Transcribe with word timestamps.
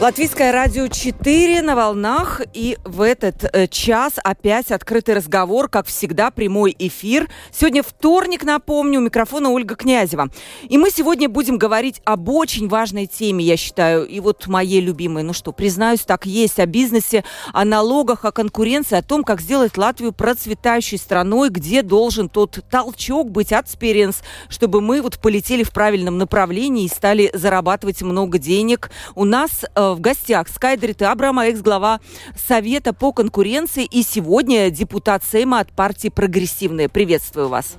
Латвийское 0.00 0.52
радио 0.52 0.86
4 0.86 1.60
на 1.60 1.74
волнах. 1.74 2.40
И 2.54 2.78
в 2.84 3.02
этот 3.02 3.42
э, 3.52 3.66
час 3.66 4.12
опять 4.22 4.70
открытый 4.70 5.16
разговор, 5.16 5.68
как 5.68 5.88
всегда, 5.88 6.30
прямой 6.30 6.72
эфир. 6.78 7.28
Сегодня 7.50 7.82
вторник, 7.82 8.44
напомню, 8.44 9.00
у 9.00 9.02
микрофона 9.02 9.50
Ольга 9.50 9.74
Князева. 9.74 10.28
И 10.68 10.78
мы 10.78 10.90
сегодня 10.90 11.28
будем 11.28 11.58
говорить 11.58 12.00
об 12.04 12.28
очень 12.28 12.68
важной 12.68 13.06
теме, 13.06 13.44
я 13.44 13.56
считаю, 13.56 14.06
и 14.06 14.20
вот 14.20 14.46
моей 14.46 14.80
любимой. 14.80 15.24
Ну 15.24 15.32
что, 15.32 15.50
признаюсь, 15.50 16.02
так 16.02 16.26
есть, 16.26 16.60
о 16.60 16.66
бизнесе, 16.66 17.24
о 17.52 17.64
налогах, 17.64 18.24
о 18.24 18.30
конкуренции, 18.30 18.96
о 18.96 19.02
том, 19.02 19.24
как 19.24 19.40
сделать 19.40 19.76
Латвию 19.76 20.12
процветающей 20.12 20.96
страной, 20.96 21.48
где 21.48 21.82
должен 21.82 22.28
тот 22.28 22.60
толчок 22.70 23.32
быть 23.32 23.52
от 23.52 23.66
experience, 23.66 24.18
чтобы 24.48 24.80
мы 24.80 25.02
вот 25.02 25.18
полетели 25.18 25.64
в 25.64 25.72
правильном 25.72 26.18
направлении 26.18 26.84
и 26.84 26.88
стали 26.88 27.32
зарабатывать 27.34 28.00
много 28.02 28.38
денег. 28.38 28.92
У 29.16 29.24
нас 29.24 29.64
э, 29.74 29.87
в 29.94 30.00
гостях 30.00 30.48
Скайдрит 30.48 31.02
Абрама, 31.02 31.46
экс-глава 31.46 32.00
Совета 32.36 32.92
по 32.92 33.12
конкуренции 33.12 33.84
и 33.84 34.02
сегодня 34.02 34.70
депутат 34.70 35.22
Сейма 35.24 35.60
от 35.60 35.72
партии 35.72 36.08
«Прогрессивные». 36.08 36.88
Приветствую 36.88 37.48
вас. 37.48 37.76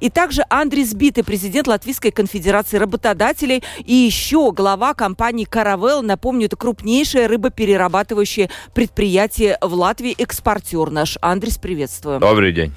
И 0.00 0.10
также 0.10 0.44
Андрей 0.48 0.84
Сбитый, 0.84 1.24
президент 1.24 1.66
Латвийской 1.66 2.10
конфедерации 2.10 2.78
работодателей 2.78 3.62
и 3.84 3.94
еще 3.94 4.52
глава 4.52 4.94
компании 4.94 5.44
«Каравелл». 5.44 6.02
Напомню, 6.02 6.46
это 6.46 6.56
крупнейшее 6.56 7.26
рыбоперерабатывающее 7.26 8.50
предприятие 8.74 9.58
в 9.60 9.74
Латвии, 9.74 10.14
экспортер 10.18 10.90
наш. 10.90 11.18
Андрей, 11.20 11.52
приветствую. 11.60 12.20
Добрый 12.20 12.52
день. 12.52 12.72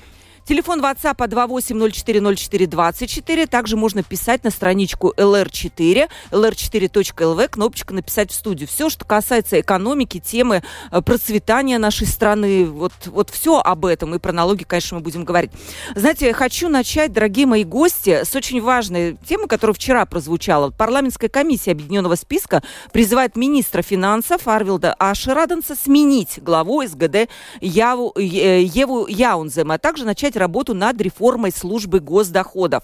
Телефон 0.48 0.80
WhatsApp 0.80 1.18
28040424. 1.18 3.48
Также 3.48 3.76
можно 3.76 4.02
писать 4.02 4.46
на 4.46 4.50
страничку 4.50 5.14
LR4, 5.18 6.08
lr4.lv, 6.32 7.50
кнопочка 7.50 7.94
«Написать 7.94 8.32
в 8.32 8.34
студию». 8.34 8.70
Все, 8.70 8.90
что 8.90 9.04
касается 9.04 9.60
экономики, 9.60 10.22
темы 10.22 10.64
э, 10.90 11.02
процветания 11.02 11.78
нашей 11.80 12.08
страны, 12.08 12.66
вот, 12.66 12.94
вот 13.08 13.30
все 13.30 13.60
об 13.60 13.86
этом. 13.86 14.16
И 14.16 14.20
про 14.20 14.32
налоги, 14.32 14.64
конечно, 14.64 14.96
мы 14.96 15.04
будем 15.04 15.26
говорить. 15.26 15.52
Знаете, 15.96 16.28
я 16.28 16.34
хочу 16.34 16.70
начать, 16.70 17.12
дорогие 17.12 17.46
мои 17.46 17.66
гости, 17.66 18.24
с 18.24 18.34
очень 18.34 18.62
важной 18.62 19.18
темы, 19.28 19.50
которая 19.50 19.74
вчера 19.74 20.06
прозвучала. 20.06 20.70
Парламентская 20.70 21.30
комиссия 21.30 21.72
Объединенного 21.72 22.16
списка 22.16 22.64
призывает 22.94 23.36
министра 23.36 23.82
финансов 23.82 24.48
Арвилда 24.48 24.94
Ашераденса 24.94 25.76
сменить 25.76 26.40
главу 26.42 26.88
СГД 26.88 27.28
Яву, 27.60 28.14
э, 28.16 28.64
Еву 28.64 29.08
Яунзема, 29.08 29.74
а 29.74 29.78
также 29.78 30.06
начать 30.06 30.37
работу 30.38 30.74
над 30.74 31.00
реформой 31.02 31.52
службы 31.52 32.00
госдоходов. 32.00 32.84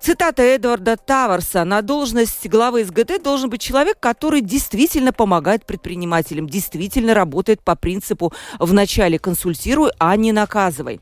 Цитата 0.00 0.42
Эдварда 0.42 0.96
Таварса. 0.96 1.64
На 1.64 1.82
должность 1.82 2.48
главы 2.48 2.84
СГД 2.84 3.22
должен 3.22 3.50
быть 3.50 3.60
человек, 3.60 3.98
который 3.98 4.40
действительно 4.40 5.12
помогает 5.12 5.66
предпринимателям, 5.66 6.48
действительно 6.48 7.14
работает 7.14 7.62
по 7.62 7.74
принципу 7.74 8.32
«вначале 8.58 9.18
консультируй, 9.18 9.90
а 9.98 10.14
не 10.16 10.32
наказывай». 10.32 11.00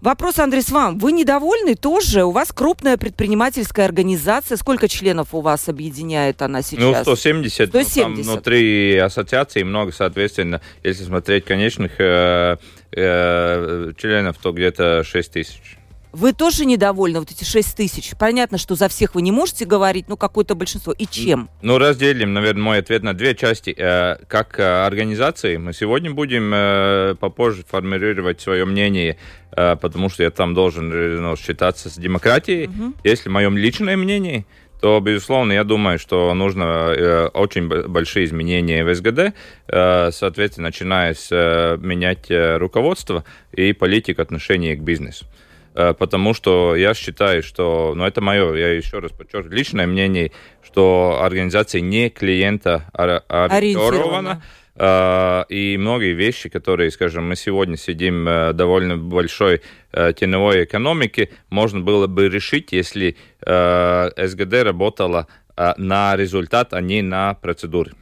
Вопрос, 0.00 0.38
Андрей, 0.38 0.62
вам. 0.68 0.98
Вы 0.98 1.10
недовольны 1.10 1.74
тоже? 1.74 2.22
У 2.22 2.30
вас 2.30 2.52
крупная 2.52 2.96
предпринимательская 2.96 3.84
организация. 3.84 4.56
Сколько 4.56 4.86
членов 4.86 5.34
у 5.34 5.40
вас 5.40 5.68
объединяет 5.68 6.40
она 6.40 6.62
сейчас? 6.62 7.04
Ну, 7.04 7.16
170. 7.16 7.70
170. 7.70 7.96
Ну, 7.96 8.02
там 8.02 8.14
внутри 8.14 8.96
ассоциации 8.96 9.64
много, 9.64 9.90
соответственно, 9.90 10.60
если 10.84 11.02
смотреть 11.02 11.44
конечных 11.44 11.92
э, 11.98 12.58
членов, 12.92 14.38
то 14.38 14.52
где-то 14.52 15.04
6 15.04 15.32
тысяч. 15.32 15.78
Вы 16.12 16.32
тоже 16.32 16.64
недовольны, 16.64 17.20
вот 17.20 17.30
эти 17.30 17.44
6 17.44 17.76
тысяч? 17.76 18.12
Понятно, 18.18 18.56
что 18.56 18.74
за 18.74 18.88
всех 18.88 19.14
вы 19.14 19.22
не 19.22 19.30
можете 19.30 19.66
говорить, 19.66 20.08
но 20.08 20.16
какое-то 20.16 20.54
большинство. 20.54 20.92
И 20.92 21.06
чем? 21.06 21.50
Ну, 21.60 21.76
разделим, 21.76 22.32
наверное, 22.32 22.62
мой 22.62 22.78
ответ 22.78 23.02
на 23.02 23.12
две 23.12 23.34
части. 23.34 23.74
Э, 23.76 24.16
как 24.26 24.58
э, 24.58 24.62
организации 24.62 25.58
мы 25.58 25.74
сегодня 25.74 26.10
будем 26.10 26.50
э, 26.54 27.14
попозже 27.20 27.62
формулировать 27.68 28.40
свое 28.40 28.64
мнение, 28.64 29.18
потому 29.50 30.08
что 30.08 30.22
я 30.22 30.30
там 30.30 30.54
должен 30.54 30.88
ну, 31.22 31.36
считаться 31.36 31.90
с 31.90 31.94
демократией. 31.94 32.68
Угу. 32.68 32.94
Если 33.04 33.28
мое 33.28 33.50
личное 33.50 33.96
мнение, 33.96 34.46
то, 34.80 35.00
безусловно, 35.00 35.52
я 35.52 35.64
думаю, 35.64 35.98
что 35.98 36.32
нужно 36.34 36.92
э, 36.96 37.26
очень 37.34 37.68
большие 37.68 38.26
изменения 38.26 38.84
в 38.84 38.94
СГД, 38.94 39.34
э, 39.66 40.10
соответственно, 40.12 40.68
начиная 40.68 41.14
с 41.14 41.28
э, 41.32 41.76
менять 41.80 42.26
руководство 42.30 43.24
и 43.52 43.72
политик 43.72 44.18
отношения 44.20 44.76
к 44.76 44.80
бизнесу. 44.80 45.26
Потому 45.74 46.34
что 46.34 46.74
я 46.74 46.92
считаю, 46.92 47.40
что, 47.44 47.92
ну 47.94 48.04
это 48.04 48.20
мое, 48.20 48.52
я 48.54 48.72
еще 48.72 48.98
раз 48.98 49.12
подчеркиваю, 49.12 49.56
личное 49.56 49.86
мнение, 49.86 50.32
что 50.64 51.20
организация 51.22 51.80
не 51.80 52.10
клиента 52.10 52.90
ориентирована. 52.92 54.42
Uh, 54.78 55.44
и 55.48 55.76
многие 55.76 56.12
вещи, 56.12 56.48
которые, 56.48 56.92
скажем, 56.92 57.28
мы 57.28 57.34
сегодня 57.34 57.76
сидим 57.76 58.28
uh, 58.28 58.52
довольно 58.52 58.96
большой 58.96 59.60
uh, 59.92 60.12
теневой 60.12 60.62
экономики, 60.62 61.32
можно 61.50 61.80
было 61.80 62.06
бы 62.06 62.28
решить, 62.28 62.70
если 62.70 63.16
СГД 63.40 64.62
работала 64.62 65.26
на 65.56 66.14
результат, 66.14 66.74
а 66.74 66.80
не 66.80 67.02
на 67.02 67.34
процедуры. 67.34 67.92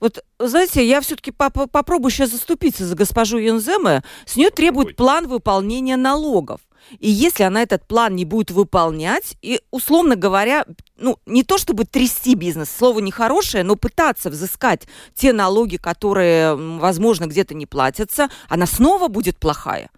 Вот, 0.00 0.22
знаете, 0.38 0.84
я 0.84 1.00
все-таки 1.00 1.30
поп 1.30 1.70
попробую 1.70 2.10
сейчас 2.10 2.30
заступиться 2.30 2.84
за 2.84 2.94
госпожу 2.94 3.38
Юнземе. 3.38 4.02
С 4.26 4.36
нее 4.36 4.50
требует 4.50 4.96
план 4.96 5.28
выполнения 5.28 5.96
налогов. 5.96 6.60
И 6.98 7.08
если 7.08 7.44
она 7.44 7.62
этот 7.62 7.86
план 7.86 8.14
не 8.16 8.24
будет 8.24 8.50
выполнять, 8.50 9.36
и, 9.42 9.60
условно 9.70 10.16
говоря, 10.16 10.66
ну, 10.96 11.18
не 11.26 11.42
то 11.42 11.58
чтобы 11.58 11.84
трясти 11.84 12.34
бизнес, 12.34 12.70
слово 12.70 13.00
нехорошее, 13.00 13.64
но 13.64 13.76
пытаться 13.76 14.30
взыскать 14.30 14.86
те 15.14 15.32
налоги, 15.32 15.76
которые, 15.76 16.54
возможно, 16.54 17.26
где-то 17.26 17.54
не 17.54 17.66
платятся, 17.66 18.28
она 18.48 18.66
снова 18.66 19.08
будет 19.08 19.38
плохая. 19.38 19.90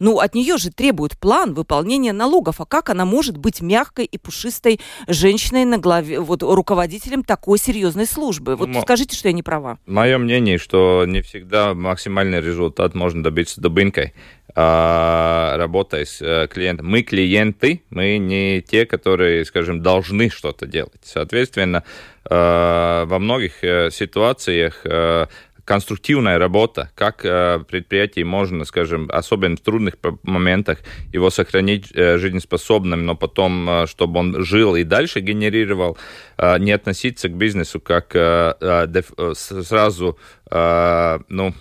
Ну, 0.00 0.18
от 0.18 0.34
нее 0.34 0.58
же 0.58 0.70
требует 0.70 1.18
план 1.18 1.54
выполнения 1.54 2.12
налогов. 2.12 2.60
А 2.60 2.66
как 2.66 2.90
она 2.90 3.04
может 3.04 3.36
быть 3.36 3.60
мягкой 3.60 4.06
и 4.06 4.18
пушистой 4.18 4.80
женщиной 5.06 5.64
на 5.64 5.78
главе, 5.78 6.20
вот 6.20 6.42
руководителем 6.42 7.22
такой 7.22 7.58
серьезной 7.58 8.06
службы? 8.06 8.56
Вот 8.56 8.68
Мо... 8.68 8.82
скажите, 8.82 9.16
что 9.16 9.28
я 9.28 9.32
не 9.32 9.42
права. 9.42 9.78
Мое 9.86 10.18
мнение, 10.18 10.58
что 10.58 11.04
не 11.06 11.20
всегда 11.20 11.74
максимальный 11.74 12.40
результат 12.40 12.94
можно 12.94 13.22
добиться 13.22 13.60
дубинкой, 13.60 14.14
а, 14.56 15.56
работая 15.56 16.04
с 16.04 16.20
э, 16.20 16.46
клиентом. 16.48 16.86
Мы 16.86 17.02
клиенты, 17.02 17.82
мы 17.90 18.18
не 18.18 18.62
те, 18.62 18.86
которые, 18.86 19.44
скажем, 19.44 19.82
должны 19.82 20.30
что-то 20.30 20.66
делать. 20.66 21.00
Соответственно, 21.02 21.82
э, 22.28 23.04
во 23.04 23.18
многих 23.18 23.64
э, 23.64 23.90
ситуациях 23.90 24.84
конструктивная 25.64 26.38
работа, 26.38 26.90
как 26.94 27.24
э, 27.24 27.60
предприятие 27.68 28.24
можно, 28.24 28.64
скажем, 28.64 29.08
особенно 29.12 29.56
в 29.56 29.60
трудных 29.60 29.94
моментах, 30.22 30.78
его 31.12 31.30
сохранить 31.30 31.90
э, 31.94 32.18
жизнеспособным, 32.18 33.06
но 33.06 33.14
потом, 33.14 33.68
э, 33.68 33.86
чтобы 33.86 34.20
он 34.20 34.44
жил 34.44 34.76
и 34.76 34.84
дальше 34.84 35.20
генерировал, 35.20 35.96
не 36.58 36.72
относиться 36.72 37.28
к 37.28 37.32
бизнесу 37.32 37.80
как 37.80 38.10
сразу, 39.34 40.18
ну, 40.50 41.54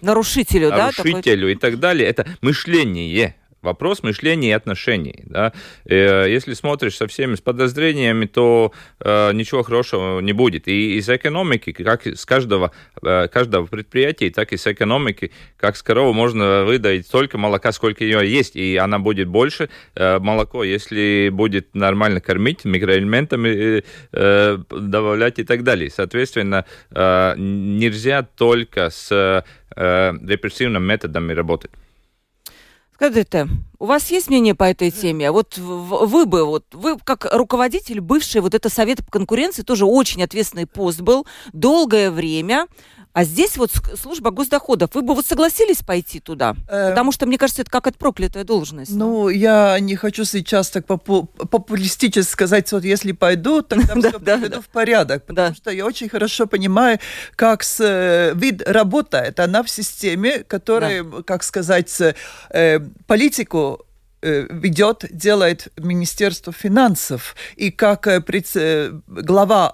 нарушителю, 0.00 0.70
нарушителю 0.70 1.46
да, 1.46 1.52
и 1.52 1.54
так 1.54 1.78
далее. 1.78 2.08
Это 2.08 2.26
мышление 2.40 3.36
вопрос 3.66 4.02
мышления 4.02 4.48
и 4.48 4.52
отношений. 4.52 5.24
Да? 5.26 5.52
Э, 5.84 6.26
если 6.28 6.54
смотришь 6.54 6.96
со 6.96 7.06
всеми 7.06 7.34
с 7.34 7.40
подозрениями, 7.40 8.26
то 8.26 8.72
э, 9.00 9.32
ничего 9.32 9.62
хорошего 9.62 10.20
не 10.20 10.32
будет. 10.32 10.68
И 10.68 10.96
из 10.96 11.08
экономики, 11.08 11.72
как 11.72 12.06
с 12.06 12.24
каждого, 12.24 12.70
э, 13.02 13.28
каждого 13.28 13.66
предприятия, 13.66 14.30
так 14.30 14.52
и 14.52 14.56
с 14.56 14.66
экономики, 14.66 15.32
как 15.58 15.76
с 15.76 15.82
коровы 15.82 16.14
можно 16.14 16.64
выдать 16.64 17.06
столько 17.06 17.38
молока, 17.38 17.72
сколько 17.72 18.04
ее 18.04 18.26
есть, 18.26 18.56
и 18.56 18.76
она 18.76 18.98
будет 18.98 19.28
больше. 19.28 19.68
Э, 19.94 20.18
молоко, 20.18 20.64
если 20.64 21.28
будет 21.32 21.74
нормально 21.74 22.20
кормить, 22.20 22.64
микроэлементами 22.64 23.82
э, 24.12 24.58
добавлять 24.70 25.38
и 25.38 25.44
так 25.44 25.62
далее. 25.62 25.90
Соответственно, 25.90 26.64
э, 26.90 27.34
нельзя 27.36 28.22
только 28.22 28.90
с 28.90 29.10
э, 29.76 30.12
репрессивными 30.26 30.84
методами 30.84 31.32
работать. 31.32 31.70
Скажите, 32.96 33.46
у 33.78 33.84
вас 33.84 34.10
есть 34.10 34.28
мнение 34.28 34.54
по 34.54 34.64
этой 34.64 34.90
теме? 34.90 35.30
Вот 35.30 35.58
вы 35.58 36.24
бы, 36.24 36.46
вот 36.46 36.64
вы 36.72 36.96
как 36.96 37.28
руководитель 37.30 38.00
бывший 38.00 38.40
вот 38.40 38.54
это 38.54 38.70
Совета 38.70 39.04
по 39.04 39.10
конкуренции, 39.10 39.60
тоже 39.60 39.84
очень 39.84 40.22
ответственный 40.22 40.66
пост 40.66 41.02
был, 41.02 41.26
долгое 41.52 42.10
время. 42.10 42.68
А 43.16 43.24
здесь 43.24 43.56
вот 43.56 43.70
служба 43.98 44.30
госдоходов. 44.30 44.90
Вы 44.92 45.00
бы 45.00 45.14
вот 45.14 45.24
согласились 45.24 45.78
пойти 45.78 46.20
туда? 46.20 46.54
Э, 46.68 46.90
Потому 46.90 47.12
что, 47.12 47.24
мне 47.24 47.38
кажется, 47.38 47.62
это 47.62 47.70
как 47.70 47.86
от 47.86 47.96
проклятая 47.96 48.44
должность. 48.44 48.90
Ну, 48.90 49.30
я 49.30 49.80
не 49.80 49.96
хочу 49.96 50.26
сейчас 50.26 50.68
так 50.68 50.84
попу- 50.84 51.26
популистически 51.48 52.30
сказать, 52.30 52.70
вот 52.72 52.84
если 52.84 53.12
пойду, 53.12 53.62
тогда 53.62 53.94
все 54.10 54.20
приведу 54.20 54.60
в 54.60 54.68
порядок. 54.68 55.24
Потому 55.24 55.54
что 55.54 55.70
я 55.70 55.86
очень 55.86 56.10
хорошо 56.10 56.46
понимаю, 56.46 56.98
как 57.36 57.62
э, 57.80 58.34
вид 58.34 58.60
работает. 58.68 59.40
Она 59.40 59.62
в 59.62 59.70
системе, 59.70 60.40
которая, 60.40 61.02
как 61.22 61.42
сказать, 61.42 61.98
э, 62.50 62.80
политику 63.06 63.85
ведет, 64.22 65.04
делает 65.10 65.68
Министерство 65.76 66.52
финансов. 66.52 67.36
И 67.56 67.70
как 67.70 68.06
э, 68.06 68.22
э, 68.54 68.92
глава 69.06 69.72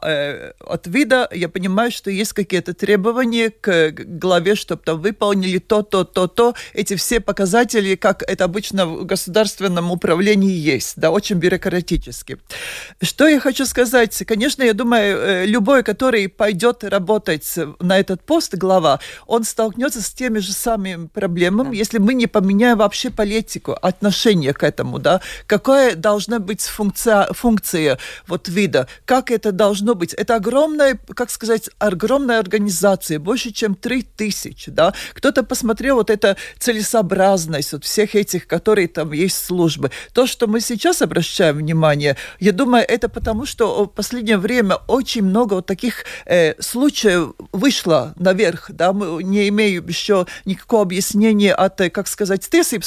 от 0.60 0.86
вида, 0.86 1.28
я 1.32 1.48
понимаю, 1.48 1.90
что 1.90 2.10
есть 2.10 2.32
какие-то 2.32 2.74
требования 2.74 3.50
к 3.50 3.92
главе, 3.92 4.54
чтобы 4.54 4.82
там 4.84 5.00
выполнили 5.00 5.58
то, 5.58 5.82
то, 5.82 6.04
то, 6.04 6.26
то. 6.26 6.54
Эти 6.74 6.96
все 6.96 7.20
показатели, 7.20 7.94
как 7.94 8.22
это 8.22 8.44
обычно 8.44 8.86
в 8.86 9.04
государственном 9.04 9.90
управлении 9.90 10.52
есть, 10.52 10.94
да, 10.96 11.10
очень 11.10 11.36
бюрократически. 11.36 12.38
Что 13.00 13.28
я 13.28 13.40
хочу 13.40 13.64
сказать? 13.64 14.22
Конечно, 14.26 14.62
я 14.62 14.74
думаю, 14.74 15.46
любой, 15.46 15.82
который 15.82 16.28
пойдет 16.28 16.84
работать 16.84 17.58
на 17.80 17.98
этот 17.98 18.22
пост 18.24 18.54
глава, 18.54 19.00
он 19.26 19.44
столкнется 19.44 20.02
с 20.02 20.10
теми 20.10 20.40
же 20.40 20.52
самыми 20.52 21.06
проблемами, 21.06 21.70
да. 21.70 21.76
если 21.76 21.98
мы 21.98 22.14
не 22.14 22.26
поменяем 22.26 22.78
вообще 22.78 23.10
политику, 23.10 23.76
отношения 23.80 24.31
отношение 24.32 24.52
к 24.52 24.62
этому, 24.62 24.98
да, 24.98 25.20
какая 25.46 25.94
должна 25.94 26.38
быть 26.38 26.62
функция, 26.62 27.26
функция 27.32 27.98
вот 28.26 28.48
вида, 28.48 28.86
как 29.04 29.30
это 29.30 29.52
должно 29.52 29.94
быть. 29.94 30.14
Это 30.14 30.36
огромная, 30.36 30.98
как 31.14 31.30
сказать, 31.30 31.70
огромная 31.78 32.38
организация, 32.38 33.18
больше, 33.18 33.50
чем 33.50 33.74
3000, 33.74 34.70
да. 34.70 34.92
Кто-то 35.14 35.42
посмотрел 35.42 35.96
вот 35.96 36.10
это 36.10 36.36
целесообразность 36.58 37.72
вот 37.72 37.84
всех 37.84 38.14
этих, 38.14 38.46
которые 38.46 38.88
там 38.88 39.12
есть 39.12 39.44
службы. 39.44 39.90
То, 40.12 40.26
что 40.26 40.46
мы 40.46 40.60
сейчас 40.60 41.02
обращаем 41.02 41.56
внимание, 41.56 42.16
я 42.40 42.52
думаю, 42.52 42.84
это 42.88 43.08
потому, 43.08 43.46
что 43.46 43.84
в 43.84 43.88
последнее 43.88 44.38
время 44.38 44.76
очень 44.88 45.22
много 45.24 45.54
вот 45.54 45.66
таких 45.66 46.04
э, 46.26 46.54
случаев 46.60 47.34
вышло 47.52 48.12
наверх, 48.16 48.70
да, 48.70 48.92
мы 48.92 49.22
не 49.22 49.48
имеем 49.48 49.88
еще 49.88 50.26
никакого 50.46 50.82
объяснения 50.82 51.54
от, 51.54 51.80
э, 51.80 51.90
как 51.90 52.08
сказать, 52.08 52.42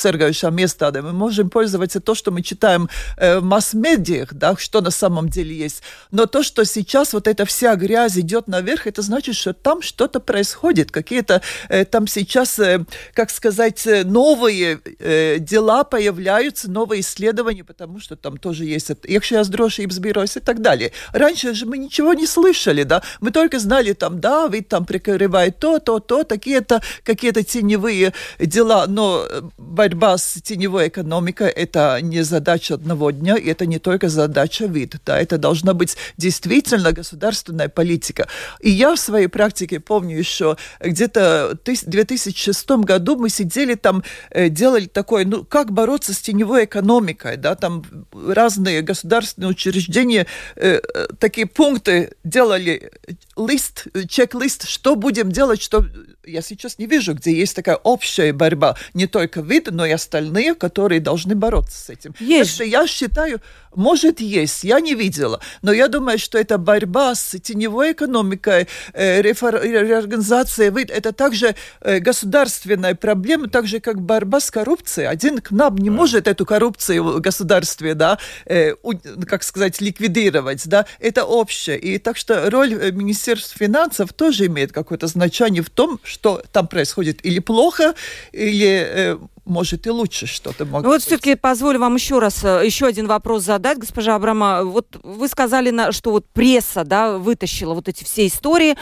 sargājušām 0.05 0.61
iestādēm. 0.63 1.11
Мы 1.11 1.13
можем 1.35 1.49
пользоваться 1.49 1.99
то, 1.99 2.15
что 2.15 2.31
мы 2.31 2.41
читаем 2.41 2.89
э, 3.17 3.39
в 3.39 3.43
масс-медиях, 3.43 4.33
да, 4.33 4.55
что 4.57 4.81
на 4.81 4.91
самом 4.91 5.27
деле 5.27 5.53
есть. 5.53 5.83
Но 6.11 6.25
то, 6.25 6.43
что 6.43 6.65
сейчас 6.65 7.13
вот 7.13 7.27
эта 7.27 7.45
вся 7.45 7.75
грязь 7.75 8.17
идет 8.17 8.47
наверх, 8.47 8.87
это 8.87 9.01
значит, 9.01 9.35
что 9.35 9.53
там 9.53 9.81
что-то 9.81 10.19
происходит, 10.19 10.91
какие-то 10.91 11.41
э, 11.69 11.83
там 11.85 12.07
сейчас, 12.07 12.59
э, 12.59 12.85
как 13.13 13.29
сказать, 13.29 13.87
э, 13.87 14.03
новые 14.05 14.79
э, 14.99 15.39
дела 15.39 15.83
появляются, 15.83 16.71
новые 16.71 17.01
исследования, 17.01 17.63
потому 17.63 17.99
что 17.99 18.15
там 18.15 18.37
тоже 18.37 18.65
есть 18.65 18.91
якщо 19.03 19.35
я 19.35 19.43
здрошибс 19.43 19.99
и 20.37 20.39
так 20.39 20.61
далее. 20.61 20.91
Раньше 21.13 21.53
же 21.53 21.65
мы 21.65 21.77
ничего 21.77 22.13
не 22.13 22.27
слышали, 22.27 22.83
да, 22.83 23.01
мы 23.21 23.31
только 23.31 23.59
знали 23.59 23.93
там, 23.93 24.19
да, 24.19 24.47
вид 24.47 24.69
там 24.69 24.85
прикрывает 24.85 25.59
то, 25.59 25.79
то, 25.79 25.99
то, 25.99 26.23
такие-то 26.23 26.81
какие-то 27.03 27.43
теневые 27.43 28.13
дела, 28.39 28.85
но 28.87 29.25
э, 29.29 29.41
борьба 29.57 30.17
с 30.17 30.41
теневой 30.41 30.87
экономикой 30.87 31.24
экономика– 31.25 31.45
это 31.55 31.99
не 32.01 32.23
задача 32.23 32.75
одного 32.75 33.11
дня, 33.11 33.35
и 33.35 33.49
это 33.49 33.65
не 33.65 33.79
только 33.79 34.09
задача 34.09 34.65
вид. 34.65 34.95
Да, 35.05 35.19
это 35.19 35.37
должна 35.37 35.73
быть 35.73 35.97
действительно 36.17 36.91
государственная 36.91 37.69
политика. 37.69 38.27
И 38.61 38.69
я 38.69 38.95
в 38.95 38.99
своей 38.99 39.27
практике 39.27 39.79
помню 39.79 40.17
еще 40.17 40.57
где-то 40.79 41.57
в 41.65 41.89
2006 41.89 42.69
году 42.85 43.15
мы 43.15 43.29
сидели 43.29 43.75
там, 43.75 44.03
э, 44.31 44.49
делали 44.49 44.85
такое, 44.85 45.25
ну, 45.25 45.43
как 45.43 45.71
бороться 45.71 46.13
с 46.13 46.19
теневой 46.19 46.65
экономикой, 46.65 47.37
да, 47.37 47.55
там 47.55 47.83
разные 48.13 48.81
государственные 48.81 49.49
учреждения 49.49 50.25
э, 50.55 50.79
э 50.95 51.07
такие 51.19 51.47
пункты 51.47 52.11
делали, 52.23 52.91
лист, 53.37 53.87
чек-лист, 54.07 54.67
что 54.67 54.95
будем 54.95 55.31
делать, 55.31 55.61
что 55.61 55.85
я 56.25 56.41
сейчас 56.41 56.77
не 56.77 56.85
вижу, 56.85 57.13
где 57.13 57.33
есть 57.33 57.55
такая 57.55 57.75
общая 57.75 58.33
борьба, 58.33 58.75
не 58.93 59.07
только 59.07 59.41
вид, 59.41 59.67
но 59.71 59.85
и 59.85 59.91
остальные, 59.91 60.55
которые 60.55 61.01
должны 61.01 61.35
бороться 61.35 61.77
с 61.77 61.89
этим. 61.89 62.15
Есть. 62.19 62.51
Так 62.51 62.55
что 62.55 62.63
я 62.63 62.87
считаю, 62.87 63.41
может, 63.75 64.19
есть, 64.19 64.63
я 64.63 64.79
не 64.79 64.95
видела, 64.95 65.39
но 65.61 65.71
я 65.71 65.87
думаю, 65.87 66.17
что 66.19 66.37
эта 66.37 66.57
борьба 66.57 67.15
с 67.15 67.39
теневой 67.39 67.91
экономикой, 67.91 68.67
э, 68.93 69.21
реорганизация 69.21 70.71
вид, 70.71 70.89
это 70.91 71.11
также 71.11 71.55
э, 71.81 71.99
государственная 71.99 72.95
проблема, 72.95 73.47
так 73.47 73.67
же, 73.67 73.79
как 73.79 74.01
борьба 74.01 74.39
с 74.39 74.51
коррупцией. 74.51 75.07
Один 75.07 75.39
к 75.39 75.51
нам 75.51 75.77
не 75.77 75.89
может 75.89 76.27
эту 76.27 76.45
коррупцию 76.45 77.03
в 77.03 77.21
государстве, 77.21 77.93
да, 77.93 78.17
э, 78.45 78.73
у, 78.83 78.93
как 79.25 79.43
сказать, 79.43 79.81
ликвидировать, 79.81 80.67
да, 80.67 80.85
это 80.99 81.25
общее. 81.25 81.77
И 81.77 81.97
так 81.97 82.17
что 82.17 82.49
роль 82.49 82.73
э, 82.73 82.91
Министерства 82.91 83.57
финансов 83.57 84.13
тоже 84.13 84.47
имеет 84.47 84.71
какое-то 84.71 85.07
значение 85.07 85.63
в 85.63 85.69
том, 85.69 85.99
что 86.03 86.41
там 86.51 86.67
происходит 86.67 87.25
или 87.25 87.39
плохо, 87.39 87.95
или 88.31 88.87
э, 88.87 89.17
может 89.45 89.87
и 89.87 89.89
лучше 89.89 90.25
что-то 90.25 90.65
могло 90.65 90.91
Вот 90.91 91.01
все-таки 91.01 91.35
позволю 91.35 91.79
вам 91.79 91.95
еще 91.95 92.19
раз, 92.19 92.43
э, 92.43 92.63
еще 92.65 92.85
один 92.85 93.07
вопрос 93.07 93.43
задать, 93.43 93.77
госпожа 93.77 94.15
Абрама. 94.15 94.63
Вот 94.63 94.99
вы 95.03 95.27
сказали, 95.27 95.91
что 95.91 96.11
вот 96.11 96.25
пресса, 96.29 96.83
да, 96.83 97.17
вытащила 97.17 97.73
вот 97.73 97.87
эти 97.87 98.03
все 98.03 98.27
истории. 98.27 98.75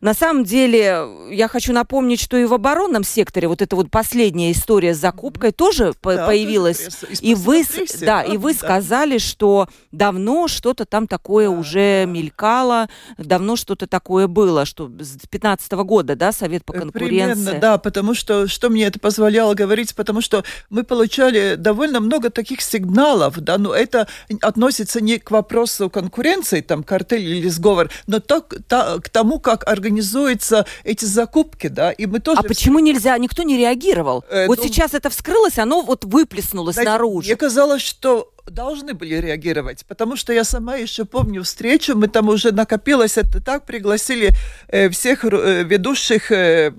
На 0.00 0.14
самом 0.14 0.44
деле, 0.44 1.06
я 1.30 1.48
хочу 1.48 1.72
напомнить, 1.72 2.20
что 2.20 2.36
и 2.36 2.44
в 2.44 2.54
оборонном 2.54 3.04
секторе 3.04 3.48
вот 3.48 3.62
эта 3.62 3.76
вот 3.76 3.90
последняя 3.90 4.52
история 4.52 4.94
с 4.94 4.98
закупкой 4.98 5.52
тоже 5.52 5.94
да, 6.02 6.26
появилась. 6.26 6.78
Тоже 7.00 7.14
и 7.20 7.34
вы, 7.34 7.64
прессе, 7.64 7.98
да, 8.00 8.22
да, 8.22 8.22
и 8.22 8.36
вы 8.36 8.52
да. 8.52 8.58
сказали, 8.58 9.18
что 9.18 9.68
давно 9.92 10.48
что-то 10.48 10.84
там 10.84 11.06
такое 11.06 11.48
да, 11.48 11.54
уже 11.54 12.04
да. 12.04 12.10
мелькало, 12.10 12.88
давно 13.16 13.56
что-то 13.56 13.86
такое 13.86 14.26
было, 14.26 14.64
что 14.64 14.86
с 14.86 15.10
2015 15.12 15.72
года, 15.72 16.16
да, 16.16 16.32
Совет 16.32 16.64
по 16.64 16.72
э, 16.72 16.80
конкуренции. 16.80 17.44
Примерно, 17.44 17.60
да, 17.60 17.78
потому 17.78 18.14
что 18.14 18.48
что 18.48 18.68
мне 18.68 18.84
это 18.84 18.98
позволяло 18.98 19.54
говорить, 19.54 19.94
потому 19.94 20.09
потому 20.10 20.22
что 20.22 20.44
мы 20.70 20.82
получали 20.82 21.54
довольно 21.54 22.00
много 22.00 22.30
таких 22.30 22.62
сигналов, 22.62 23.38
да, 23.38 23.58
но 23.58 23.72
это 23.72 24.08
относится 24.42 25.00
не 25.00 25.18
к 25.18 25.30
вопросу 25.30 25.88
конкуренции, 25.88 26.62
там, 26.62 26.82
картель 26.82 27.22
или 27.22 27.48
сговор, 27.48 27.90
но 28.08 28.18
то, 28.18 28.40
то, 28.40 29.00
к 29.00 29.08
тому, 29.08 29.38
как 29.38 29.68
организуются 29.68 30.66
эти 30.82 31.04
закупки, 31.04 31.68
да, 31.68 31.92
и 31.92 32.06
мы 32.06 32.18
тоже... 32.18 32.40
А 32.40 32.42
почему 32.42 32.80
нельзя, 32.80 33.16
никто 33.18 33.44
не 33.44 33.56
реагировал? 33.56 34.24
Э, 34.28 34.48
вот 34.48 34.58
ну, 34.58 34.64
сейчас 34.64 34.94
это 34.94 35.10
вскрылось, 35.10 35.58
оно 35.58 35.82
вот 35.82 36.04
выплеснулось 36.04 36.74
знаете, 36.74 36.90
наружу. 36.90 37.28
Мне 37.28 37.36
казалось, 37.36 37.82
что 37.82 38.32
должны 38.46 38.94
были 38.94 39.14
реагировать, 39.14 39.84
потому 39.86 40.16
что 40.16 40.32
я 40.32 40.42
сама 40.42 40.74
еще 40.74 41.04
помню 41.04 41.44
встречу, 41.44 41.94
мы 41.94 42.08
там 42.08 42.28
уже 42.28 42.50
накопилось, 42.50 43.16
это 43.16 43.40
так, 43.40 43.64
пригласили 43.64 44.30
э, 44.66 44.88
всех 44.88 45.24
э, 45.24 45.62
ведущих 45.62 46.32
э, 46.32 46.72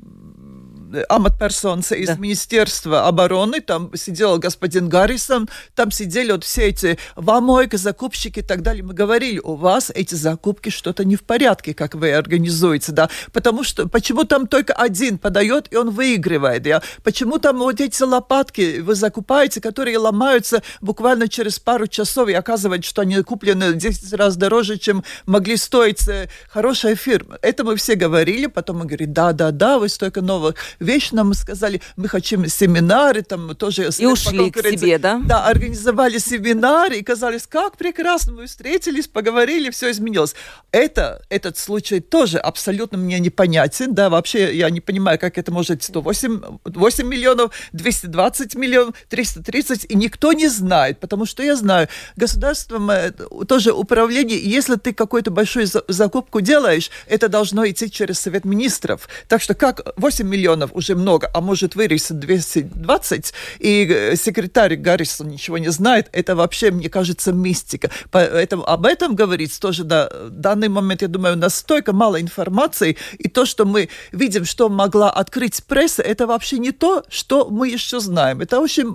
аматперсонца 1.10 1.95
из 1.95 2.07
да. 2.07 2.15
Министерства 2.15 3.07
обороны, 3.07 3.62
там 3.62 3.91
сидел 3.95 4.38
господин 4.38 4.89
Гаррисон, 4.89 5.50
там 5.75 5.91
сидели 5.91 6.31
вот 6.31 6.43
все 6.43 6.67
эти 6.67 6.98
вамойка, 7.15 7.77
закупщики 7.77 8.39
и 8.39 8.43
так 8.43 8.62
далее. 8.62 8.83
Мы 8.83 8.93
говорили, 8.93 9.39
у 9.39 9.55
вас 9.55 9.91
эти 9.93 10.15
закупки 10.15 10.69
что-то 10.69 11.03
не 11.05 11.15
в 11.15 11.24
порядке, 11.24 11.74
как 11.74 11.95
вы 11.95 12.13
организуете, 12.13 12.91
да, 12.91 13.10
потому 13.31 13.63
что, 13.63 13.88
почему 13.88 14.24
там 14.24 14.48
только 14.48 14.74
один 14.74 15.17
подает, 15.17 15.67
и 15.71 15.75
он 15.75 15.89
выигрывает, 15.89 16.63
да, 16.63 16.81
почему 17.03 17.39
там 17.39 17.57
вот 17.60 17.79
эти 17.79 18.01
лопатки 18.03 18.79
вы 18.79 18.95
закупаете, 18.95 19.62
которые 19.62 19.98
ломаются 19.98 20.62
буквально 20.81 21.27
через 21.27 21.60
пару 21.60 21.88
часов, 21.88 22.29
и 22.29 22.33
оказывается, 22.33 22.89
что 22.89 23.01
они 23.01 23.21
куплены 23.21 23.74
10 23.74 24.13
раз 24.13 24.36
дороже, 24.36 24.77
чем 24.77 25.03
могли 25.25 25.57
стоить 25.57 26.07
э, 26.07 26.29
хорошая 26.50 26.95
фирма. 26.95 27.38
Это 27.41 27.63
мы 27.63 27.75
все 27.75 27.95
говорили, 27.95 28.48
потом 28.48 28.79
мы 28.79 28.86
говорим, 28.86 29.13
да-да-да, 29.13 29.79
вы 29.79 29.89
столько 29.89 30.21
новых 30.21 30.55
вещь 30.82 31.12
нам 31.12 31.34
сказали, 31.34 31.82
мы 31.96 32.08
хотим 32.08 32.48
семинары, 32.48 33.22
там 33.22 33.56
тоже... 33.56 33.90
И 33.98 34.06
ушли 34.06 34.52
к 34.52 34.62
себе, 34.62 34.98
да? 34.98 35.22
Да, 35.24 35.46
организовали 35.46 36.18
семинары, 36.18 36.98
и 36.98 37.04
казалось, 37.04 37.48
как 37.48 37.78
прекрасно, 37.78 38.34
мы 38.34 38.48
встретились, 38.48 39.08
поговорили, 39.08 39.70
все 39.70 39.92
изменилось. 39.92 40.36
Это, 40.72 41.22
этот 41.30 41.58
случай 41.58 42.00
тоже 42.00 42.38
абсолютно 42.38 42.98
мне 42.98 43.20
непонятен, 43.20 43.94
да, 43.94 44.10
вообще 44.10 44.56
я 44.56 44.70
не 44.70 44.82
понимаю, 44.82 45.20
как 45.20 45.38
это 45.38 45.52
может 45.52 45.84
108 45.84 46.42
8 46.64 47.08
миллионов, 47.08 47.52
220 47.74 48.56
миллионов, 48.56 48.96
330, 49.10 49.86
и 49.90 49.96
никто 49.96 50.34
не 50.34 50.48
знает, 50.48 51.00
потому 51.00 51.26
что 51.26 51.44
я 51.44 51.56
знаю, 51.56 51.88
государством 52.16 52.90
э, 52.90 53.12
тоже 53.48 53.72
управление, 53.72 54.40
если 54.40 54.76
ты 54.76 54.94
какую-то 54.94 55.32
большую 55.32 55.68
закупку 55.88 56.42
делаешь, 56.42 56.90
это 57.08 57.30
должно 57.30 57.68
идти 57.68 57.90
через 57.90 58.20
Совет 58.20 58.46
Министров. 58.46 59.08
Так 59.28 59.42
что 59.42 59.54
как 59.54 59.82
8 59.98 60.28
миллионов 60.28 60.71
уже 60.74 60.96
много, 60.96 61.30
а 61.34 61.42
может 61.42 61.75
вырасти 61.75 62.13
220, 62.13 63.34
и 63.60 63.88
э, 63.90 64.16
секретарь 64.16 64.75
Гаррисон 64.75 65.30
ничего 65.30 65.58
не 65.58 65.70
знает, 65.70 66.10
это 66.12 66.36
вообще, 66.36 66.72
мне 66.72 66.90
кажется, 66.90 67.32
мистика. 67.32 67.90
Поэтому 68.12 68.63
об 68.68 68.86
этом 68.86 69.16
говорить 69.16 69.60
тоже 69.60 69.84
на 69.84 70.10
данный 70.30 70.70
момент, 70.70 71.01
я 71.01 71.08
думаю, 71.08 71.38
настолько 71.38 71.94
мало 71.94 72.22
информации, 72.22 72.98
и 73.18 73.28
то, 73.28 73.46
что 73.46 73.66
мы 73.66 73.90
видим, 74.12 74.46
что 74.46 74.70
могла 74.70 75.10
открыть 75.10 75.63
пресса, 75.66 76.01
это 76.01 76.28
вообще 76.28 76.58
не 76.58 76.72
то, 76.72 77.04
что 77.10 77.50
мы 77.50 77.70
еще 77.70 78.00
знаем. 78.00 78.42
Это 78.42 78.60
очень 78.60 78.88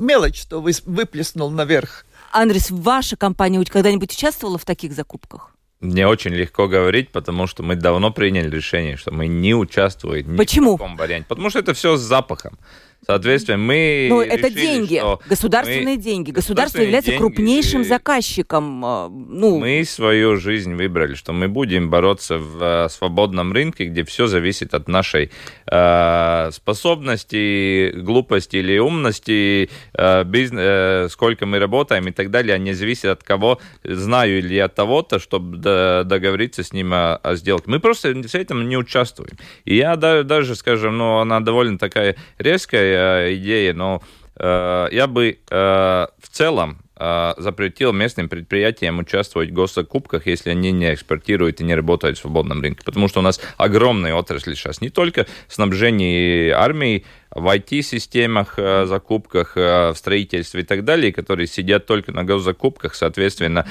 мелочь, 0.00 0.42
что 0.42 0.60
вы 0.60 0.72
выплеснул 0.84 1.50
наверх. 1.50 2.04
Андрес, 2.32 2.70
ваша 2.70 3.16
компания 3.16 3.64
когда-нибудь 3.64 4.12
участвовала 4.12 4.58
в 4.58 4.64
таких 4.64 4.92
закупках? 4.92 5.55
Мне 5.80 6.06
очень 6.06 6.32
легко 6.32 6.68
говорить, 6.68 7.10
потому 7.10 7.46
что 7.46 7.62
мы 7.62 7.76
давно 7.76 8.10
приняли 8.10 8.48
решение, 8.48 8.96
что 8.96 9.12
мы 9.12 9.26
не 9.26 9.54
участвуем 9.54 10.36
Почему? 10.36 10.76
в 10.76 10.78
таком 10.78 10.96
варианте. 10.96 11.26
Потому 11.28 11.50
что 11.50 11.58
это 11.58 11.74
все 11.74 11.96
с 11.96 12.00
запахом. 12.00 12.58
Соответственно, 13.06 13.58
мы 13.58 14.06
Ну, 14.10 14.20
решили, 14.20 14.38
это 14.38 14.50
деньги, 14.50 14.98
что 14.98 15.20
государственные 15.28 15.96
мы... 15.96 16.02
деньги. 16.02 16.30
Государство 16.32 16.80
является 16.80 17.12
деньги, 17.12 17.20
крупнейшим 17.20 17.84
заказчиком. 17.84 18.84
А, 18.84 19.08
ну... 19.08 19.58
Мы 19.60 19.84
свою 19.84 20.36
жизнь 20.36 20.74
выбрали, 20.74 21.14
что 21.14 21.32
мы 21.32 21.46
будем 21.48 21.88
бороться 21.88 22.38
в 22.38 22.62
э, 22.62 22.88
свободном 22.88 23.52
рынке, 23.52 23.84
где 23.84 24.02
все 24.04 24.26
зависит 24.26 24.74
от 24.74 24.88
нашей 24.88 25.30
э, 25.70 26.50
способности, 26.52 27.92
глупости 27.92 28.56
или 28.56 28.78
умности, 28.78 29.70
э, 29.94 30.24
бизнес, 30.24 30.60
э, 30.64 31.08
сколько 31.08 31.46
мы 31.46 31.60
работаем 31.60 32.08
и 32.08 32.12
так 32.12 32.30
далее, 32.30 32.56
а 32.56 32.58
не 32.58 32.72
зависит 32.72 33.04
от 33.04 33.22
кого, 33.22 33.60
знаю 33.84 34.42
ли 34.42 34.56
я 34.56 34.66
того-то, 34.68 35.20
чтобы 35.20 35.58
договориться 35.58 36.64
с 36.64 36.72
ним 36.72 36.92
о, 36.92 37.16
о 37.16 37.36
сделке. 37.36 37.70
Мы 37.70 37.78
просто 37.78 38.14
с 38.28 38.34
этим 38.34 38.68
не 38.68 38.76
участвуем. 38.76 39.36
И 39.64 39.76
я 39.76 39.94
даже, 39.96 40.56
скажем, 40.56 40.98
ну, 40.98 41.18
она 41.18 41.38
довольно 41.40 41.78
такая 41.78 42.16
резкая, 42.38 42.95
хорошая 42.96 43.36
идея, 43.36 43.74
но 43.74 44.02
э, 44.36 44.88
я 44.92 45.06
бы 45.06 45.38
э, 45.50 46.06
в 46.18 46.28
целом 46.30 46.78
э, 46.96 47.34
запретил 47.38 47.92
местным 47.92 48.28
предприятиям 48.28 48.98
участвовать 48.98 49.50
в 49.50 49.52
госзакупках, 49.52 50.26
если 50.26 50.50
они 50.50 50.72
не 50.72 50.92
экспортируют 50.92 51.60
и 51.60 51.64
не 51.64 51.74
работают 51.74 52.18
в 52.18 52.20
свободном 52.20 52.62
рынке. 52.62 52.82
Потому 52.84 53.08
что 53.08 53.20
у 53.20 53.22
нас 53.22 53.40
огромные 53.58 54.14
отрасли 54.14 54.54
сейчас. 54.54 54.80
Не 54.80 54.90
только 54.90 55.26
снабжение 55.48 56.52
армии, 56.52 57.04
в 57.30 57.54
IT-системах, 57.54 58.58
закупках, 58.86 59.56
в 59.56 59.94
строительстве 59.94 60.62
и 60.62 60.64
так 60.64 60.84
далее, 60.84 61.12
которые 61.12 61.46
сидят 61.46 61.84
только 61.84 62.10
на 62.12 62.24
госзакупках, 62.24 62.94
соответственно, 62.94 63.66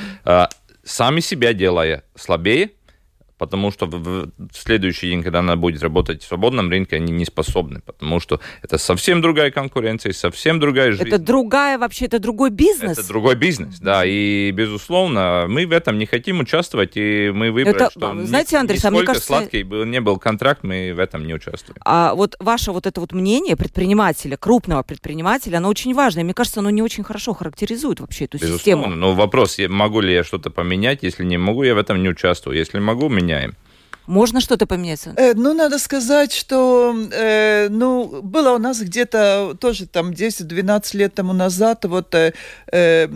сами 0.84 1.20
себя 1.20 1.54
делая 1.54 2.04
слабее, 2.16 2.70
потому 3.46 3.72
что 3.72 3.86
в 3.86 4.32
следующий 4.52 5.10
день, 5.10 5.24
когда 5.24 5.40
она 5.40 5.56
будет 5.56 5.84
работать 5.84 6.24
в 6.24 6.28
свободном 6.28 6.70
рынке, 6.70 6.96
они 6.96 7.14
не 7.14 7.26
способны, 7.26 7.82
потому 7.86 8.20
что 8.20 8.40
это 8.64 8.78
совсем 8.78 9.22
другая 9.22 9.52
конкуренция, 9.52 10.14
совсем 10.14 10.60
другая 10.60 10.92
жизнь. 10.92 11.08
Это 11.08 11.20
другая, 11.20 11.78
вообще, 11.78 12.06
это 12.06 12.20
другой 12.20 12.50
бизнес? 12.50 12.98
Это 12.98 13.08
другой 13.08 13.36
бизнес, 13.36 13.80
да, 13.80 14.04
и, 14.06 14.52
безусловно, 14.52 15.46
мы 15.48 15.66
в 15.68 15.72
этом 15.72 15.98
не 15.98 16.06
хотим 16.06 16.40
участвовать, 16.40 16.94
и 16.96 17.32
мы 17.34 17.52
выбрали, 17.52 17.76
это, 17.76 17.92
что 17.92 18.26
знаете, 18.26 18.58
Андрей, 18.58 18.80
а 18.84 18.92
мне 18.92 19.04
кажется... 19.04 19.28
сладкий 19.28 19.64
был, 19.64 19.86
не 19.86 20.02
был 20.02 20.18
контракт, 20.18 20.64
мы 20.64 20.94
в 20.94 21.00
этом 21.00 21.26
не 21.26 21.34
участвуем. 21.34 21.78
А 21.86 22.14
вот 22.16 22.36
ваше 22.40 22.72
вот 22.72 22.88
это 22.88 23.00
вот 23.00 23.14
мнение 23.14 23.56
предпринимателя, 23.56 24.38
крупного 24.38 24.84
предпринимателя, 24.84 25.58
оно 25.58 25.70
очень 25.70 25.94
важное, 25.94 26.24
мне 26.24 26.34
кажется, 26.34 26.60
оно 26.60 26.72
не 26.72 26.82
очень 26.82 27.04
хорошо 27.04 27.34
характеризует 27.34 28.00
вообще 28.00 28.26
эту 28.26 28.38
безусловно, 28.38 28.58
систему. 28.58 28.88
Но 28.88 29.14
вопрос, 29.14 29.58
могу 29.70 30.02
ли 30.02 30.14
я 30.14 30.24
что-то 30.24 30.50
поменять, 30.50 31.04
если 31.04 31.24
не 31.24 31.38
могу, 31.38 31.64
я 31.64 31.76
в 31.76 31.78
этом 31.78 32.02
не 32.02 32.10
участвую, 32.10 32.58
если 32.58 32.80
могу, 32.80 33.10
меня 33.10 33.35
меняем. 33.36 33.56
Можно 34.08 34.40
что-то 34.40 34.68
поменять? 34.68 35.08
Э, 35.18 35.34
ну, 35.34 35.54
надо 35.54 35.80
сказать, 35.80 36.32
что 36.32 36.96
э, 37.12 37.70
ну, 37.70 38.22
было 38.22 38.52
у 38.52 38.60
нас 38.60 38.80
где-то 38.80 39.58
тоже 39.60 39.88
там 39.88 40.12
10-12 40.12 40.98
лет 40.98 41.16
тому 41.16 41.34
назад 41.34 41.86
вот 41.86 42.14
э, 42.14 42.34
э, 42.72 43.08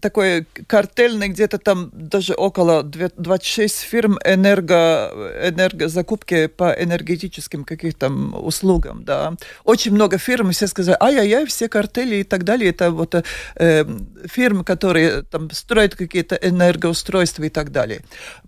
такой 0.00 0.46
картельный, 0.66 1.28
где-то 1.28 1.58
там 1.58 1.90
даже 1.92 2.32
около 2.34 2.82
26 2.82 3.80
фирм 3.80 4.18
энерго, 4.24 5.12
энергозакупки 5.46 6.46
по 6.46 6.72
энергетическим 6.72 7.64
каким-то 7.64 8.08
услугам, 8.08 9.04
да. 9.04 9.34
Очень 9.64 9.92
много 9.92 10.16
фирм, 10.16 10.50
и 10.50 10.52
все 10.52 10.66
сказали, 10.66 10.96
ай-яй-яй, 11.00 11.44
все 11.46 11.68
картели 11.68 12.16
и 12.16 12.24
так 12.24 12.44
далее. 12.44 12.70
Это 12.70 12.90
вот 12.90 13.14
э, 13.56 13.84
фирмы, 14.24 14.64
которые 14.64 15.22
там 15.22 15.50
строят 15.50 15.96
какие-то 15.96 16.36
энергоустройства 16.36 17.44
и 17.44 17.50
так 17.50 17.72
далее. 17.72 18.00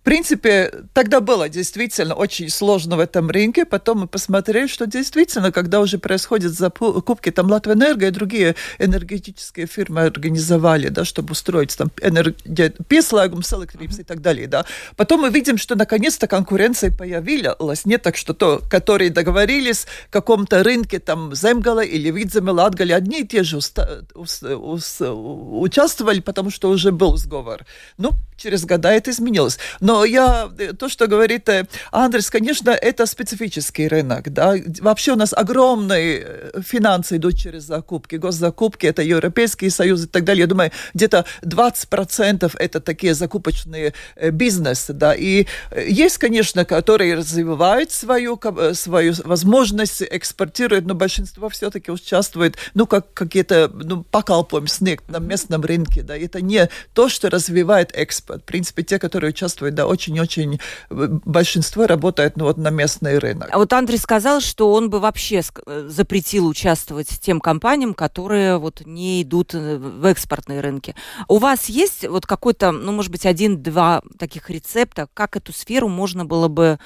Принципе, 0.05 0.73
тогда 0.95 1.21
было 1.21 1.49
действительно 1.49 2.15
очень 2.15 2.49
сложно 2.49 2.97
в 2.97 3.01
этом 3.01 3.31
рынке. 3.31 3.65
Потом 3.65 4.01
мы 4.01 4.07
посмотрели, 4.09 4.67
что 4.67 4.87
действительно, 4.87 5.53
когда 5.53 5.81
уже 5.81 5.99
происходят 5.99 6.53
закупки, 6.53 7.31
там 7.31 7.49
Латвэнерго 7.51 8.09
и 8.09 8.11
другие 8.11 8.57
энергетические 8.79 9.67
фирмы 9.67 10.03
организовали, 10.03 10.89
да, 10.89 11.05
чтобы 11.05 11.33
устроить 11.33 11.77
там 11.77 11.89
пieslēgums, 11.89 13.59
электрипс 13.59 14.01
и 14.01 14.03
так 14.03 14.21
далее, 14.21 14.49
да. 14.49 14.65
Потом 14.97 15.21
мы 15.21 15.31
видим, 15.31 15.57
что 15.57 15.77
наконец-то 15.77 16.27
конкуренция 16.27 16.91
появилась, 16.91 17.85
не 17.85 17.99
так, 17.99 18.17
что 18.17 18.35
то, 18.35 18.61
которые 18.69 19.11
договорились 19.11 19.87
в 20.09 20.11
каком-то 20.11 20.63
рынке, 20.65 20.99
там, 20.99 21.35
Земгала 21.35 21.81
или 21.81 22.11
Видземе, 22.11 22.51
Латгале, 22.51 22.95
одни 22.97 23.21
и 23.21 23.27
те 23.27 23.45
же 23.45 23.59
уста- 23.59 24.05
ус- 24.15 24.43
ус- 24.43 25.01
участвовали, 25.01 26.21
потому 26.21 26.51
что 26.51 26.71
уже 26.71 26.91
был 26.91 27.17
сговор. 27.17 27.65
Ну, 27.99 28.11
через 28.37 28.65
года 28.65 28.91
это 28.91 29.13
изменилось. 29.13 29.59
Но 29.81 29.92
я, 30.05 30.51
то, 30.79 30.89
что 30.89 31.07
говорит 31.07 31.49
э, 31.49 31.67
Андрес, 31.91 32.31
конечно, 32.31 32.71
это 32.71 33.07
специфический 33.07 33.89
рынок. 33.89 34.33
Да? 34.33 34.55
Вообще 34.81 35.13
у 35.13 35.17
нас 35.17 35.33
огромные 35.33 36.23
э, 36.25 36.61
финансы 36.63 37.17
идут 37.17 37.37
через 37.37 37.65
закупки. 37.65 38.17
Госзакупки, 38.17 38.87
это 38.87 39.03
Европейский 39.03 39.71
Союз 39.71 40.05
и 40.05 40.07
так 40.07 40.25
далее. 40.25 40.43
Я 40.43 40.47
думаю, 40.47 40.71
где-то 40.95 41.25
20% 41.43 42.57
это 42.59 42.81
такие 42.81 43.15
закупочные 43.15 43.95
э, 44.17 44.31
бизнесы. 44.31 44.93
Да? 44.93 45.15
И 45.15 45.47
э, 45.71 45.89
есть, 45.89 46.19
конечно, 46.19 46.65
которые 46.65 47.15
развивают 47.15 47.91
свою, 47.91 48.39
свою 48.75 49.15
возможность, 49.25 50.03
экспортируют, 50.03 50.87
но 50.87 50.95
большинство 50.95 51.49
все-таки 51.49 51.91
участвует, 51.91 52.57
ну, 52.75 52.87
как 52.87 53.13
какие-то 53.15 53.71
ну, 53.73 54.05
покалпуем 54.05 54.67
снег 54.67 55.03
на 55.09 55.19
местном 55.19 55.63
рынке. 55.63 56.03
Да? 56.03 56.17
Это 56.17 56.41
не 56.41 56.69
то, 56.95 57.09
что 57.09 57.31
развивает 57.31 57.91
экспорт. 57.95 58.43
В 58.43 58.45
принципе, 58.45 58.83
те, 58.83 58.99
которые 58.99 59.31
участвуют, 59.31 59.75
да, 59.75 59.82
очень-очень 59.87 60.61
большинство 60.91 61.63
большинство 61.63 61.87
работает 61.87 62.37
ну, 62.37 62.45
вот 62.45 62.57
на 62.57 62.71
местный 62.71 63.19
рынок. 63.19 63.49
А 63.53 63.59
вот 63.59 63.73
Андрей 63.73 63.99
сказал, 63.99 64.41
что 64.41 64.73
он 64.73 64.91
бы 64.91 65.01
вообще 65.01 65.43
э, 65.67 65.87
запретил 65.89 66.47
участвовать 66.47 67.09
тем 67.21 67.41
компаниям, 67.41 67.95
которые 67.95 68.59
вот 68.59 68.83
не 68.85 69.23
идут 69.23 69.55
э, 69.55 69.77
в 69.77 70.07
экспортные 70.07 70.61
рынки. 70.61 70.95
У 71.29 71.39
вас 71.39 71.67
есть 71.67 72.09
вот 72.09 72.27
какой-то, 72.27 72.73
ну, 72.73 72.93
может 72.93 73.11
быть, 73.11 73.27
один-два 73.27 74.03
таких 74.19 74.51
рецепта, 74.51 75.09
как 75.15 75.37
эту 75.37 75.53
сферу 75.53 75.89
можно 75.89 76.25
было 76.25 76.49
бы 76.49 76.79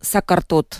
сокартот? 0.00 0.78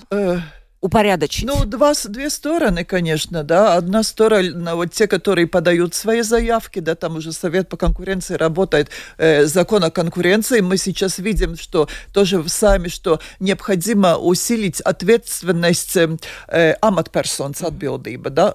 Упорядочить? 0.80 1.44
Ну, 1.44 1.64
два, 1.64 1.92
две 2.04 2.30
стороны, 2.30 2.84
конечно, 2.84 3.42
да. 3.42 3.74
Одна 3.74 4.04
сторона, 4.04 4.76
вот 4.76 4.92
те, 4.92 5.08
которые 5.08 5.48
подают 5.48 5.94
свои 5.94 6.22
заявки, 6.22 6.78
да, 6.78 6.94
там 6.94 7.16
уже 7.16 7.32
Совет 7.32 7.68
по 7.68 7.76
конкуренции 7.76 8.34
работает, 8.34 8.88
э, 9.16 9.46
закон 9.46 9.82
о 9.82 9.90
конкуренции. 9.90 10.60
Мы 10.60 10.76
сейчас 10.76 11.18
видим, 11.18 11.56
что 11.56 11.88
тоже 12.12 12.48
сами, 12.48 12.86
что 12.86 13.20
необходимо 13.40 14.16
усилить 14.18 14.80
ответственность 14.80 15.96
э, 15.96 16.76
аматперсон 16.80 17.52
atbildība, 17.52 18.30
да. 18.30 18.52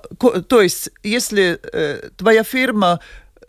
То 0.47 0.61
есть, 0.61 0.91
если 1.03 1.59
э, 1.73 2.09
твоя 2.15 2.43
фирма 2.43 3.01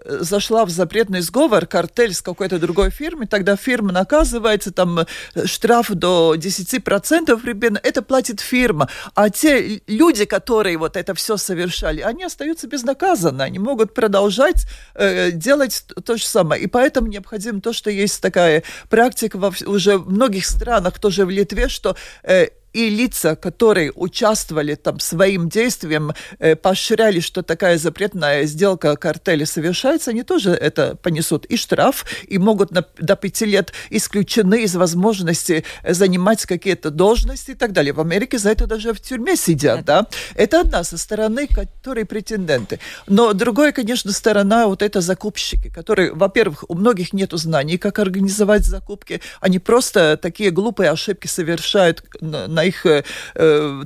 зашла 0.04 0.64
в 0.64 0.70
запретный 0.70 1.20
сговор, 1.20 1.66
картель 1.66 2.14
с 2.14 2.22
какой-то 2.22 2.58
другой 2.58 2.90
фирмой, 2.90 3.26
тогда 3.26 3.56
фирма 3.56 3.92
наказывается, 3.92 4.72
там 4.72 5.00
э, 5.00 5.06
штраф 5.46 5.90
до 5.90 6.34
10% 6.34 7.40
примерно, 7.40 7.80
это 7.82 8.02
платит 8.02 8.40
фирма. 8.40 8.88
А 9.14 9.30
те 9.30 9.80
люди, 9.86 10.24
которые 10.24 10.76
вот 10.76 10.96
это 10.96 11.14
все 11.14 11.36
совершали, 11.36 12.00
они 12.00 12.24
остаются 12.24 12.66
безнаказанно, 12.66 13.44
они 13.44 13.58
могут 13.58 13.94
продолжать 13.94 14.66
э, 14.94 15.30
делать 15.30 15.84
то 16.04 16.16
же 16.16 16.24
самое. 16.24 16.62
И 16.62 16.66
поэтому 16.66 17.08
необходимо 17.08 17.60
то, 17.60 17.72
что 17.72 17.90
есть 17.90 18.20
такая 18.20 18.62
практика 18.88 19.38
во, 19.38 19.52
уже 19.66 19.98
в 19.98 20.10
многих 20.10 20.46
странах, 20.46 20.98
тоже 20.98 21.24
в 21.24 21.30
Литве, 21.30 21.68
что 21.68 21.96
э, 22.22 22.48
и 22.74 22.90
лица, 22.90 23.36
которые 23.36 23.92
участвовали 23.94 24.74
там 24.74 25.00
своим 25.00 25.48
действием, 25.48 26.12
э, 26.38 26.56
поощряли, 26.56 27.20
что 27.20 27.42
такая 27.42 27.78
запретная 27.78 28.44
сделка 28.44 28.96
картеля 28.96 29.46
совершается, 29.46 30.10
они 30.10 30.24
тоже 30.24 30.50
это 30.50 30.96
понесут 30.96 31.46
и 31.46 31.56
штраф, 31.56 32.04
и 32.26 32.36
могут 32.38 32.72
на, 32.72 32.84
до 32.98 33.16
пяти 33.16 33.46
лет 33.46 33.72
исключены 33.90 34.64
из 34.64 34.74
возможности 34.74 35.64
занимать 35.88 36.44
какие-то 36.46 36.90
должности 36.90 37.52
и 37.52 37.54
так 37.54 37.72
далее. 37.72 37.92
В 37.92 38.00
Америке 38.00 38.38
за 38.38 38.50
это 38.50 38.66
даже 38.66 38.92
в 38.92 39.00
тюрьме 39.00 39.36
сидят, 39.36 39.84
да. 39.84 40.06
Это 40.34 40.60
одна 40.60 40.82
со 40.82 40.98
стороны, 40.98 41.46
которые 41.46 42.04
претенденты. 42.04 42.80
Но 43.06 43.32
другая, 43.32 43.70
конечно, 43.72 44.12
сторона 44.12 44.66
вот 44.66 44.82
это 44.82 45.00
закупщики, 45.00 45.68
которые, 45.68 46.12
во-первых, 46.12 46.64
у 46.68 46.74
многих 46.74 47.12
нет 47.12 47.30
знаний, 47.32 47.78
как 47.78 48.00
организовать 48.00 48.64
закупки, 48.64 49.20
они 49.40 49.60
просто 49.60 50.18
такие 50.20 50.50
глупые 50.50 50.90
ошибки 50.90 51.28
совершают 51.28 52.02
на, 52.20 52.48
их, 52.64 52.86
э, 52.86 53.02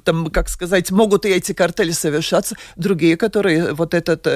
там, 0.04 0.30
как 0.30 0.48
сказать, 0.48 0.90
могут 0.90 1.24
и 1.24 1.28
эти 1.28 1.52
картели 1.52 1.92
совершаться, 1.92 2.56
другие, 2.76 3.16
которые 3.16 3.72
вот 3.72 3.94
этот 3.94 4.26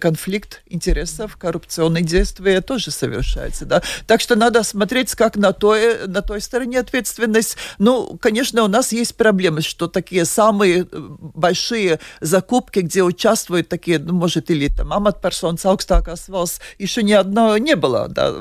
конфликт 0.00 0.62
интересов, 0.66 1.36
коррупционные 1.36 2.02
действия 2.02 2.60
тоже 2.60 2.90
совершаются, 2.90 3.64
да. 3.64 3.82
Так 4.06 4.20
что 4.20 4.36
надо 4.36 4.62
смотреть, 4.62 5.14
как 5.14 5.36
на 5.36 5.52
той, 5.52 6.06
на 6.06 6.22
той 6.22 6.40
стороне 6.40 6.80
ответственность. 6.80 7.56
Ну, 7.78 8.18
конечно, 8.20 8.62
у 8.62 8.68
нас 8.68 8.92
есть 8.92 9.16
проблемы, 9.16 9.62
что 9.62 9.88
такие 9.88 10.24
самые 10.24 10.86
большие 10.92 11.98
закупки, 12.20 12.80
где 12.80 13.02
участвуют 13.02 13.68
такие, 13.68 13.98
ну, 13.98 14.12
может, 14.14 14.50
или 14.50 14.68
там 14.68 14.92
аматперсоnas 14.92 15.64
augstākās 15.64 16.28
valsts, 16.28 16.60
еще 16.78 17.02
ни 17.02 17.12
одного 17.12 17.58
не 17.58 17.76
было, 17.76 18.08
да, 18.08 18.32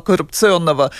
коррупционного 0.00 0.90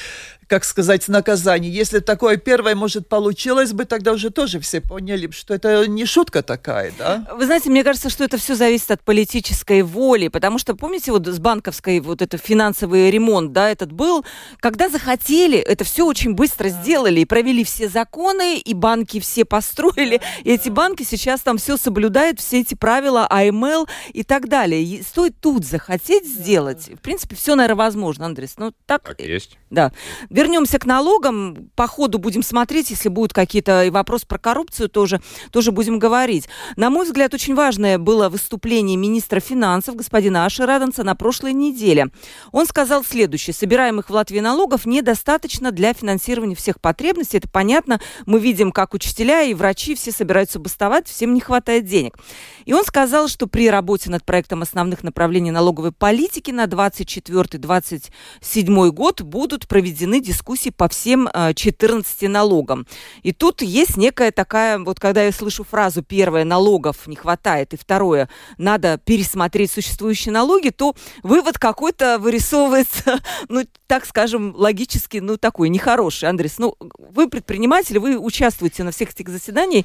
как 0.49 0.65
сказать, 0.65 1.09
наказание. 1.09 1.73
Если 1.73 2.01
такое 2.01 2.37
первое, 2.37 2.75
может, 2.75 3.09
получилось 3.09 3.73
бы, 3.73 3.85
тогда 3.85 4.13
уже 4.13 4.31
тоже 4.31 4.61
все 4.61 4.81
поняли, 4.81 5.31
что 5.31 5.55
это 5.55 5.87
не 5.87 6.05
шутка 6.05 6.43
такая, 6.43 6.93
да? 6.99 7.27
Вы 7.35 7.47
знаете, 7.47 7.71
мне 7.71 7.85
кажется, 7.85 8.11
что 8.11 8.25
это 8.25 8.37
все 8.37 8.55
зависит 8.55 8.91
от 8.91 9.03
политической 9.03 9.83
воли, 9.83 10.29
потому 10.29 10.59
что, 10.59 10.75
помните, 10.75 11.13
вот 11.13 11.27
с 11.27 11.39
банковской 11.39 12.01
вот 12.01 12.23
это 12.23 12.39
финансовый 12.39 13.11
ремонт, 13.11 13.53
да, 13.53 13.71
этот 13.71 13.93
был, 13.93 14.25
когда 14.61 14.89
захотели, 14.89 15.59
это 15.59 15.85
все 15.85 16.07
очень 16.07 16.35
быстро 16.35 16.69
сделали 16.69 17.21
и 17.21 17.25
провели 17.25 17.65
все 17.65 17.89
законы, 17.89 18.59
и 18.59 18.75
банки 18.75 19.21
все 19.21 19.45
построили, 19.45 20.21
и 20.43 20.51
эти 20.51 20.69
банки 20.69 21.03
сейчас 21.03 21.41
там 21.41 21.59
все 21.59 21.77
соблюдают, 21.77 22.41
все 22.41 22.61
эти 22.61 22.75
правила 22.75 23.27
АМЛ 23.31 23.87
и 24.13 24.23
так 24.23 24.49
далее. 24.49 24.83
И 24.83 25.03
стоит 25.03 25.39
тут 25.41 25.65
захотеть 25.65 26.27
сделать, 26.27 26.89
в 26.89 27.01
принципе, 27.01 27.37
все, 27.37 27.55
наверное, 27.55 27.77
возможно, 27.77 28.27
Андрес. 28.27 28.55
Ну, 28.57 28.73
так... 28.87 29.03
Так 29.03 29.21
есть. 29.21 29.59
Да. 29.71 29.93
Вернемся 30.35 30.79
к 30.81 30.85
налогам. 30.85 31.71
По 31.77 31.87
ходу 31.87 32.19
будем 32.19 32.43
смотреть, 32.43 32.91
если 32.91 33.09
будут 33.09 33.33
какие-то 33.33 33.85
и 33.85 33.91
вопросы 33.91 34.27
про 34.27 34.37
коррупцию, 34.37 34.89
тоже, 34.89 35.21
тоже 35.53 35.71
будем 35.71 36.01
говорить. 36.01 36.49
На 36.75 36.91
мой 36.91 37.07
взгляд, 37.07 37.33
очень 37.35 37.55
важное 37.55 37.99
было 37.99 38.29
выступление 38.29 38.97
министра 38.97 39.39
финансов 39.39 39.95
господина 39.95 40.45
Аши 40.45 40.67
Радонца 40.67 41.05
на 41.05 41.15
прошлой 41.15 41.53
неделе. 41.53 42.09
Он 42.51 42.67
сказал 42.67 43.05
следующее. 43.05 43.55
Собираемых 43.55 44.11
в 44.11 44.13
Латвии 44.13 44.41
налогов 44.41 44.87
недостаточно 44.87 45.71
для 45.71 45.93
финансирования 45.93 46.57
всех 46.57 46.81
потребностей. 46.81 47.37
Это 47.37 47.49
понятно. 47.49 48.01
Мы 48.27 48.41
видим, 48.41 48.73
как 48.73 48.93
учителя 48.93 49.43
и 49.43 49.55
врачи 49.55 49.95
все 49.95 50.11
собираются 50.11 50.59
бастовать, 50.59 51.07
всем 51.07 51.33
не 51.33 51.41
хватает 51.41 51.85
денег. 51.85 52.19
И 52.65 52.73
он 52.73 52.85
сказал, 52.85 53.29
что 53.29 53.47
при 53.47 53.71
работе 53.71 54.11
над 54.11 54.25
проектом 54.25 54.63
основных 54.63 55.05
направлений 55.05 55.53
налоговой 55.53 55.93
политики 55.93 56.51
на 56.51 56.65
24-27 56.65 58.91
год 58.91 59.23
будут 59.23 59.69
проведены 59.69 60.24
дискуссий 60.25 60.71
по 60.71 60.89
всем 60.89 61.29
14 61.33 62.23
э, 62.23 62.29
налогам. 62.29 62.87
И 63.23 63.33
тут 63.33 63.63
есть 63.63 63.97
некая 63.97 64.33
такая, 64.33 64.79
вот 64.79 64.99
когда 64.99 65.23
я 65.23 65.33
слышу 65.33 65.65
фразу 65.65 66.03
первое, 66.03 66.45
налогов 66.45 67.07
не 67.07 67.17
хватает, 67.17 67.75
и 67.75 67.77
второе, 67.77 68.29
надо 68.59 68.99
пересмотреть 69.05 69.71
существующие 69.71 70.33
налоги, 70.33 70.71
то 70.71 70.95
вывод 71.23 71.59
какой-то 71.59 72.19
вырисовывается, 72.19 73.21
ну, 73.49 73.65
так 73.87 74.07
скажем, 74.07 74.55
логически, 74.57 75.19
ну, 75.19 75.37
такой 75.37 75.69
нехороший. 75.69 76.29
Андрес, 76.29 76.59
ну, 76.59 76.75
вы 76.99 77.29
предприниматель, 77.29 77.99
вы 77.99 78.19
участвуете 78.19 78.83
на 78.83 78.91
всех 78.91 79.11
этих 79.11 79.29
заседаниях. 79.29 79.85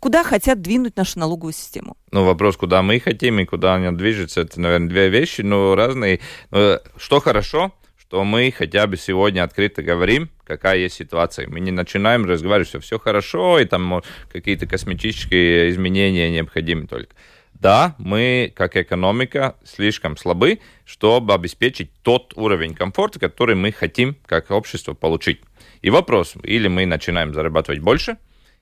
Куда 0.00 0.24
хотят 0.24 0.60
двинуть 0.60 0.96
нашу 0.96 1.18
налоговую 1.18 1.52
систему? 1.52 1.96
Ну, 2.10 2.24
вопрос, 2.24 2.56
куда 2.56 2.82
мы 2.82 3.00
хотим 3.00 3.38
и 3.40 3.44
куда 3.44 3.74
она 3.74 3.92
движется, 3.92 4.40
это, 4.40 4.60
наверное, 4.60 4.88
две 4.88 5.08
вещи, 5.08 5.42
но 5.42 5.74
разные. 5.74 6.20
Но 6.50 6.80
что 6.96 7.20
хорошо, 7.20 7.72
что 8.14 8.22
мы 8.22 8.54
хотя 8.56 8.86
бы 8.86 8.96
сегодня 8.96 9.42
открыто 9.42 9.82
говорим, 9.82 10.30
какая 10.44 10.78
есть 10.78 10.94
ситуация. 10.94 11.48
Мы 11.48 11.58
не 11.58 11.72
начинаем 11.72 12.24
разговаривать, 12.24 12.68
что 12.68 12.78
все 12.78 13.00
хорошо, 13.00 13.58
и 13.58 13.64
там 13.64 14.02
какие-то 14.32 14.68
косметические 14.68 15.68
изменения 15.70 16.30
необходимы 16.30 16.86
только. 16.86 17.12
Да, 17.54 17.96
мы, 17.98 18.52
как 18.54 18.76
экономика, 18.76 19.56
слишком 19.64 20.16
слабы, 20.16 20.60
чтобы 20.84 21.34
обеспечить 21.34 21.90
тот 22.04 22.34
уровень 22.36 22.76
комфорта, 22.76 23.18
который 23.18 23.56
мы 23.56 23.72
хотим, 23.72 24.16
как 24.26 24.52
общество, 24.52 24.94
получить. 24.94 25.40
И 25.82 25.90
вопрос, 25.90 26.34
или 26.44 26.68
мы 26.68 26.86
начинаем 26.86 27.34
зарабатывать 27.34 27.80
больше, 27.80 28.18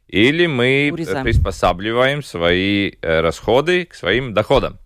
или 0.08 0.46
мы 0.46 0.88
Урезаем. 0.90 1.24
приспосабливаем 1.24 2.22
свои 2.22 2.92
э, 3.02 3.20
расходы 3.20 3.84
к 3.84 3.94
своим 3.94 4.32
доходам 4.32 4.78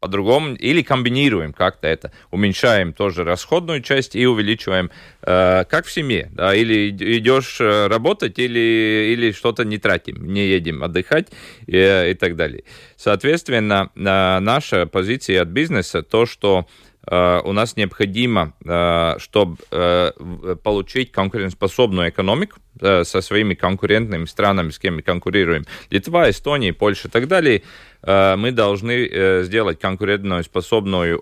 по-другому, 0.00 0.54
или 0.54 0.82
комбинируем 0.82 1.52
как-то 1.52 1.88
это, 1.88 2.12
уменьшаем 2.30 2.92
тоже 2.92 3.24
расходную 3.24 3.82
часть 3.82 4.14
и 4.14 4.26
увеличиваем, 4.26 4.90
э, 5.22 5.64
как 5.64 5.86
в 5.86 5.92
семье, 5.92 6.30
да, 6.32 6.54
или 6.54 6.90
идешь 6.90 7.60
э, 7.60 7.86
работать, 7.86 8.38
или, 8.38 9.12
или 9.12 9.32
что-то 9.32 9.64
не 9.64 9.78
тратим, 9.78 10.32
не 10.32 10.46
едем 10.46 10.82
отдыхать 10.82 11.28
и, 11.66 11.76
э, 11.76 12.10
и 12.10 12.14
так 12.14 12.36
далее. 12.36 12.64
Соответственно, 12.96 13.90
э, 13.94 14.00
наша 14.00 14.86
позиция 14.86 15.42
от 15.42 15.48
бизнеса 15.48 16.02
то, 16.02 16.26
что 16.26 16.66
Uh, 17.08 17.40
у 17.44 17.52
нас 17.52 17.76
необходимо, 17.76 18.54
uh, 18.64 19.20
чтобы 19.20 19.58
uh, 19.70 20.56
получить 20.56 21.12
конкурентоспособную 21.12 22.08
экономику 22.08 22.58
со 22.80 23.20
своими 23.20 23.54
конкурентными 23.54 24.26
странами, 24.26 24.70
с 24.70 24.78
кем 24.78 24.96
мы 24.96 25.02
конкурируем, 25.02 25.64
Литва, 25.90 26.30
Эстония, 26.30 26.72
Польша 26.72 27.08
и 27.08 27.10
так 27.10 27.28
далее, 27.28 27.62
Э, 28.06 28.36
мы 28.36 28.52
должны 28.52 29.06
э, 29.06 29.42
сделать 29.42 29.80
конкурентную 29.80 30.44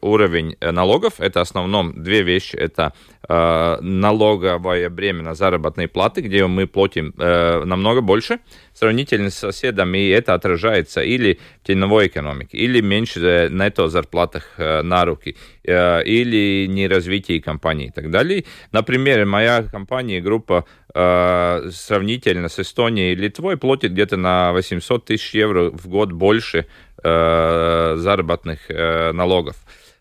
уровень 0.02 0.56
э, 0.60 0.70
налогов. 0.70 1.14
Это 1.18 1.40
основном 1.40 2.02
две 2.02 2.22
вещи. 2.22 2.56
Это 2.56 2.92
налоговое 3.26 4.90
бремя 4.90 5.22
на 5.22 5.34
заработные 5.34 5.88
платы, 5.88 6.20
где 6.20 6.46
мы 6.46 6.66
платим 6.66 7.14
намного 7.16 8.02
больше 8.02 8.38
сравнительно 8.74 9.30
с 9.30 9.36
соседами, 9.36 9.96
и 9.96 10.10
это 10.10 10.34
отражается 10.34 11.00
или 11.00 11.38
в 11.62 11.66
теневой 11.66 12.08
экономике, 12.08 12.58
или 12.58 12.82
меньше 12.82 13.48
нетто 13.50 13.88
зарплатах 13.88 14.58
на 14.58 15.06
руки, 15.06 15.38
или 15.62 16.66
неразвитие 16.68 17.40
компании 17.40 17.86
и 17.86 17.90
так 17.90 18.10
далее. 18.10 18.44
Например, 18.72 19.24
моя 19.24 19.62
компания, 19.62 20.20
группа 20.20 20.66
сравнительно 20.94 22.48
с 22.48 22.58
Эстонией 22.60 23.12
и 23.12 23.16
Литвой 23.16 23.56
платит 23.56 23.92
где-то 23.92 24.16
на 24.16 24.52
800 24.52 25.04
тысяч 25.04 25.34
евро 25.34 25.70
в 25.70 25.88
год 25.88 26.12
больше 26.12 26.66
э, 27.02 27.94
заработных 27.98 28.70
э, 28.70 29.12
налогов. 29.12 29.56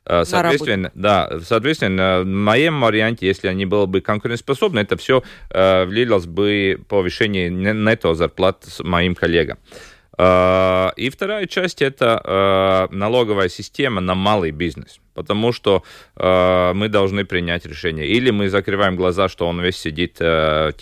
Э, 0.05 0.23
соответственно, 0.25 0.91
да, 0.93 1.39
соответственно, 1.41 2.21
в 2.21 2.25
моем 2.25 2.81
варианте, 2.81 3.27
если 3.27 3.47
они 3.47 3.65
были 3.65 3.85
бы 3.85 4.01
конкурентоспособны, 4.01 4.79
это 4.79 4.97
все 4.97 5.23
э, 5.49 5.85
влилось 5.85 6.25
бы 6.25 6.79
повышение 6.87 7.49
нетто 7.49 8.13
зарплат 8.13 8.65
моим 8.79 9.15
коллегам. 9.15 9.57
Э, 10.17 10.91
и 10.95 11.09
вторая 11.09 11.45
часть 11.47 11.81
это 11.81 12.21
э, 12.23 12.95
налоговая 12.95 13.49
система 13.49 14.01
на 14.01 14.15
малый 14.15 14.51
бизнес, 14.51 14.99
потому 15.13 15.51
что 15.51 15.83
э, 16.15 16.73
мы 16.73 16.89
должны 16.89 17.25
принять 17.25 17.65
решение. 17.65 18.07
Или 18.07 18.31
мы 18.31 18.49
закрываем 18.49 18.95
глаза, 18.95 19.29
что 19.29 19.47
он 19.47 19.61
весь 19.61 19.77
сидит 19.77 20.19
в 20.19 20.73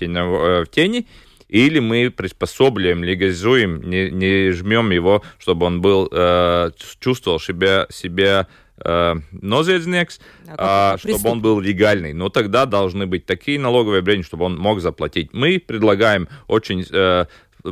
тени, 0.71 1.07
или 1.51 1.79
мы 1.79 2.09
приспособляем, 2.11 3.03
легализуем, 3.03 3.81
не, 3.89 4.09
не 4.09 4.51
жмем 4.51 4.91
его, 4.91 5.21
чтобы 5.37 5.65
он 5.65 5.81
был, 5.81 6.07
э, 6.09 6.71
чувствовал 6.99 7.41
себя, 7.41 7.87
себя 7.89 8.47
э, 8.77 9.15
нозиedznieks, 9.33 10.21
да, 10.57 10.97
чтобы 10.97 11.29
он 11.29 11.41
был 11.41 11.59
легальный. 11.59 12.13
Но 12.13 12.29
тогда 12.29 12.65
должны 12.65 13.05
быть 13.05 13.25
такие 13.25 13.59
налоговые 13.59 14.01
бремя, 14.01 14.23
чтобы 14.23 14.45
он 14.45 14.57
мог 14.57 14.79
заплатить. 14.79 15.33
Мы 15.33 15.59
предлагаем 15.59 16.29
очень 16.47 16.85
э, 16.89 17.25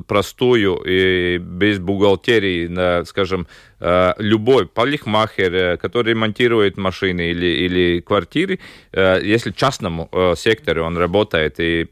простую 0.08 0.82
и 0.86 1.38
без 1.38 1.80
бухгалтерии, 1.80 3.04
скажем, 3.06 3.48
Э, 3.48 3.69
любой 3.80 4.68
парикмахер, 4.68 5.54
э, 5.54 5.78
который 5.78 6.10
ремонтирует 6.10 6.78
машины 6.78 7.32
или, 7.32 7.46
или 7.46 8.02
квартиры, 8.02 8.60
э, 8.92 9.20
если 9.24 9.52
частному 9.52 10.10
сектору 10.36 10.84
он 10.84 10.98
работает, 10.98 11.60
и 11.60 11.88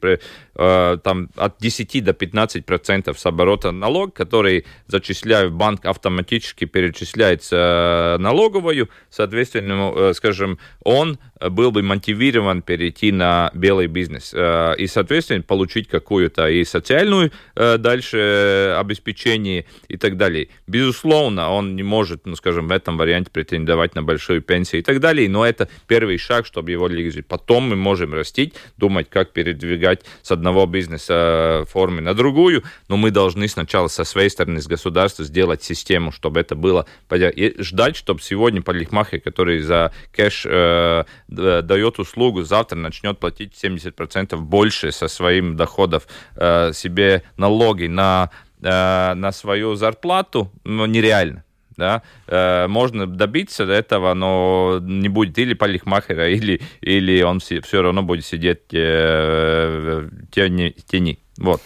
там 0.56 1.30
от 1.36 1.60
10 1.60 2.04
до 2.04 2.13
15 2.13 2.65
процентов 2.65 3.19
с 3.19 3.26
оборота 3.28 3.71
налог, 3.71 4.15
который 4.15 4.65
зачисляет 4.88 5.52
в 5.52 5.56
банк, 5.56 5.86
автоматически 5.86 6.65
перечисляется 6.65 8.17
налоговую, 8.19 8.89
соответственно, 9.12 10.13
скажем, 10.13 10.58
он 10.84 11.19
был 11.39 11.71
бы 11.71 11.84
мотивирован 11.84 12.63
перейти 12.63 13.12
на 13.12 13.52
белый 13.54 13.86
бизнес 13.86 14.34
и, 14.34 14.88
соответственно, 14.88 15.43
получить 15.43 15.88
какую-то 15.88 16.50
и 16.50 16.63
социальную 16.63 17.32
дальше 17.56 18.76
обеспечение 18.80 19.65
и 19.88 19.97
так 19.97 20.17
далее. 20.17 20.50
Безусловно, 20.65 21.52
он 21.52 21.76
не 21.77 21.83
может, 21.83 22.25
ну, 22.25 22.35
скажем, 22.35 22.67
в 22.67 22.71
этом 22.71 22.97
варианте 22.97 23.31
претендовать 23.31 23.95
на 23.95 24.03
большую 24.03 24.41
пенсию 24.41 24.81
и 24.81 24.83
так 24.83 24.99
далее. 24.99 25.29
Но 25.29 25.45
это 25.45 25.69
первый 25.87 26.17
шаг, 26.17 26.45
чтобы 26.45 26.71
его 26.71 26.87
легализировать. 26.87 27.27
Потом 27.27 27.69
мы 27.69 27.75
можем 27.75 28.13
растить, 28.13 28.55
думать, 28.75 29.09
как 29.09 29.31
передвигать 29.31 30.03
с 30.21 30.31
одного 30.31 30.65
бизнеса 30.65 31.63
формы 31.69 32.01
на 32.01 32.13
другую, 32.13 32.63
но 32.89 32.97
мы 32.97 33.11
должны 33.11 33.47
сначала 33.47 33.87
со 33.87 34.03
своей 34.03 34.29
стороны, 34.29 34.61
с 34.61 34.67
государства, 34.67 35.23
сделать 35.23 35.63
систему, 35.63 36.11
чтобы 36.11 36.39
это 36.39 36.55
было, 36.55 36.85
и 37.11 37.55
ждать, 37.59 37.95
чтобы 37.95 38.21
сегодня 38.21 38.61
парикмахер, 38.61 39.21
который 39.21 39.59
за 39.59 39.93
кэш 40.11 40.45
э, 40.45 41.03
дает 41.27 41.99
услугу, 41.99 42.43
завтра 42.43 42.75
начнет 42.75 43.19
платить 43.19 43.53
70% 43.53 44.35
больше 44.37 44.91
со 44.91 45.07
своим 45.07 45.55
доходов 45.55 46.07
э, 46.35 46.71
себе 46.73 47.23
налоги 47.37 47.87
на, 47.87 48.31
э, 48.61 49.13
на 49.13 49.31
свою 49.31 49.75
зарплату, 49.75 50.51
ну, 50.63 50.85
нереально 50.85 51.43
да, 51.77 52.01
э, 52.27 52.67
можно 52.67 53.07
добиться 53.07 53.63
этого, 53.63 54.13
но 54.13 54.79
не 54.81 55.09
будет 55.09 55.37
или 55.37 55.53
парикмахера, 55.53 56.29
или, 56.29 56.61
или 56.81 57.21
он 57.21 57.39
все, 57.39 57.61
все 57.61 57.81
равно 57.81 58.03
будет 58.03 58.25
сидеть 58.25 58.73
э, 58.73 60.07
в 60.09 60.31
тени, 60.31 60.75
тени. 60.89 61.19
Вот. 61.37 61.61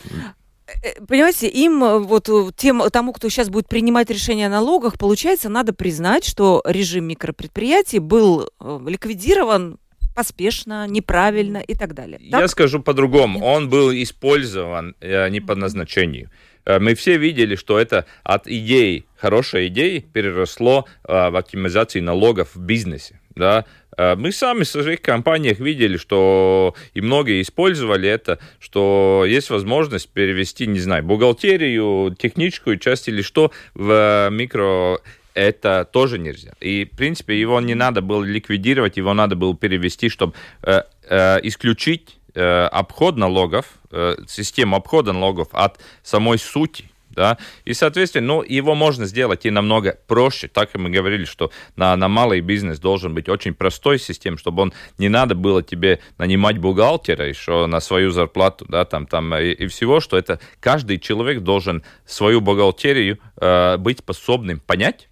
Э, 0.84 1.04
понимаете, 1.06 1.48
им, 1.48 1.84
э, 1.84 2.00
вот 2.00 2.30
э, 2.30 2.52
тем, 2.56 2.82
тому, 2.92 3.14
кто 3.14 3.30
сейчас 3.30 3.50
будет 3.50 3.68
принимать 3.68 4.10
решения 4.10 4.48
о 4.48 4.50
налогах, 4.50 4.98
получается, 4.98 5.50
надо 5.50 5.74
признать, 5.74 6.26
что 6.26 6.62
режим 6.66 7.06
микропредприятий 7.06 8.00
был 8.00 8.50
ликвидирован 8.60 9.78
поспешно, 10.16 10.88
неправильно 10.88 11.60
и 11.60 11.74
так 11.74 11.94
далее. 11.94 12.20
Так? 12.32 12.42
Я 12.42 12.48
скажу 12.48 12.82
по-другому. 12.82 13.44
Он 13.44 13.70
был 13.70 13.92
использован 13.92 14.96
не 15.02 15.40
по 15.40 15.56
назначению. 15.56 16.30
Мы 16.66 16.96
все 16.96 17.18
видели, 17.18 17.56
что 17.56 17.80
это 17.80 18.06
от 18.24 18.48
идеи, 18.48 19.06
хорошей 19.18 19.68
идеи, 19.68 20.00
переросло 20.00 20.86
в 21.04 21.38
оптимизации 21.38 22.00
налогов 22.00 22.56
в 22.56 22.60
бизнесе. 22.60 23.20
Да? 23.36 23.66
Э, 23.98 24.16
мы 24.16 24.32
сами 24.32 24.64
в 24.64 24.68
своих 24.68 25.02
компаниях 25.02 25.60
видели, 25.60 25.98
что 25.98 26.76
и 26.94 27.02
многие 27.02 27.42
использовали 27.42 28.10
это, 28.10 28.40
что 28.60 29.26
есть 29.28 29.50
возможность 29.50 30.10
перевести, 30.10 30.68
не 30.68 30.80
знаю, 30.80 31.04
бухгалтерию, 31.04 32.16
техническую 32.18 32.78
часть 32.78 33.08
или 33.08 33.22
что 33.22 33.52
в 33.74 34.30
микро 34.32 35.00
это 35.34 35.88
тоже 35.90 36.20
нельзя. 36.20 36.54
И, 36.60 36.86
в 36.86 36.98
принципе, 36.98 37.40
его 37.40 37.62
не 37.62 37.76
надо 37.76 38.02
было 38.02 38.24
ликвидировать, 38.24 38.98
его 38.98 39.14
надо 39.14 39.36
было 39.36 39.56
перевести, 39.56 40.10
чтобы 40.10 40.34
э, 40.64 40.82
э, 41.10 41.40
исключить 41.44 42.10
э, 42.10 42.21
обход 42.40 43.18
налогов, 43.18 43.66
э, 43.92 44.16
систему 44.28 44.76
обхода 44.76 45.14
налогов 45.14 45.50
от 45.52 45.80
самой 46.04 46.38
сути 46.38 46.92
да, 47.16 47.38
и, 47.66 47.74
соответственно, 47.74 48.28
ну, 48.28 48.44
его 48.44 48.74
можно 48.74 49.06
сделать 49.06 49.46
и 49.46 49.50
намного 49.50 49.98
проще, 50.08 50.48
так 50.48 50.74
и 50.76 50.78
мы 50.78 50.90
говорили, 50.90 51.26
что 51.26 51.52
на, 51.76 51.96
на 51.96 52.08
малый 52.08 52.42
бизнес 52.42 52.80
должен 52.80 53.14
быть 53.14 53.28
очень 53.28 53.54
простой 53.54 54.00
систем, 54.00 54.38
чтобы 54.38 54.64
он 54.64 54.74
не 54.98 55.10
надо 55.10 55.36
было 55.36 55.62
тебе 55.62 56.00
нанимать 56.18 56.58
бухгалтера 56.58 57.28
еще 57.28 57.66
на 57.66 57.80
свою 57.82 58.12
зарплату, 58.12 58.66
да, 58.68 58.86
там, 58.86 59.08
там, 59.08 59.36
и, 59.36 59.52
и 59.52 59.68
всего, 59.68 60.00
что 60.00 60.18
это 60.18 60.40
каждый 60.60 61.00
человек 61.00 61.42
должен 61.42 61.84
свою 62.06 62.42
бухгалтерию 62.42 63.20
э, 63.38 63.78
быть 63.78 64.00
способным 64.00 64.60
понять 64.60 65.10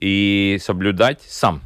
и 0.00 0.58
соблюдать 0.60 1.20
сам. 1.26 1.60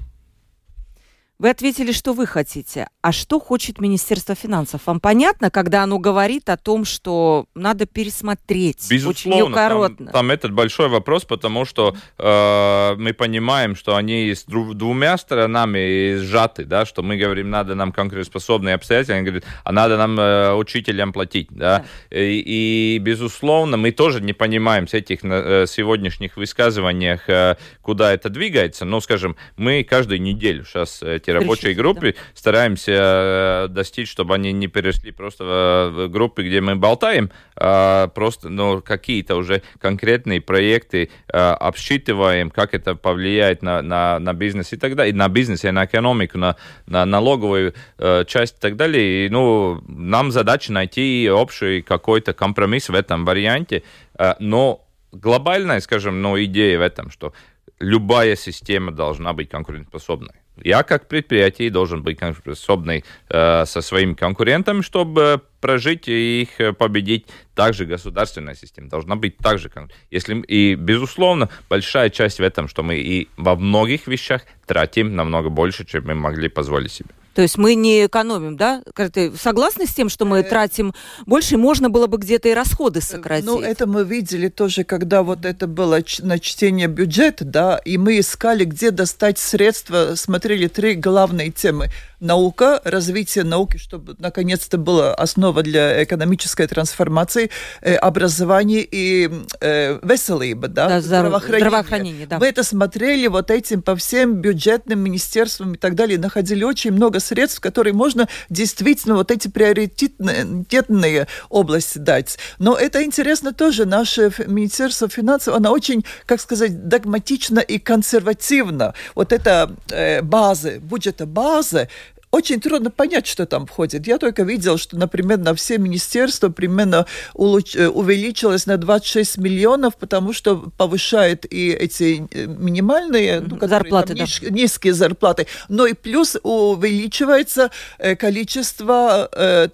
Вы 1.39 1.51
ответили, 1.51 1.93
что 1.93 2.15
вы 2.15 2.27
хотите. 2.27 2.89
А 3.03 3.13
что 3.13 3.39
хочет 3.39 3.79
Министерство 3.79 4.35
финансов? 4.35 4.81
Вам 4.87 5.01
понятно, 5.01 5.51
когда 5.51 5.83
оно 5.83 5.99
говорит 5.99 6.49
о 6.49 6.57
том, 6.57 6.87
что 6.87 7.45
надо 7.55 7.85
пересмотреть? 7.85 8.87
Безусловно, 8.91 9.55
там, 9.55 10.07
там 10.09 10.31
этот 10.31 10.53
большой 10.53 10.89
вопрос, 10.89 11.25
потому 11.25 11.67
что 11.67 11.95
э, 12.19 12.95
мы 12.97 13.13
понимаем, 13.13 13.77
что 13.77 13.97
они 13.97 14.31
с 14.35 14.45
двумя 14.45 15.19
сторонами 15.19 16.17
сжаты, 16.17 16.65
да, 16.65 16.87
что 16.87 17.03
мы 17.03 17.19
говорим, 17.19 17.51
надо 17.51 17.75
нам 17.75 17.93
конкурентоспособные 17.93 18.75
обстоятельства, 18.75 19.17
они 19.17 19.27
говорят, 19.27 19.45
а 19.63 19.73
надо 19.73 19.99
нам 19.99 20.19
э, 20.19 20.55
учителям 20.55 21.13
платить, 21.13 21.49
да. 21.51 21.85
да. 22.11 22.19
И, 22.19 22.97
и, 22.97 22.99
безусловно, 22.99 23.77
мы 23.77 23.91
тоже 23.91 24.23
не 24.23 24.33
понимаем 24.33 24.89
с 24.89 24.95
этих 24.95 25.21
э, 25.23 25.67
сегодняшних 25.69 26.39
высказываниях, 26.39 27.29
э, 27.29 27.57
куда 27.83 28.15
это 28.15 28.31
двигается, 28.31 28.87
но, 28.87 29.03
скажем, 29.03 29.37
мы 29.59 29.85
каждую 29.85 30.23
неделю 30.23 30.65
сейчас 30.65 31.03
эти 31.27 31.31
рабочие 31.31 31.75
группы, 31.75 32.13
да. 32.13 32.23
стараемся 32.35 32.93
э, 32.93 33.69
достичь, 33.69 34.11
чтобы 34.11 34.35
они 34.35 34.53
не 34.53 34.69
перешли 34.69 35.11
просто 35.11 35.91
в 35.93 36.09
группы, 36.09 36.45
где 36.45 36.61
мы 36.61 36.77
болтаем, 36.77 37.31
а 37.57 38.09
просто 38.09 38.49
ну, 38.49 38.81
какие-то 38.81 39.37
уже 39.37 39.63
конкретные 39.81 40.41
проекты 40.41 41.11
а, 41.33 41.55
обсчитываем, 41.55 42.51
как 42.51 42.75
это 42.75 42.95
повлияет 42.95 43.63
на, 43.63 43.83
на, 43.83 44.19
на 44.19 44.35
бизнес 44.35 44.73
и 44.73 44.77
так 44.77 44.95
далее, 44.95 45.13
и 45.13 45.17
на 45.17 45.29
бизнес, 45.29 45.65
и 45.65 45.71
на 45.71 45.85
экономику, 45.85 46.39
на, 46.39 46.57
на 46.87 47.05
налоговую 47.05 47.75
э, 47.99 48.25
часть 48.27 48.59
и 48.59 48.61
так 48.61 48.77
далее. 48.77 49.27
И, 49.27 49.29
ну, 49.31 49.83
нам 49.89 50.31
задача 50.31 50.73
найти 50.73 51.29
общий 51.31 51.83
какой-то 51.83 52.33
компромисс 52.33 52.89
в 52.89 52.95
этом 52.95 53.25
варианте, 53.25 53.83
э, 54.19 54.35
но 54.39 54.87
глобальная, 55.13 55.81
скажем, 55.81 56.23
ну, 56.23 56.43
идея 56.43 56.79
в 56.79 56.83
этом, 56.83 57.11
что 57.11 57.33
любая 57.81 58.37
система 58.37 58.93
должна 58.93 59.33
быть 59.33 59.49
конкурентоспособной. 59.49 60.46
Я 60.63 60.83
как 60.83 61.09
предприятие 61.09 61.71
должен 61.71 62.03
быть 62.03 62.19
конкурентоспособный 62.19 63.05
э, 63.29 63.65
со 63.67 63.81
своими 63.81 64.15
конкурентами, 64.15 64.81
чтобы 64.81 65.43
прожить 65.67 66.07
и 66.07 66.43
их 66.43 66.61
э, 66.61 66.73
победить. 66.73 67.27
Также 67.57 67.87
государственная 67.87 68.55
система 68.55 68.89
должна 68.89 69.17
быть 69.17 69.37
также. 69.39 69.69
Если, 70.13 70.41
и, 70.43 70.77
безусловно, 70.77 71.49
большая 71.69 72.09
часть 72.11 72.39
в 72.39 72.43
этом, 72.43 72.69
что 72.69 72.85
мы 72.85 72.99
и 72.99 73.29
во 73.37 73.57
многих 73.57 74.07
вещах 74.07 74.43
тратим 74.65 75.17
намного 75.17 75.49
больше, 75.49 75.85
чем 75.85 76.07
мы 76.07 76.15
могли 76.15 76.49
позволить 76.49 76.93
себе. 76.93 77.11
То 77.35 77.43
есть 77.43 77.59
мы 77.59 77.75
не 77.75 78.07
экономим, 78.07 78.57
да? 78.57 78.83
Ты 79.13 79.31
согласны 79.37 79.87
с 79.87 79.95
тем, 79.95 80.09
что 80.09 80.25
мы 80.25 80.39
э, 80.39 80.43
тратим 80.43 80.95
больше, 81.27 81.59
можно 81.59 81.91
было 81.91 82.07
бы 82.07 82.17
где-то 82.17 82.49
и 82.49 82.55
расходы 82.55 83.03
сократить? 83.03 83.45
Ну, 83.45 83.61
это 83.61 83.87
мы 83.87 84.05
видели 84.05 84.49
тоже, 84.49 84.85
когда 84.85 85.23
вот 85.23 85.45
это 85.45 85.67
было 85.67 85.99
на 86.21 86.39
чтение 86.39 86.87
бюджета, 86.87 87.45
да, 87.45 87.77
и 87.85 87.99
мы 87.99 88.21
искали, 88.21 88.65
где 88.65 88.91
достать 88.91 89.39
средства, 89.39 90.15
смотрели 90.15 90.69
три 90.69 90.95
главные 90.95 91.51
темы 91.51 91.89
наука, 92.21 92.81
развитие 92.85 93.45
науки, 93.45 93.77
чтобы 93.77 94.17
наконец-то 94.19 94.79
была 94.79 95.15
основа 95.15 95.63
для 95.63 96.03
экономической 96.03 96.67
трансформации, 96.67 97.51
э, 97.83 97.95
образование 97.95 98.87
и 98.91 99.31
э, 99.61 99.99
веселыба, 100.03 100.69
да, 100.69 100.89
да 100.89 101.01
здравоохранение. 101.01 101.69
здравоохранение 101.69 102.27
да. 102.27 102.39
Мы 102.39 102.47
это 102.47 102.63
смотрели 102.63 103.27
вот 103.27 103.51
этим 103.51 103.83
по 103.83 103.97
всем 103.97 104.37
бюджетным 104.37 105.01
министерствам 105.01 105.75
и 105.75 105.79
так 105.79 105.95
далее, 105.95 106.19
находили 106.19 106.65
очень 106.65 106.93
много 106.93 107.21
средств, 107.21 107.61
которые 107.61 107.93
можно 107.93 108.29
действительно 108.49 109.15
вот 109.17 109.31
эти 109.31 109.49
приоритетные 109.49 111.27
области 111.49 111.99
дать. 111.99 112.39
Но 112.59 112.77
это 112.77 113.05
интересно 113.05 113.53
тоже, 113.53 113.85
наше 113.85 114.33
Министерство 114.47 115.09
финансов, 115.09 115.55
оно 115.55 115.73
очень, 115.73 116.05
как 116.27 116.41
сказать, 116.41 116.89
догматично 116.89 117.61
и 117.61 117.79
консервативно. 117.79 118.95
Вот 119.15 119.33
это 119.33 119.71
э, 119.91 120.23
базы, 120.23 120.79
бюджета 120.79 121.27
базы, 121.27 121.89
очень 122.37 122.61
трудно 122.61 122.91
понять, 122.91 123.27
что 123.27 123.47
там 123.47 123.67
входит. 123.67 124.07
Я 124.07 124.19
только 124.19 124.43
видел, 124.43 124.77
что, 124.77 124.97
например, 124.97 125.39
на 125.39 125.55
все 125.55 125.79
министерства 125.79 126.51
примерно 126.51 127.07
э, 127.35 127.87
увеличилось 127.89 128.67
на 128.67 128.77
26 128.77 129.39
миллионов, 129.39 129.97
потому 129.97 130.35
что 130.35 130.71
повышает 130.77 131.51
и 131.51 131.71
эти 131.71 132.27
э, 132.31 132.47
минимальные 132.47 133.41
ну, 133.41 133.59
зарплаты, 133.67 134.15
там, 134.15 134.27
да. 134.27 134.51
низкие 134.51 134.93
зарплаты, 134.93 135.47
но 135.71 135.87
и 135.87 135.95
плюс 135.95 136.37
увеличивается 136.43 137.71
э, 137.99 138.17
количество 138.17 139.31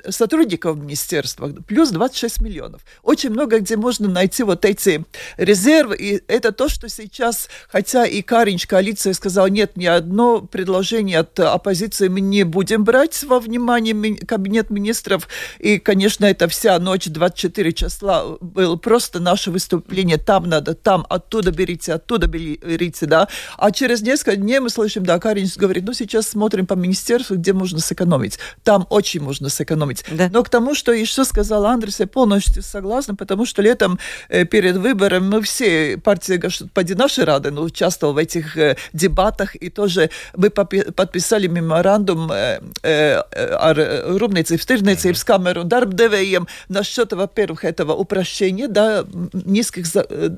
сотрудников 0.08 0.76
министерства, 0.76 1.48
плюс 1.66 1.90
26 1.90 2.42
миллионов. 2.42 2.82
Очень 3.02 3.30
много 3.30 3.58
где 3.58 3.76
можно 3.76 4.08
найти 4.08 4.44
вот 4.44 4.64
эти 4.64 5.04
резервы, 5.36 5.96
и 5.96 6.22
это 6.28 6.52
то, 6.52 6.68
что 6.68 6.88
сейчас, 6.88 7.48
хотя 7.68 8.06
и 8.06 8.22
Каринч 8.22 8.66
коалиция 8.66 9.14
сказал, 9.14 9.48
нет, 9.48 9.76
ни 9.76 9.86
одно 9.86 10.42
предложение 10.42 11.18
от 11.18 11.38
оппозиции 11.40 12.06
мы 12.08 12.20
не 12.20 12.44
будем 12.52 12.84
брать 12.84 13.24
во 13.24 13.40
внимание 13.40 14.16
кабинет 14.16 14.70
министров. 14.70 15.28
И, 15.58 15.78
конечно, 15.78 16.26
это 16.26 16.46
вся 16.46 16.78
ночь, 16.78 17.06
24 17.06 17.72
числа, 17.72 18.36
было 18.40 18.76
просто 18.76 19.18
наше 19.18 19.50
выступление. 19.50 20.18
Там 20.18 20.48
надо, 20.48 20.74
там, 20.74 21.04
оттуда 21.08 21.50
берите, 21.50 21.94
оттуда 21.94 22.28
берите, 22.28 23.06
да. 23.06 23.28
А 23.58 23.72
через 23.72 24.02
несколько 24.02 24.36
дней 24.36 24.60
мы 24.60 24.70
слышим, 24.70 25.04
да, 25.04 25.18
Каринс 25.18 25.56
говорит, 25.56 25.84
ну, 25.84 25.92
сейчас 25.92 26.28
смотрим 26.28 26.66
по 26.66 26.74
министерству, 26.74 27.36
где 27.36 27.52
можно 27.52 27.80
сэкономить. 27.80 28.38
Там 28.62 28.86
очень 28.90 29.20
можно 29.20 29.48
сэкономить. 29.48 30.04
Да. 30.10 30.28
Но 30.30 30.44
к 30.44 30.48
тому, 30.48 30.74
что 30.74 30.92
еще 30.92 31.24
сказал 31.24 31.66
Андрес, 31.66 32.00
я 32.00 32.06
полностью 32.06 32.62
согласна, 32.62 33.14
потому 33.14 33.46
что 33.46 33.62
летом 33.62 33.98
э, 34.28 34.44
перед 34.44 34.76
выбором 34.76 35.30
мы 35.30 35.42
все, 35.42 35.96
партия 35.98 36.36
Господи 36.36 36.92
нашей 36.92 37.24
Рады, 37.24 37.50
ну, 37.50 37.62
участвовал 37.62 38.14
в 38.14 38.18
этих 38.18 38.56
э, 38.56 38.76
дебатах, 38.92 39.56
и 39.56 39.70
тоже 39.70 40.10
мы 40.36 40.50
подписали 40.50 41.46
меморандум 41.46 42.31
ar 42.32 43.76
Rūpniecības 44.22 44.66
tirdzniecības 44.68 45.24
kameru 45.28 45.62
un 45.62 45.70
darba 45.70 45.94
devējiem 45.96 46.46
насчет, 46.68 47.12
во-первых, 47.12 47.64
этого 47.64 47.94
упрощения, 47.94 48.68
да, 48.68 49.04
низких 49.32 49.86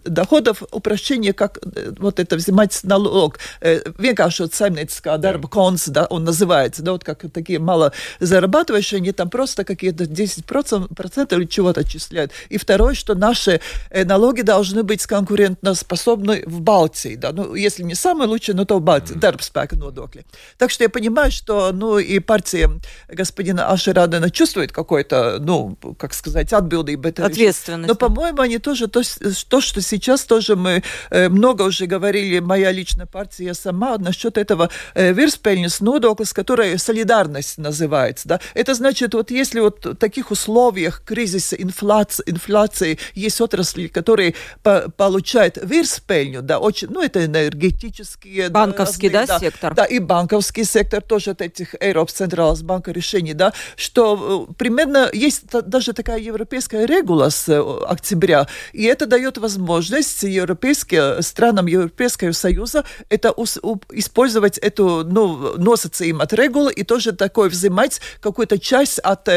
доходов, 0.05 0.63
упрощения, 0.71 1.33
как 1.33 1.59
вот 1.99 2.21
это 2.21 2.37
взимать 2.37 2.81
налог, 2.85 3.39
vienkāršot 3.63 4.55
saimnieciskā 4.55 5.19
darba 5.19 5.49
konts, 5.49 5.91
да, 5.91 6.07
он 6.07 6.25
называется, 6.25 6.83
да, 6.83 6.93
вот 6.93 7.05
как 7.05 7.25
такие 7.33 7.59
мало 7.59 7.93
зарабатывающие, 8.21 8.99
они 8.99 9.13
там 9.13 9.31
просто 9.31 9.65
какие-то 9.65 10.05
10% 10.05 11.37
или 11.37 11.45
чего-то 11.47 11.81
отчисляют. 11.81 12.33
И 12.49 12.59
второе, 12.59 12.95
что 12.95 13.15
наши 13.15 13.61
налоги 13.93 14.43
должны 14.43 14.83
быть 14.83 15.07
конкурентоспособны 15.07 16.45
в 16.47 16.61
Балтии, 16.61 17.17
да, 17.17 17.33
ну, 17.33 17.55
если 17.55 17.83
не 17.83 17.95
самые 17.95 18.29
лучшие, 18.29 18.55
но 18.55 18.65
то 18.65 18.79
в 18.79 18.81
Балтии, 18.81 19.15
mm-hmm. 19.15 19.21
дарбспека 19.21 19.77
нодокли. 19.77 20.25
Так 20.59 20.71
что 20.71 20.85
я 20.85 20.91
понимаю, 20.91 21.31
что, 21.31 21.71
ну, 21.73 21.84
и 21.99 22.19
партия 22.19 22.71
господина 23.09 23.69
Ашерадена 23.69 24.31
чувствует 24.31 24.73
какой-то, 24.73 25.39
ну, 25.41 25.77
как 25.99 26.15
сказать, 26.15 26.53
отбилдību. 26.53 27.23
Ответственность. 27.23 27.89
Но, 27.89 27.95
по-моему, 27.95 28.41
они 28.41 28.59
тоже, 28.59 28.89
то, 28.89 29.03
то, 29.49 29.61
что 29.61 29.81
сейчас 29.81 30.25
тоже 30.25 30.57
мы 30.57 30.83
э, 31.11 31.29
много 31.29 31.63
уже 31.63 31.87
говорили, 31.87 32.41
моя 32.41 32.73
личная 32.73 33.07
партия, 33.07 33.55
сама, 33.55 33.99
насчет 33.99 34.39
этого 34.39 34.71
э, 34.95 35.13
вирспельнис 35.13 35.81
нодокли, 35.81 36.25
с 36.25 36.33
которой 36.33 36.79
солидарность 36.79 37.59
называется, 37.59 38.29
да. 38.29 38.41
Это 38.55 38.75
значит, 38.75 39.15
вот 39.15 39.31
если 39.31 39.61
вот 39.61 39.85
в 39.85 39.95
таких 39.95 40.31
условиях 40.31 41.03
кризиса, 41.05 41.57
инфляции, 41.57 42.25
инфляции 42.27 42.99
есть 43.15 43.41
отрасли, 43.41 43.89
которые 43.89 44.35
по 44.63 44.91
получают 44.97 45.59
вирспельню, 45.63 46.43
да, 46.43 46.59
очень, 46.59 46.89
ну, 46.91 47.03
это 47.03 47.25
энергетические... 47.25 48.49
Банковский, 48.49 49.09
да, 49.11 49.27
да, 49.27 49.39
сектор? 49.39 49.75
Да, 49.75 49.85
и 49.85 49.99
банковский 49.99 50.65
сектор 50.65 51.03
тоже 51.03 51.31
от 51.31 51.43
этих 51.43 51.74
Европ 51.81 52.11
Централс 52.11 52.63
банка 52.63 52.93
решений, 52.93 53.35
да, 53.35 53.53
что 53.77 54.49
примерно 54.59 55.11
есть 55.13 55.45
даже 55.51 55.93
такая 55.93 56.19
европейская 56.19 56.87
регула 56.87 57.31
с 57.31 57.49
октября, 57.87 58.47
и 58.73 58.85
это 58.85 59.07
дает 59.07 59.39
возможность 59.39 60.23
европейским 60.23 61.23
странам 61.23 61.67
Европейского 61.67 62.33
Союза 62.33 62.85
это 63.09 63.31
использовать 63.93 64.59
эту, 64.59 65.05
ну, 65.05 65.57
носиться 65.57 66.05
им 66.05 66.21
от 66.21 66.33
регулы 66.33 66.73
и 66.73 66.85
тоже 66.85 67.13
такой 67.13 67.49
взимать 67.49 68.01
какую-то 68.21 68.59
часть 68.59 68.99
от 68.99 69.29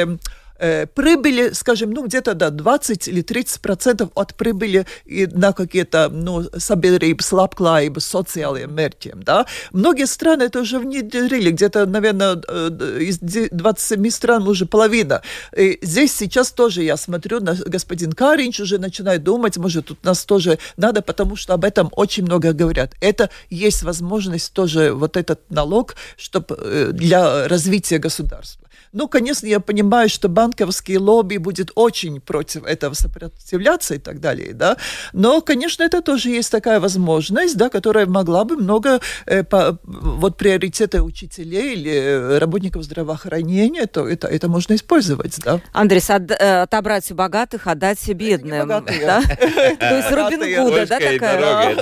э, 0.60 0.68
Э, 0.68 0.86
прибыли, 0.86 1.54
скажем, 1.54 1.92
ну, 1.92 2.06
где-то 2.06 2.34
до 2.34 2.50
20 2.50 3.08
или 3.08 3.22
30 3.22 3.62
процентов 3.62 4.10
от 4.16 4.34
прибыли 4.36 4.86
и 5.06 5.28
на 5.28 5.54
какие-то, 5.54 6.10
ну, 6.10 6.42
sabiedrības 6.42 7.32
labklājības 7.32 8.06
социальным 8.06 8.76
мертвым, 8.76 9.24
да. 9.24 9.46
Многие 9.72 10.08
страны 10.08 10.44
это 10.44 10.60
уже 10.60 10.80
внедрили, 10.80 11.52
где-то, 11.52 11.86
наверное, 11.86 12.42
э, 12.48 13.00
из 13.02 13.20
27 13.20 14.10
стран 14.10 14.48
уже 14.48 14.66
половина. 14.66 15.22
И 15.56 15.80
здесь 15.82 16.14
сейчас 16.16 16.52
тоже 16.52 16.84
я 16.84 16.98
смотрю, 16.98 17.40
на 17.40 17.54
господин 17.54 18.12
Каринч 18.14 18.60
уже 18.60 18.78
начинает 18.78 19.24
думать, 19.24 19.58
может, 19.58 19.86
тут 19.86 20.04
нас 20.04 20.26
тоже 20.26 20.58
надо, 20.78 21.02
потому 21.02 21.36
что 21.36 21.54
об 21.54 21.64
этом 21.64 21.90
очень 21.92 22.24
много 22.24 22.54
говорят. 22.54 22.94
Это 23.02 23.30
есть 23.50 23.84
возможность 23.84 24.54
тоже 24.54 24.92
вот 24.92 25.18
этот 25.18 25.40
налог, 25.50 25.96
чтобы 26.18 26.58
э, 26.60 26.92
для 26.94 27.48
развития 27.48 28.00
государства. 28.00 28.67
Ну, 28.94 29.08
конечно, 29.08 29.46
я 29.48 29.60
понимаю, 29.60 30.10
что 30.10 30.30
банковские 30.30 31.00
лобби 31.00 31.38
будет 31.38 31.72
очень 31.76 32.22
против 32.22 32.66
этого 32.66 32.94
сопротивляться 32.94 33.96
и 33.96 34.00
так 34.00 34.20
далее, 34.20 34.54
да. 34.54 34.78
Но, 35.14 35.42
конечно, 35.42 35.84
это 35.84 36.02
тоже 36.02 36.30
есть 36.30 36.52
такая 36.52 36.80
возможность, 36.80 37.58
да, 37.58 37.70
которая 37.70 38.06
могла 38.06 38.44
бы 38.44 38.56
много 38.56 39.00
э, 39.26 39.44
по, 39.44 39.78
вот 39.84 40.38
приоритеты 40.38 41.02
учителей 41.02 41.74
или 41.74 42.38
работников 42.40 42.84
здравоохранения, 42.84 43.86
то 43.88 44.08
это, 44.08 44.28
это 44.28 44.48
можно 44.48 44.76
использовать, 44.76 45.40
да. 45.44 45.62
Андрес, 45.74 46.10
от, 46.10 46.32
э, 46.32 46.62
отобрать 46.62 47.12
у 47.12 47.16
богатых, 47.16 47.68
отдать 47.68 48.08
бедным. 48.14 48.68
Да? 48.68 48.84
То 49.80 49.98
есть 49.98 50.12
Робин 50.12 50.40
Гуда, 50.64 50.86
да, 50.88 51.00
такая? 51.00 51.78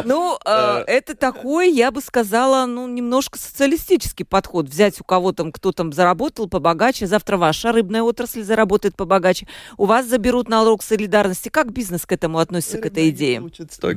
Ну, 0.04 0.38
э, 0.44 0.84
это 0.86 1.14
такой, 1.14 1.72
я 1.72 1.90
бы 1.90 2.00
сказала, 2.00 2.66
ну, 2.66 2.86
немножко 2.86 3.38
социалистический 3.38 4.24
подход. 4.24 4.68
Взять 4.68 5.00
у 5.00 5.04
кого 5.04 5.32
там, 5.32 5.52
кто 5.52 5.72
там 5.72 5.92
заработал, 5.92 6.35
заработал 6.36 6.48
побогаче, 6.48 7.06
завтра 7.06 7.36
ваша 7.36 7.72
рыбная 7.72 8.02
отрасль 8.02 8.42
заработает 8.42 8.94
побогаче, 8.96 9.46
у 9.76 9.86
вас 9.86 10.06
заберут 10.06 10.48
налог 10.48 10.82
солидарности. 10.82 11.48
Как 11.48 11.72
бизнес 11.72 12.04
к 12.06 12.12
этому 12.12 12.38
относится, 12.38 12.78
к 12.78 12.86
этой 12.86 13.08
идее? 13.08 13.42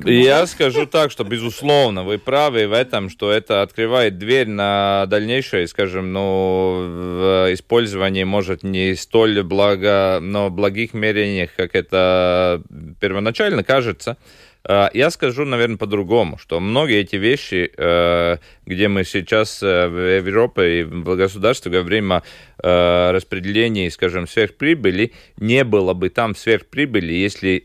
Я 0.06 0.48
скажу 0.48 0.86
так, 0.86 1.12
что, 1.12 1.24
безусловно, 1.24 2.04
вы 2.04 2.18
правы 2.18 2.68
в 2.68 2.74
этом, 2.74 3.10
что 3.10 3.32
это 3.32 3.62
открывает 3.62 4.18
дверь 4.18 4.48
на 4.48 5.06
дальнейшее, 5.08 5.68
скажем, 5.68 6.14
ну, 6.14 7.48
использование, 7.52 8.26
может, 8.26 8.64
не 8.64 8.96
столь 8.96 9.44
благо, 9.44 10.20
но 10.22 10.50
благих 10.50 10.94
мерениях, 10.94 11.50
как 11.56 11.76
это 11.76 12.62
первоначально 13.00 13.64
кажется. 13.64 14.18
А, 14.64 14.90
я 14.94 15.10
скажу, 15.10 15.46
наверное, 15.46 15.78
по-другому, 15.78 16.38
что 16.38 16.60
многие 16.60 17.00
эти 17.00 17.16
вещи, 17.16 17.72
э, 17.76 18.38
где 18.66 18.88
мы 18.88 19.06
сейчас 19.06 19.64
э, 19.64 19.88
в 19.88 20.28
Европе 20.28 20.82
и 20.82 20.84
в 20.84 21.16
государстве 21.16 21.72
говорим 21.72 22.12
о 22.12 22.24
э, 22.62 23.12
распределении, 23.12 23.88
скажем, 23.90 24.28
сверхприбыли, 24.28 25.14
не 25.38 25.64
было 25.64 25.94
бы 25.94 26.10
там 26.10 26.36
сверхприбыли, 26.36 27.14
если 27.14 27.60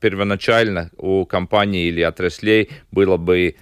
первоначально 0.00 0.90
у 0.96 1.24
компании 1.24 1.86
или 1.86 2.00
отраслей 2.00 2.70
было 2.90 3.16
бы 3.16 3.54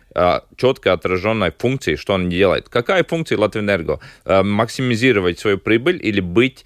четко 0.56 0.92
отраженной 0.92 1.52
функции, 1.56 1.96
что 1.96 2.14
он 2.14 2.28
делает. 2.28 2.68
Какая 2.68 3.04
функция 3.04 3.38
Латвэнерго? 3.38 4.00
Максимизировать 4.24 5.38
свою 5.38 5.58
прибыль 5.58 6.00
или 6.02 6.20
быть 6.20 6.64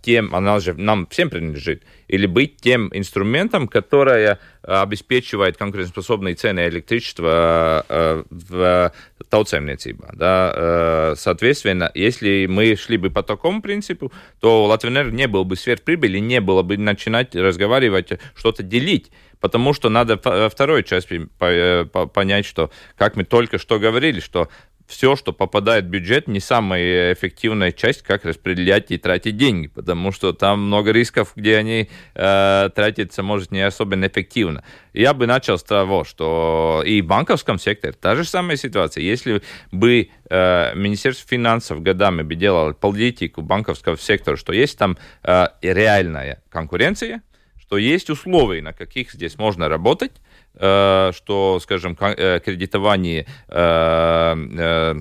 тем, 0.00 0.34
она 0.34 0.58
же 0.60 0.72
нам 0.72 1.06
всем 1.08 1.28
принадлежит, 1.28 1.82
или 2.08 2.24
быть 2.24 2.56
тем 2.56 2.88
инструментом, 2.94 3.68
которое 3.68 4.38
обеспечивает 4.62 5.58
конкурентоспособные 5.58 6.34
цены 6.34 6.66
электричества 6.68 7.84
в 8.30 8.92
тautsēmniecībā. 9.28 10.14
Да? 10.14 10.52
Э, 10.54 11.14
соответственно, 11.16 11.90
если 11.94 12.46
мы 12.46 12.76
шли 12.76 12.96
бы 12.96 13.10
по 13.10 13.22
такому 13.22 13.62
принципу, 13.62 14.12
то 14.40 14.64
Латвенер 14.64 15.12
не 15.12 15.28
был 15.28 15.44
бы 15.44 15.56
сверхприбыли, 15.56 16.18
не 16.18 16.40
было 16.40 16.62
бы 16.62 16.76
начинать 16.76 17.34
разговаривать, 17.34 18.12
что-то 18.34 18.62
делить. 18.62 19.10
Потому 19.40 19.72
что 19.72 19.88
надо 19.88 20.18
второй 20.50 20.84
части 20.84 21.28
э, 21.40 21.84
понять, 21.86 22.44
что, 22.44 22.70
как 22.96 23.16
мы 23.16 23.24
только 23.24 23.58
что 23.58 23.78
говорили, 23.78 24.20
что 24.20 24.48
все, 24.90 25.14
что 25.14 25.32
попадает 25.32 25.84
в 25.84 25.88
бюджет, 25.88 26.26
не 26.26 26.40
самая 26.40 27.14
эффективная 27.14 27.70
часть, 27.70 28.02
как 28.02 28.24
распределять 28.24 28.90
и 28.90 28.98
тратить 28.98 29.36
деньги, 29.36 29.68
потому 29.68 30.10
что 30.10 30.32
там 30.32 30.66
много 30.66 30.90
рисков, 30.90 31.32
где 31.36 31.56
они 31.58 31.88
э, 32.14 32.70
тратятся, 32.74 33.22
может, 33.22 33.52
не 33.52 33.62
особенно 33.62 34.08
эффективно. 34.08 34.64
Я 34.92 35.14
бы 35.14 35.28
начал 35.28 35.58
с 35.58 35.62
того, 35.62 36.02
что 36.02 36.82
и 36.84 37.02
в 37.02 37.06
банковском 37.06 37.60
секторе 37.60 37.94
та 37.94 38.16
же 38.16 38.24
самая 38.24 38.56
ситуация. 38.56 39.02
Если 39.02 39.42
бы 39.70 40.10
э, 40.28 40.74
Министерство 40.74 41.28
финансов 41.28 41.82
годами 41.82 42.22
бы 42.22 42.34
делало 42.34 42.72
политику 42.72 43.42
банковского 43.42 43.96
сектора, 43.96 44.36
что 44.36 44.52
есть 44.52 44.76
там 44.76 44.98
э, 45.22 45.46
реальная 45.62 46.42
конкуренция, 46.50 47.22
что 47.60 47.78
есть 47.78 48.10
условия, 48.10 48.60
на 48.60 48.72
каких 48.72 49.12
здесь 49.12 49.38
можно 49.38 49.68
работать, 49.68 50.12
что, 50.56 51.58
скажем, 51.62 51.96
э, 52.00 52.40
кредитование 52.44 53.26
э, 53.48 54.94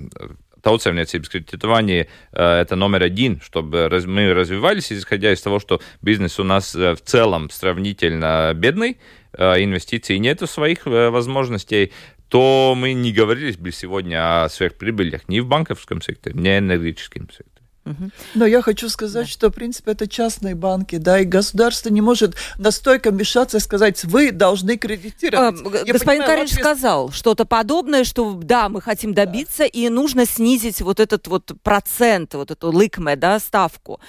tautsēmniecības 0.61 1.29
кредитование 1.29 2.07
это 2.33 2.75
номер 2.75 3.03
один, 3.03 3.39
чтобы 3.41 3.89
мы 4.07 4.33
развивались, 4.33 4.91
исходя 4.91 5.31
из 5.31 5.41
того, 5.41 5.59
что 5.59 5.79
бизнес 6.01 6.37
у 6.39 6.43
нас 6.43 6.75
в 6.75 6.97
целом 6.97 7.49
сравнительно 7.49 8.51
бедный, 8.53 8.97
инвестиций 9.33 10.19
нету 10.19 10.47
своих 10.47 10.85
возможностей, 10.85 11.93
то 12.27 12.75
мы 12.77 12.91
не 12.91 13.13
говорили 13.13 13.53
бы 13.53 13.71
сегодня 13.71 14.43
о 14.43 14.49
сверхприбылях 14.49 15.29
ни 15.29 15.39
в 15.39 15.47
банковском 15.47 16.01
секторе, 16.01 16.35
ни 16.37 16.49
в 16.49 16.59
энергетическом 16.59 17.29
секторе. 17.29 17.58
Но 18.35 18.45
я 18.45 18.61
хочу 18.61 18.89
сказать, 18.89 19.25
да. 19.25 19.31
что, 19.31 19.49
в 19.49 19.53
принципе, 19.53 19.91
это 19.91 20.07
частные 20.07 20.55
банки, 20.55 20.97
да, 20.97 21.19
и 21.19 21.25
государство 21.25 21.89
не 21.89 22.01
может 22.01 22.35
настолько 22.57 23.11
вмешаться 23.11 23.57
и 23.57 23.59
сказать, 23.59 24.03
вы 24.03 24.31
должны 24.31 24.77
кредитировать. 24.77 25.59
А, 25.65 25.77
я 25.85 25.93
господин 25.93 26.23
Каринч 26.23 26.51
Латвия... 26.51 26.63
сказал 26.63 27.11
что-то 27.11 27.45
подобное, 27.45 28.03
что, 28.03 28.33
да, 28.33 28.69
мы 28.69 28.81
хотим 28.81 29.13
добиться, 29.13 29.63
да. 29.63 29.65
и 29.65 29.89
нужно 29.89 30.25
снизить 30.25 30.81
вот 30.81 30.99
этот 30.99 31.27
вот 31.27 31.51
процент, 31.63 32.33
вот 32.35 32.51
эту 32.51 32.71
ликме, 32.71 33.15
да, 33.15 33.39
ставку. 33.39 33.99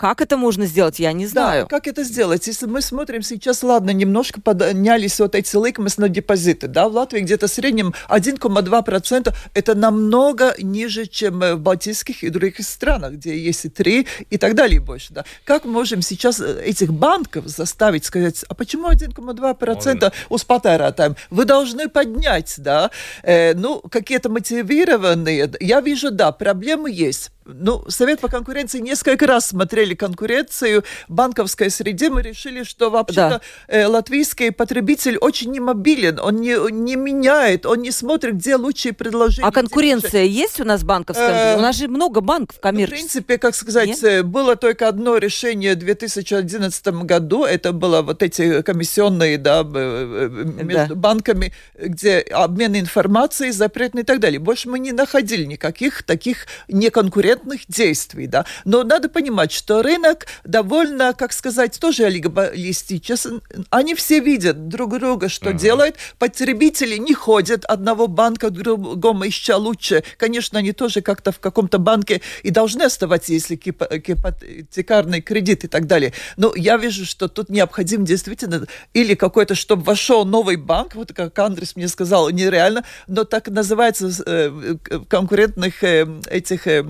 Как 0.00 0.22
это 0.22 0.38
можно 0.38 0.64
сделать, 0.64 0.98
я 0.98 1.12
не 1.12 1.26
знаю. 1.26 1.64
Да, 1.64 1.68
как 1.68 1.86
это 1.86 2.04
сделать? 2.04 2.46
Если 2.46 2.64
мы 2.64 2.80
смотрим 2.80 3.20
сейчас, 3.20 3.62
ладно, 3.62 3.90
немножко 3.90 4.40
поднялись 4.40 5.20
вот 5.20 5.34
эти 5.34 5.54
ликмы 5.62 5.88
на 5.98 6.08
депозиты, 6.08 6.68
да, 6.68 6.88
в 6.88 6.94
Латвии 6.94 7.20
где-то 7.20 7.48
в 7.48 7.50
среднем 7.50 7.92
1,2%, 8.08 9.34
это 9.52 9.74
намного 9.74 10.54
ниже, 10.58 11.04
чем 11.04 11.40
в 11.40 11.56
Балтийских 11.56 12.24
и 12.24 12.30
других 12.30 12.66
странах, 12.66 13.12
где 13.12 13.36
есть 13.36 13.66
и 13.66 13.68
3 13.68 14.06
и 14.30 14.38
так 14.38 14.54
далее 14.54 14.76
и 14.76 14.78
больше, 14.78 15.12
да. 15.12 15.26
Как 15.44 15.66
можем 15.66 16.00
сейчас 16.00 16.40
э, 16.40 16.62
этих 16.64 16.94
банков 16.94 17.46
заставить 17.48 18.06
сказать, 18.06 18.42
а 18.48 18.54
почему 18.54 18.88
1,2% 18.88 20.12
у 20.30 20.36
patērētājiem? 20.36 21.16
Вы 21.28 21.44
должны 21.44 21.90
поднять, 21.90 22.54
да. 22.56 22.90
Э, 23.22 23.52
ну, 23.52 23.80
какие-то 23.80 24.30
мотивированные, 24.30 25.52
я 25.60 25.82
вижу, 25.82 26.10
да, 26.10 26.32
проблемы 26.32 26.90
есть 26.90 27.32
ну, 27.54 27.84
Совет 27.88 28.20
по 28.20 28.28
конкуренции 28.28 28.78
несколько 28.78 29.26
раз 29.26 29.46
смотрели 29.46 29.89
конкуренцию 29.94 30.84
в 31.08 31.12
банковской 31.12 31.70
среде. 31.70 32.10
Мы 32.10 32.22
решили, 32.22 32.62
что 32.62 32.90
вообще-то 32.90 33.40
да. 33.68 33.74
э, 33.74 33.86
латвийский 33.86 34.52
потребитель 34.52 35.18
очень 35.18 35.50
немобилен, 35.52 36.18
он 36.20 36.36
не, 36.36 36.56
не 36.70 36.96
меняет, 36.96 37.66
он 37.66 37.82
не 37.82 37.90
смотрит, 37.90 38.36
где 38.36 38.56
лучшие 38.56 38.92
предложения. 38.92 39.46
А 39.46 39.52
конкуренция 39.52 40.24
есть 40.24 40.60
у 40.60 40.64
нас 40.64 40.82
банковская? 40.82 41.54
Э, 41.54 41.58
у 41.58 41.60
нас 41.60 41.76
же 41.76 41.88
много 41.88 42.20
банков 42.20 42.60
коммерческих. 42.60 42.98
В 42.98 43.00
принципе, 43.00 43.38
как 43.38 43.54
сказать, 43.54 43.88
Нет? 43.88 44.04
Э, 44.04 44.22
было 44.22 44.56
только 44.56 44.88
одно 44.88 45.16
решение 45.18 45.74
в 45.74 45.78
2011 45.78 46.86
году, 47.04 47.44
это 47.44 47.72
было 47.72 48.02
вот 48.02 48.22
эти 48.22 48.62
комиссионные 48.62 49.38
да, 49.38 49.62
э, 49.62 50.28
между 50.62 50.94
да. 50.94 51.00
банками, 51.00 51.52
где 51.78 52.18
обмен 52.18 52.76
информацией 52.76 53.52
запретный 53.52 54.02
и 54.02 54.04
так 54.04 54.20
далее. 54.20 54.38
Больше 54.38 54.68
мы 54.68 54.78
не 54.78 54.92
находили 54.92 55.44
никаких 55.44 56.02
таких 56.02 56.46
неконкурентных 56.68 57.20
конкурентных 57.40 57.60
действий, 57.68 58.26
да. 58.26 58.44
Но 58.64 58.82
надо 58.82 59.08
понимать, 59.08 59.52
что 59.52 59.79
рынок 59.82 60.26
довольно, 60.44 61.12
как 61.14 61.32
сказать, 61.32 61.78
тоже 61.80 62.04
олигополистичен. 62.04 63.42
Они 63.70 63.94
все 63.94 64.20
видят 64.20 64.68
друг 64.68 64.98
друга, 64.98 65.28
что 65.28 65.50
uh-huh. 65.50 65.58
делают. 65.58 65.96
Потребители 66.18 66.96
не 66.96 67.14
ходят 67.14 67.64
одного 67.64 68.06
банка 68.06 68.50
к 68.50 68.52
другому, 68.52 69.26
ища 69.28 69.56
лучше. 69.56 70.02
Конечно, 70.16 70.58
они 70.58 70.72
тоже 70.72 71.00
как-то 71.00 71.32
в 71.32 71.40
каком-то 71.40 71.78
банке 71.78 72.20
и 72.42 72.50
должны 72.50 72.82
оставаться, 72.82 73.32
если 73.32 73.56
гипотекарный 73.56 75.20
кредит 75.20 75.64
и 75.64 75.68
так 75.68 75.86
далее. 75.86 76.12
Но 76.36 76.52
я 76.56 76.76
вижу, 76.76 77.04
что 77.04 77.28
тут 77.28 77.48
необходим 77.50 78.04
действительно 78.04 78.66
или 78.94 79.14
какой-то, 79.14 79.54
чтобы 79.54 79.82
вошел 79.82 80.24
новый 80.24 80.56
банк, 80.56 80.94
вот 80.94 81.12
как 81.12 81.38
Андрес 81.38 81.76
мне 81.76 81.88
сказал, 81.88 82.30
нереально, 82.30 82.84
но 83.06 83.24
так 83.24 83.48
называется 83.48 84.10
э, 84.26 84.76
конкурентных 85.08 85.82
э, 85.84 86.06
этих 86.30 86.66
э, 86.66 86.84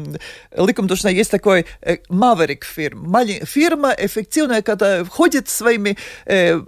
likumdošanā 0.53 1.13
есть 1.13 1.31
такой 1.31 1.67
э, 1.81 1.99
Maverick 2.09 2.63
фирма. 2.81 3.27
Фирма 3.27 3.95
эффективная, 3.99 4.63
когда 4.63 5.05
входит 5.05 5.49
своими 5.49 5.97
э, 6.27 6.61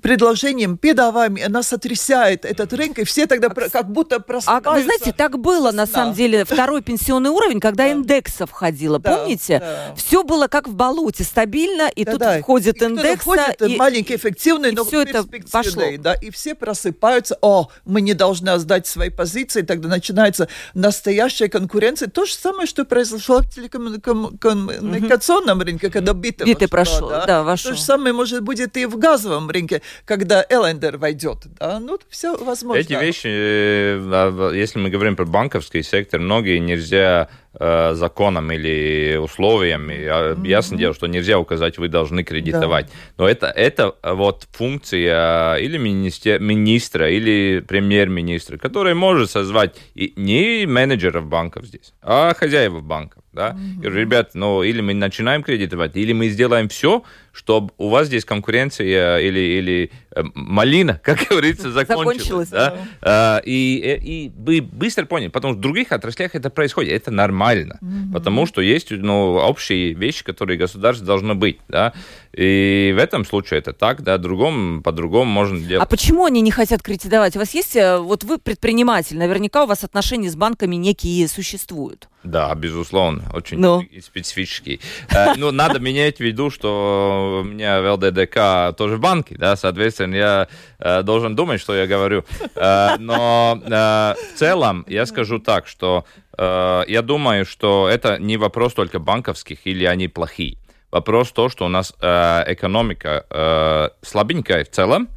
предложением, 0.00 0.76
предавами, 0.76 1.42
она 1.42 1.62
сотрясает 1.62 2.44
этот 2.44 2.72
рынок, 2.72 2.98
и 2.98 3.04
все 3.04 3.26
тогда 3.26 3.48
а, 3.48 3.68
как 3.68 3.90
будто 3.90 4.20
просыпаются. 4.20 4.70
А 4.70 4.74
вы 4.74 4.82
знаете, 4.82 5.12
так 5.12 5.38
было 5.38 5.72
на 5.72 5.86
самом 5.86 6.14
деле 6.14 6.44
второй 6.44 6.82
пенсионный 6.82 7.30
уровень, 7.30 7.60
когда 7.60 7.84
да. 7.84 7.90
индекса 7.90 8.46
входила, 8.46 8.98
да, 8.98 9.16
помните? 9.16 9.60
Да. 9.60 9.94
Все 9.96 10.22
было 10.22 10.48
как 10.48 10.68
в 10.68 10.74
болоте, 10.74 11.24
стабильно, 11.24 11.88
и 11.88 12.04
да, 12.04 12.12
тут 12.12 12.20
да. 12.20 12.40
входит 12.40 12.82
и 12.82 12.84
индекса. 12.84 13.18
Входит, 13.18 13.62
и, 13.62 13.76
маленький, 13.76 14.16
эффективный, 14.16 14.70
и 14.70 14.74
но 14.74 14.84
все 14.84 15.02
это 15.02 15.24
пошло. 15.50 15.82
Да, 15.98 16.14
и 16.14 16.30
все 16.30 16.54
просыпаются, 16.54 17.38
о, 17.40 17.68
мы 17.84 18.00
не 18.00 18.14
должны 18.14 18.58
сдать 18.58 18.86
свои 18.86 19.10
позиции, 19.10 19.62
тогда 19.62 19.88
начинается 19.88 20.48
настоящая 20.74 21.48
конкуренция. 21.48 22.08
То 22.08 22.24
же 22.24 22.34
самое, 22.34 22.66
что 22.66 22.84
произошло 22.84 23.38
в 23.38 23.50
телекоммуникационном 23.50 25.58
угу. 25.58 25.64
рынке, 25.64 25.90
когда 25.90 26.12
биты, 26.12 26.44
биты 26.44 26.68
прошло, 26.68 27.10
да? 27.10 27.26
да. 27.26 27.56
То 27.56 27.74
же 27.74 27.80
самое, 27.80 28.12
может, 28.12 28.42
будет 28.42 28.76
и 28.76 28.86
в 28.86 28.98
газовом 28.98 29.50
рынке 29.50 29.82
когда 30.04 30.44
Эллендер 30.48 30.96
войдет. 30.96 31.38
Да? 31.58 31.80
Ну, 31.80 31.98
все 32.08 32.36
возможно. 32.36 32.80
Эти 32.80 32.92
вещи, 32.92 33.28
э, 33.28 34.52
если 34.54 34.78
мы 34.78 34.90
говорим 34.90 35.16
про 35.16 35.24
банковский 35.24 35.82
сектор, 35.82 36.20
многие 36.20 36.58
нельзя 36.58 37.28
э, 37.54 37.94
законом 37.94 38.50
или 38.52 39.16
условиями. 39.16 39.94
Mm-hmm. 39.94 40.46
Ясно 40.46 40.76
дело, 40.76 40.94
что 40.94 41.06
нельзя 41.06 41.38
указать, 41.38 41.78
вы 41.78 41.88
должны 41.88 42.24
кредитовать. 42.24 42.86
Да. 42.86 42.92
Но 43.18 43.28
это, 43.28 43.46
это 43.48 43.94
вот 44.02 44.46
функция 44.52 45.56
или 45.56 45.78
министер, 45.78 46.40
министра, 46.40 47.10
или 47.10 47.60
премьер-министра, 47.66 48.58
который 48.58 48.94
может 48.94 49.30
созвать 49.30 49.76
и 49.94 50.12
не 50.16 50.66
менеджеров 50.66 51.26
банков 51.26 51.66
здесь, 51.66 51.92
а 52.02 52.34
хозяев 52.34 52.82
банков. 52.82 53.22
Да? 53.32 53.50
Mm-hmm. 53.50 53.86
И, 53.86 53.90
ребят, 53.90 54.30
ну 54.34 54.62
или 54.62 54.80
мы 54.80 54.94
начинаем 54.94 55.42
кредитовать, 55.42 55.96
или 55.96 56.12
мы 56.12 56.28
сделаем 56.28 56.68
все, 56.68 57.04
чтобы 57.32 57.72
у 57.78 57.88
вас 57.88 58.08
здесь 58.08 58.24
конкуренция 58.24 59.18
или, 59.18 59.38
или 59.38 59.90
э, 60.14 60.22
малина, 60.34 61.00
как 61.02 61.18
говорится, 61.28 61.70
закончилась. 61.70 62.48
закончилась 62.48 62.48
да? 62.48 62.76
Да. 63.00 63.42
И, 63.44 63.98
и 64.02 64.32
вы 64.36 64.60
быстро 64.60 65.04
поняли, 65.04 65.28
потому 65.28 65.54
что 65.54 65.58
в 65.58 65.62
других 65.62 65.92
отраслях 65.92 66.34
это 66.34 66.50
происходит, 66.50 66.92
это 66.92 67.10
нормально, 67.10 67.78
mm-hmm. 67.82 68.12
потому 68.12 68.46
что 68.46 68.60
есть 68.60 68.90
ну, 68.90 69.34
общие 69.34 69.94
вещи, 69.94 70.24
которые 70.24 70.58
государство 70.58 71.06
должно 71.06 71.34
быть. 71.34 71.58
Да? 71.68 71.92
И 72.32 72.92
в 72.94 72.98
этом 72.98 73.24
случае 73.24 73.58
это 73.58 73.72
так, 73.72 74.02
да, 74.02 74.18
другом, 74.18 74.82
по-другому 74.82 75.30
можно 75.30 75.58
делать. 75.58 75.82
А 75.82 75.86
почему 75.86 76.26
они 76.26 76.40
не 76.40 76.50
хотят 76.50 76.82
кредитовать? 76.82 77.36
У 77.36 77.38
вас 77.38 77.54
есть, 77.54 77.76
э, 77.76 77.98
вот 77.98 78.24
вы 78.24 78.38
предприниматель, 78.38 79.18
наверняка 79.18 79.64
у 79.64 79.66
вас 79.66 79.84
отношения 79.84 80.30
с 80.30 80.36
банками 80.36 80.76
некие 80.76 81.28
существуют. 81.28 82.08
Да, 82.22 82.54
безусловно, 82.54 83.24
очень 83.32 83.58
ну. 83.58 83.82
специфический. 84.02 84.80
Э, 85.08 85.34
ну, 85.36 85.50
надо 85.50 85.78
менять 85.80 86.18
в 86.18 86.20
виду, 86.20 86.50
что 86.50 87.19
у 87.20 87.44
меня 87.44 87.80
в 87.80 87.92
ЛДДК 87.94 88.76
тоже 88.76 88.98
банки, 88.98 89.34
да, 89.34 89.56
соответственно, 89.56 90.14
я 90.14 90.48
э, 90.78 91.02
должен 91.02 91.36
думать, 91.36 91.60
что 91.60 91.74
я 91.74 91.86
говорю. 91.86 92.24
Но 92.56 93.60
в 93.62 94.38
целом 94.38 94.84
я 94.88 95.06
скажу 95.06 95.38
так, 95.38 95.66
что 95.66 96.04
я 96.38 97.02
думаю, 97.02 97.44
что 97.44 97.88
это 97.88 98.18
не 98.18 98.36
вопрос 98.36 98.74
только 98.74 98.98
банковских 98.98 99.66
или 99.66 99.84
они 99.84 100.08
плохие. 100.08 100.56
Вопрос 100.90 101.30
то, 101.30 101.48
что 101.48 101.66
у 101.66 101.68
нас 101.68 101.94
э, 102.00 102.44
экономика 102.48 103.24
э, 103.30 103.90
слабенькая 104.02 104.64
в 104.64 104.70
целом, 104.70 105.08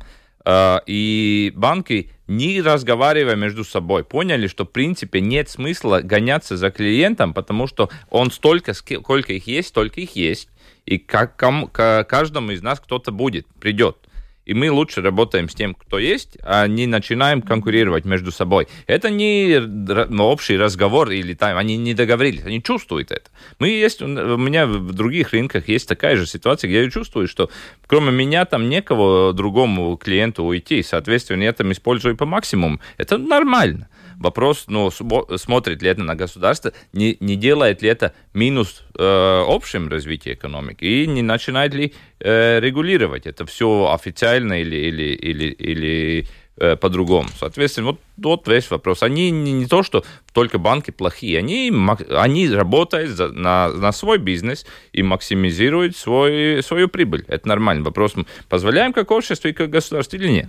э, 0.46 0.78
и 0.86 1.52
банки, 1.56 2.12
не 2.28 2.62
разговаривая 2.62 3.36
между 3.36 3.64
собой, 3.64 4.04
поняли, 4.04 4.46
что 4.48 4.66
в 4.66 4.70
принципе 4.70 5.20
нет 5.20 5.50
смысла 5.50 6.02
гоняться 6.04 6.58
за 6.58 6.70
клиентом, 6.70 7.34
потому 7.34 7.66
что 7.66 7.90
он 8.12 8.30
столько, 8.30 8.74
сколько 8.74 9.34
их 9.34 9.48
есть, 9.48 9.70
столько 9.70 10.00
их 10.02 10.16
есть, 10.16 10.50
и 10.86 10.98
как, 10.98 11.36
кому, 11.36 11.68
к 11.68 12.04
каждому 12.06 12.52
из 12.52 12.62
нас 12.62 12.80
кто-то 12.80 13.12
будет, 13.12 13.48
придет 13.60 13.98
и 14.46 14.54
мы 14.54 14.72
лучше 14.72 15.02
работаем 15.02 15.48
с 15.48 15.56
тем, 15.56 15.74
кто 15.74 16.00
есть, 16.00 16.38
а 16.44 16.68
не 16.68 16.86
начинаем 16.86 17.42
конкурировать 17.42 18.06
между 18.06 18.32
собой. 18.32 18.68
Это 18.88 19.10
не 19.10 19.58
общий 20.22 20.58
разговор 20.58 21.12
или 21.12 21.34
там, 21.34 21.58
они 21.58 21.78
не 21.78 21.94
договорились, 21.94 22.44
они 22.46 22.62
чувствуют 22.62 23.12
это. 23.12 23.30
Мы 23.60 23.70
есть, 23.70 24.02
у 24.02 24.08
меня 24.08 24.66
в 24.66 24.94
других 24.94 25.32
рынках 25.32 25.68
есть 25.70 25.88
такая 25.88 26.18
же 26.18 26.26
ситуация, 26.26 26.68
где 26.68 26.84
я 26.84 26.92
чувствую, 26.92 27.28
что 27.28 27.50
кроме 27.88 28.12
меня 28.12 28.46
там 28.46 28.70
некого 28.70 29.34
другому 29.34 29.96
клиенту 29.98 30.44
уйти, 30.44 30.84
соответственно, 30.84 31.44
я 31.44 31.54
там 31.54 31.72
использую 31.72 32.18
по 32.18 32.26
максимуму. 32.26 32.80
Это 32.98 33.18
нормально. 33.18 33.88
Вопрос, 34.24 34.66
ну, 34.68 34.90
смотрит 35.36 35.82
ли 35.82 35.90
это 35.90 36.02
на 36.02 36.16
государство, 36.16 36.72
не, 36.94 37.18
не 37.20 37.36
делает 37.36 37.82
ли 37.82 37.90
это 37.90 38.14
минус 38.34 38.82
э, 38.98 39.44
общем 39.46 39.90
развитии 39.90 40.32
экономики 40.32 40.86
и 40.86 41.08
не 41.08 41.22
начинает 41.22 41.74
ли 41.74 41.94
э, 42.22 42.62
регулировать 42.62 43.28
это 43.28 43.46
все 43.46 43.92
официально 43.94 44.62
или, 44.62 44.78
или, 44.78 45.04
или, 45.14 45.46
или 45.48 46.28
э, 46.56 46.78
по-другому. 46.78 47.28
Соответственно, 47.38 47.88
вот, 47.88 48.00
вот 48.16 48.48
весь 48.48 48.72
вопрос. 48.72 49.04
Они 49.04 49.30
не, 49.30 49.52
не 49.52 49.66
то, 49.66 49.84
что 49.84 50.06
только 50.32 50.58
банки 50.58 50.92
плохие, 50.92 51.40
они, 51.40 51.70
они 52.10 52.50
работают 52.50 53.10
за, 53.10 53.28
на, 53.28 53.68
на 53.74 53.92
свой 53.92 54.20
бизнес 54.20 54.66
и 54.94 55.04
максимизируют 55.04 55.98
свой, 55.98 56.64
свою 56.64 56.88
прибыль. 56.88 57.26
Это 57.28 57.46
нормально. 57.50 57.84
Вопрос, 57.84 58.14
позволяем 58.48 58.94
как 58.94 59.12
общество 59.12 59.50
и 59.50 59.54
как 59.54 59.70
государство 59.70 60.16
или 60.16 60.30
нет? 60.30 60.48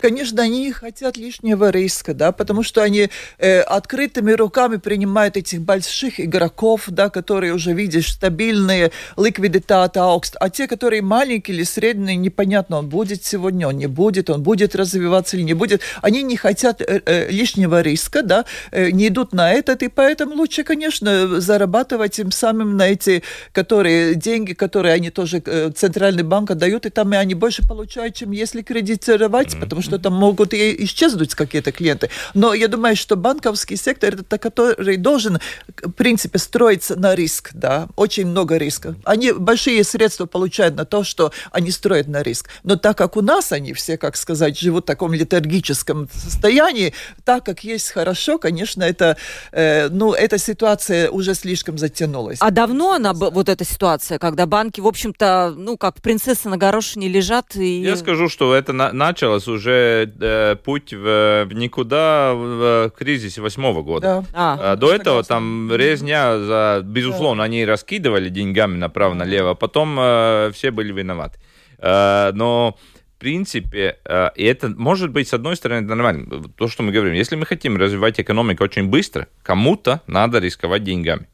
Конечно, 0.00 0.42
они 0.42 0.64
не 0.64 0.72
хотят 0.72 1.16
лишнего 1.16 1.70
риска, 1.70 2.12
да, 2.12 2.32
потому 2.32 2.64
что 2.64 2.82
они 2.82 3.08
э, 3.38 3.60
открытыми 3.60 4.32
руками 4.32 4.76
принимают 4.76 5.36
этих 5.36 5.60
больших 5.60 6.18
игроков, 6.18 6.84
да, 6.88 7.08
которые 7.08 7.54
уже, 7.54 7.72
видишь, 7.72 8.12
стабильные, 8.12 8.90
ликвидитат 9.16 9.96
аукст, 9.96 10.36
а 10.40 10.50
те, 10.50 10.66
которые 10.66 11.02
маленькие 11.02 11.56
или 11.56 11.64
средние, 11.64 12.16
непонятно, 12.16 12.78
он 12.78 12.88
будет 12.88 13.24
сегодня, 13.24 13.68
он 13.68 13.76
не 13.76 13.86
будет, 13.86 14.28
он 14.28 14.42
будет 14.42 14.74
развиваться 14.74 15.36
или 15.36 15.44
не 15.44 15.54
будет. 15.54 15.82
Они 16.02 16.22
не 16.24 16.36
хотят 16.36 16.80
э, 16.80 17.02
э, 17.06 17.30
лишнего 17.30 17.80
риска, 17.80 18.22
да, 18.22 18.44
э, 18.72 18.90
не 18.90 19.08
идут 19.08 19.32
на 19.32 19.52
этот, 19.52 19.82
и 19.84 19.88
поэтому 19.88 20.34
лучше, 20.34 20.64
конечно, 20.64 21.40
зарабатывать 21.40 22.12
тем 22.12 22.32
самым 22.32 22.76
на 22.76 22.88
эти, 22.88 23.22
которые, 23.52 24.16
деньги, 24.16 24.52
которые 24.52 24.94
они 24.94 25.10
тоже, 25.10 25.40
э, 25.46 25.70
Центральный 25.76 26.24
банк 26.24 26.50
отдают, 26.50 26.86
и 26.86 26.90
там 26.90 27.12
и 27.12 27.16
они 27.16 27.34
больше 27.34 27.66
получают, 27.66 28.16
чем 28.16 28.32
если 28.32 28.62
кредитировать 28.62 29.54
mm-hmm. 29.54 29.60
потому 29.60 29.75
что 29.82 29.98
там 29.98 30.14
могут 30.14 30.54
и 30.54 30.84
исчезнуть 30.84 31.34
какие-то 31.34 31.72
клиенты. 31.72 32.10
Но 32.34 32.54
я 32.54 32.68
думаю, 32.68 32.96
что 32.96 33.16
банковский 33.16 33.76
сектор 33.76 34.14
это 34.14 34.38
который 34.38 34.96
должен, 34.96 35.38
в 35.82 35.90
принципе, 35.92 36.38
строиться 36.38 36.98
на 36.98 37.14
риск, 37.14 37.50
да, 37.52 37.88
очень 37.96 38.26
много 38.26 38.56
риска. 38.56 38.94
Они 39.04 39.32
большие 39.32 39.82
средства 39.84 40.26
получают 40.26 40.76
на 40.76 40.84
то, 40.84 41.04
что 41.04 41.32
они 41.50 41.70
строят 41.70 42.08
на 42.08 42.22
риск. 42.22 42.48
Но 42.62 42.76
так 42.76 42.98
как 42.98 43.16
у 43.16 43.22
нас 43.22 43.52
они 43.52 43.72
все, 43.72 43.96
как 43.96 44.16
сказать, 44.16 44.58
живут 44.58 44.84
в 44.84 44.86
таком 44.86 45.12
летаргическом 45.12 46.08
состоянии, 46.12 46.94
так 47.24 47.44
как 47.44 47.64
есть 47.64 47.90
хорошо, 47.90 48.38
конечно, 48.38 48.82
это, 48.82 49.16
э, 49.52 49.88
ну, 49.88 50.12
эта 50.12 50.38
ситуация 50.38 51.10
уже 51.10 51.34
слишком 51.34 51.78
затянулась. 51.78 52.38
А 52.40 52.50
давно 52.50 52.92
она, 52.92 53.12
вот 53.12 53.48
эта 53.48 53.64
ситуация, 53.64 54.18
когда 54.18 54.46
банки, 54.46 54.80
в 54.80 54.86
общем-то, 54.86 55.54
ну, 55.56 55.76
как 55.76 56.00
принцессы 56.00 56.48
на 56.48 56.56
горошине 56.56 57.08
лежат 57.08 57.56
и... 57.56 57.82
Я 57.82 57.96
скажу, 57.96 58.28
что 58.28 58.54
это 58.54 58.72
на 58.72 58.92
началось 58.92 59.48
уже 59.48 59.65
э, 59.70 60.56
путь 60.56 60.92
в, 60.92 61.44
в 61.44 61.52
никуда 61.52 62.34
в, 62.34 62.88
в 62.88 62.90
кризисе 62.96 63.40
восьмого 63.40 63.82
года. 63.82 64.06
Да. 64.06 64.24
А, 64.32 64.72
а, 64.72 64.76
до 64.76 64.92
этого 64.92 65.22
там 65.22 65.72
резня, 65.72 66.38
за, 66.38 66.82
безусловно, 66.84 67.40
да. 67.40 67.44
они 67.44 67.64
раскидывали 67.64 68.28
деньгами 68.28 68.76
направо-налево, 68.76 69.50
а 69.50 69.54
потом 69.54 69.96
э, 69.98 70.50
все 70.54 70.70
были 70.70 70.92
виноваты. 70.92 71.38
Э, 71.78 72.32
но 72.32 72.76
в 73.16 73.18
принципе, 73.18 73.96
э, 74.04 74.30
и 74.36 74.44
это 74.44 74.68
может 74.68 75.10
быть, 75.10 75.28
с 75.28 75.34
одной 75.34 75.56
стороны, 75.56 75.86
нормально. 75.86 76.42
То, 76.56 76.68
что 76.68 76.82
мы 76.82 76.92
говорим, 76.92 77.14
если 77.14 77.34
мы 77.34 77.46
хотим 77.46 77.76
развивать 77.78 78.20
экономику 78.20 78.64
очень 78.64 78.88
быстро, 78.88 79.26
кому-то 79.42 80.02
надо 80.06 80.38
рисковать 80.38 80.84
деньгами. 80.84 81.26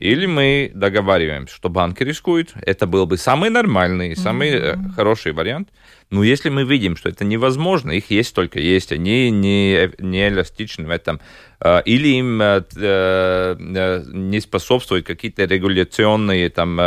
Или 0.00 0.26
мы 0.26 0.70
договариваемся, 0.74 1.54
что 1.54 1.68
банки 1.68 2.02
рискуют. 2.04 2.52
Это 2.62 2.86
был 2.86 3.06
бы 3.06 3.16
самый 3.16 3.50
нормальный, 3.50 4.16
самый 4.16 4.50
mm-hmm. 4.50 4.94
хороший 4.94 5.32
вариант. 5.32 5.68
Но 6.10 6.24
если 6.24 6.48
мы 6.48 6.64
видим, 6.64 6.96
что 6.96 7.08
это 7.08 7.24
невозможно, 7.24 7.90
их 7.90 8.10
есть 8.10 8.34
только 8.34 8.60
есть, 8.60 8.92
они 8.92 9.30
не, 9.30 9.90
не 9.98 10.28
эластичны 10.28 10.86
в 10.86 10.90
этом, 10.90 11.20
э, 11.60 11.82
или 11.84 12.08
им 12.08 12.38
не 12.38 14.40
способствуют 14.40 15.06
какие-то 15.06 15.44
регуляционные 15.44 16.50
там, 16.50 16.78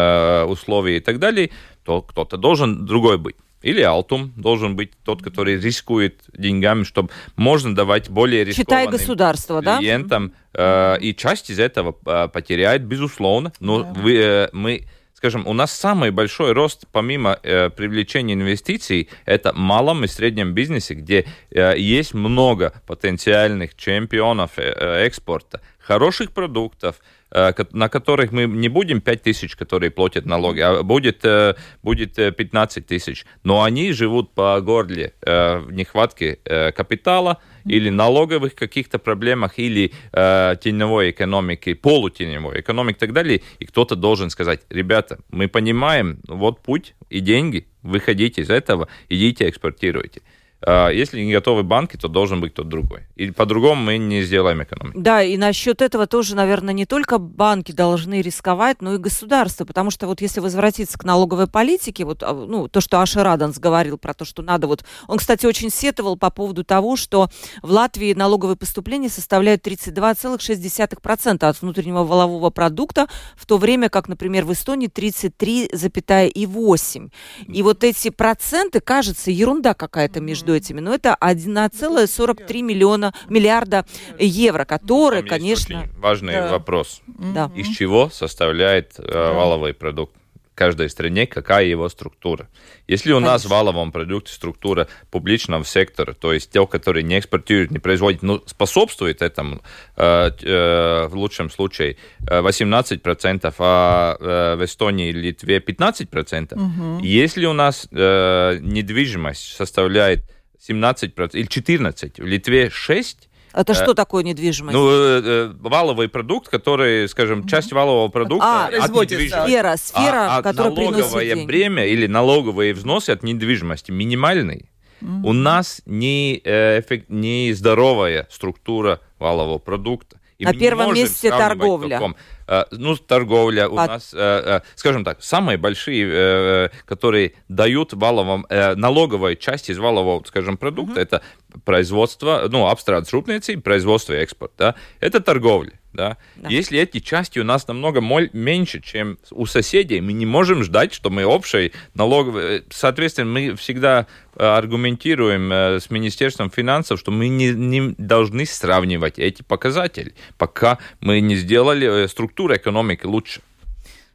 условия 0.49 0.97
и 0.97 1.01
так 1.01 1.19
далее, 1.19 1.51
то 1.83 2.01
кто-то 2.01 2.37
должен 2.37 2.85
другой 2.85 3.17
быть. 3.17 3.35
Или 3.61 3.81
Алтум 3.81 4.33
должен 4.35 4.75
быть 4.75 4.91
тот, 5.05 5.21
который 5.21 5.59
рискует 5.59 6.23
деньгами, 6.35 6.83
чтобы 6.83 7.09
можно 7.35 7.75
давать 7.75 8.09
более 8.09 8.43
рискованным 8.43 8.91
государство, 8.91 9.61
клиентам. 9.61 10.33
Да? 10.53 10.95
Э, 10.95 10.99
и 10.99 11.15
часть 11.15 11.51
из 11.51 11.59
этого 11.59 11.95
э, 12.05 12.27
потеряет, 12.29 12.83
безусловно. 12.83 13.53
Но 13.59 13.83
да. 13.83 13.93
вы, 13.93 14.17
э, 14.17 14.49
мы 14.51 14.85
скажем, 15.21 15.45
у 15.45 15.53
нас 15.53 15.71
самый 15.71 16.09
большой 16.09 16.53
рост, 16.53 16.87
помимо 16.91 17.37
э, 17.43 17.69
привлечения 17.69 18.33
инвестиций, 18.33 19.07
это 19.25 19.53
малом 19.53 20.03
и 20.03 20.07
среднем 20.07 20.53
бизнесе, 20.53 20.95
где 20.95 21.27
э, 21.51 21.77
есть 21.77 22.15
много 22.15 22.73
потенциальных 22.87 23.75
чемпионов 23.75 24.57
э, 24.57 24.73
э 24.75 25.05
экспорта, 25.05 25.61
хороших 25.77 26.31
продуктов, 26.31 26.95
Э, 27.33 27.53
на 27.71 27.87
которых 27.87 28.33
мы 28.33 28.45
не 28.45 28.67
будем 28.67 28.99
5 28.99 29.21
тысяч, 29.21 29.55
которые 29.55 29.89
платят 29.89 30.25
налоги, 30.25 30.59
а 30.59 30.83
будет, 30.83 31.23
э, 31.23 31.55
будет 31.81 32.15
15 32.15 32.83
э, 32.83 32.87
тысяч. 32.87 33.25
Но 33.43 33.63
они 33.63 33.93
живут 33.93 34.33
по 34.33 34.59
горле 34.61 35.13
в 35.21 35.67
нехватке 35.71 36.39
капитала 36.75 37.37
или 37.65 37.89
налоговых 37.89 38.55
каких-то 38.55 38.99
проблемах, 38.99 39.59
или 39.59 39.91
теневой 40.11 41.11
экономики, 41.11 41.73
полутеневой 41.73 42.59
экономики 42.59 42.97
и 42.97 42.99
так 42.99 43.13
далее. 43.13 43.41
И 43.59 43.65
кто-то 43.65 43.95
должен 43.95 44.29
сказать, 44.29 44.61
ребята, 44.69 45.19
мы 45.29 45.47
понимаем, 45.47 46.19
вот 46.27 46.61
путь 46.61 46.95
и 47.09 47.19
деньги, 47.19 47.67
выходите 47.81 48.41
из 48.41 48.49
этого, 48.49 48.87
идите 49.09 49.49
экспортируйте. 49.49 50.21
А, 50.63 50.89
если 50.89 51.21
не 51.21 51.33
готовы 51.33 51.63
банки, 51.63 51.97
то 51.97 52.07
должен 52.07 52.39
быть 52.39 52.53
тот 52.53 52.69
другой. 52.69 53.01
И 53.15 53.31
по-другому 53.31 53.81
мы 53.81 53.97
не 53.97 54.21
сделаем 54.21 54.61
экономику. 54.61 54.99
Да, 54.99 55.23
и 55.23 55.35
насчет 55.37 55.81
этого 55.81 56.05
тоже, 56.05 56.35
наверное, 56.35 56.73
не 56.73 56.85
только 56.85 57.17
банки 57.17 57.71
должны 57.71 58.21
рисковать, 58.21 58.81
но 58.81 58.93
и 58.93 58.97
государство. 58.97 59.65
Потому 59.65 59.89
что 59.89 60.05
вот 60.07 60.21
если 60.21 60.39
возвратиться 60.39 60.99
к 60.99 61.03
налоговой 61.03 61.47
политике, 61.47 62.05
вот 62.05 62.21
а, 62.21 62.33
ну, 62.33 62.67
то, 62.67 62.79
что 62.79 63.01
Аша 63.01 63.23
Раданс 63.23 63.57
говорил 63.57 63.97
про 63.97 64.13
то, 64.13 64.23
что 64.23 64.43
надо 64.43 64.67
вот... 64.67 64.85
Он, 65.07 65.17
кстати, 65.17 65.47
очень 65.47 65.71
сетовал 65.71 66.15
по 66.15 66.29
поводу 66.29 66.63
того, 66.63 66.95
что 66.95 67.29
в 67.63 67.71
Латвии 67.71 68.13
налоговые 68.13 68.55
поступления 68.55 69.09
составляют 69.09 69.65
32,6% 69.65 71.43
от 71.43 71.61
внутреннего 71.61 72.03
волового 72.03 72.51
продукта, 72.51 73.07
в 73.35 73.47
то 73.47 73.57
время 73.57 73.89
как, 73.89 74.07
например, 74.07 74.45
в 74.45 74.53
Эстонии 74.53 74.89
33,8%. 74.89 77.11
И 77.47 77.63
вот 77.63 77.83
эти 77.83 78.09
проценты, 78.09 78.79
кажется, 78.79 79.31
ерунда 79.31 79.73
какая-то 79.73 80.21
между 80.21 80.50
между 80.51 80.55
этими, 80.55 80.79
но 80.79 80.93
это 80.93 81.17
1,43 81.19 82.61
миллиона, 82.61 83.13
миллиарда 83.29 83.85
евро, 84.19 84.65
которые, 84.65 85.21
Там 85.21 85.29
конечно... 85.29 85.87
Важный 85.97 86.33
да. 86.33 86.49
вопрос. 86.49 87.01
Да. 87.07 87.51
Из 87.55 87.67
чего 87.75 88.09
составляет 88.09 88.95
э, 88.97 89.33
валовый 89.33 89.73
продукт? 89.73 90.15
каждой 90.53 90.89
стране, 90.89 91.25
какая 91.25 91.65
его 91.65 91.89
структура. 91.89 92.47
Если 92.87 93.11
у 93.11 93.15
Конечно. 93.15 93.31
нас 93.31 93.45
в 93.45 93.49
валовом 93.49 93.91
продукте 93.91 94.31
структура 94.31 94.87
публичного 95.09 95.65
сектора, 95.65 96.13
то 96.13 96.33
есть 96.33 96.51
те, 96.51 96.67
которые 96.67 97.03
не 97.03 97.17
экспортируют, 97.17 97.71
не 97.71 97.79
производят, 97.79 98.21
но 98.21 98.43
способствует 98.45 99.23
этому, 99.23 99.61
э, 99.97 100.29
э, 100.43 101.07
в 101.07 101.15
лучшем 101.15 101.49
случае 101.49 101.97
18%, 102.19 103.55
э, 103.55 103.55
а 103.57 104.17
э, 104.19 104.55
в 104.57 104.65
Эстонии 104.65 105.09
и 105.09 105.13
Литве 105.13 105.57
15%. 105.57 106.53
Угу. 106.53 107.03
Если 107.03 107.45
у 107.47 107.53
нас 107.53 107.87
э, 107.91 108.59
недвижимость 108.61 109.55
составляет 109.55 110.21
17% 110.69 111.31
или 111.33 111.47
14%, 111.47 112.21
в 112.21 112.25
Литве 112.25 112.67
6%, 112.67 113.27
это 113.53 113.73
что 113.73 113.93
такое 113.93 114.23
недвижимость? 114.23 114.73
Ну, 114.73 114.89
э, 114.89 115.21
э, 115.23 115.53
валовый 115.59 116.07
продукт, 116.07 116.47
который, 116.47 117.07
скажем, 117.09 117.45
часть 117.47 117.73
валового 117.73 118.07
продукта 118.07 118.45
а, 118.45 118.67
от 118.67 118.91
недвижимости. 118.91 119.45
Сфера, 119.45 119.75
сфера, 119.77 120.37
а, 120.37 120.41
которая 120.41 120.73
налоговое 120.73 121.25
приносит 121.25 121.45
бремя 121.47 121.85
или 121.85 122.07
налоговые 122.07 122.73
взносы 122.73 123.09
от 123.09 123.23
недвижимости 123.23 123.91
минимальный. 123.91 124.69
Mm-hmm. 125.01 125.21
У 125.23 125.33
нас 125.33 125.81
не, 125.85 126.41
э, 126.43 126.79
эффект, 126.79 127.09
не 127.09 127.51
здоровая 127.53 128.27
структура 128.31 129.01
валового 129.19 129.57
продукта. 129.57 130.20
И 130.41 130.45
На 130.45 130.53
первом 130.53 130.95
месте 130.95 131.29
торговля. 131.29 131.97
Таком, 131.97 132.15
э, 132.47 132.65
ну, 132.71 132.95
торговля 132.95 133.69
у 133.69 133.77
От... 133.77 133.87
нас, 133.87 134.11
э, 134.11 134.61
скажем 134.75 135.03
так, 135.03 135.21
самые 135.21 135.59
большие, 135.59 136.71
которые 136.85 137.33
дают 137.47 137.93
валовом, 137.93 138.47
налоговой 138.49 139.35
часть 139.35 139.69
из 139.69 139.77
валового, 139.77 140.23
скажем, 140.25 140.57
продукта, 140.57 140.99
mm-hmm. 140.99 141.03
это 141.03 141.21
производство, 141.63 142.47
ну, 142.49 142.67
обстрад 142.67 143.03
рūpniecība, 143.03 143.61
производство 143.61 144.13
и 144.13 144.17
экспорт, 144.17 144.51
да, 144.57 144.75
это 144.99 145.19
торговля. 145.19 145.73
Да? 145.93 146.17
Да. 146.37 146.49
Если 146.49 146.79
эти 146.79 146.99
части 146.99 147.39
у 147.39 147.43
нас 147.43 147.67
намного 147.67 148.01
меньше, 148.01 148.81
чем 148.81 149.17
у 149.31 149.45
соседей, 149.45 149.99
мы 150.01 150.13
не 150.13 150.25
можем 150.25 150.63
ждать, 150.63 150.93
что 150.93 151.09
мы 151.09 151.25
общей 151.25 151.73
налоговой... 151.93 152.43
Э, 152.43 152.61
соответственно, 152.69 153.29
мы 153.29 153.55
всегда 153.55 154.07
э, 154.35 154.43
аргументируем 154.43 155.51
э, 155.51 155.79
с 155.79 155.89
Министерством 155.89 156.49
финансов, 156.49 156.99
что 156.99 157.11
мы 157.11 157.27
не, 157.27 157.49
не 157.49 157.93
должны 157.97 158.45
сравнивать 158.45 159.19
эти 159.19 159.43
показатели, 159.43 160.13
пока 160.37 160.77
мы 161.01 161.19
не 161.19 161.35
сделали 161.35 162.07
структуру 162.07 162.55
экономики 162.55 163.05
лучше. 163.05 163.41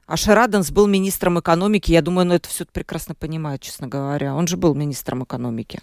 А 0.07 0.17
Шараденс 0.17 0.71
был 0.71 0.87
министром 0.87 1.41
экономики. 1.41 1.91
Я 1.91 2.01
думаю, 2.01 2.27
он 2.27 2.33
это 2.33 2.49
все 2.49 2.65
прекрасно 2.65 3.15
понимает, 3.15 3.61
честно 3.61 3.89
говоря. 3.89 4.35
Он 4.35 4.47
же 4.47 4.57
был 4.57 4.75
министром 4.75 5.25
экономики. 5.25 5.81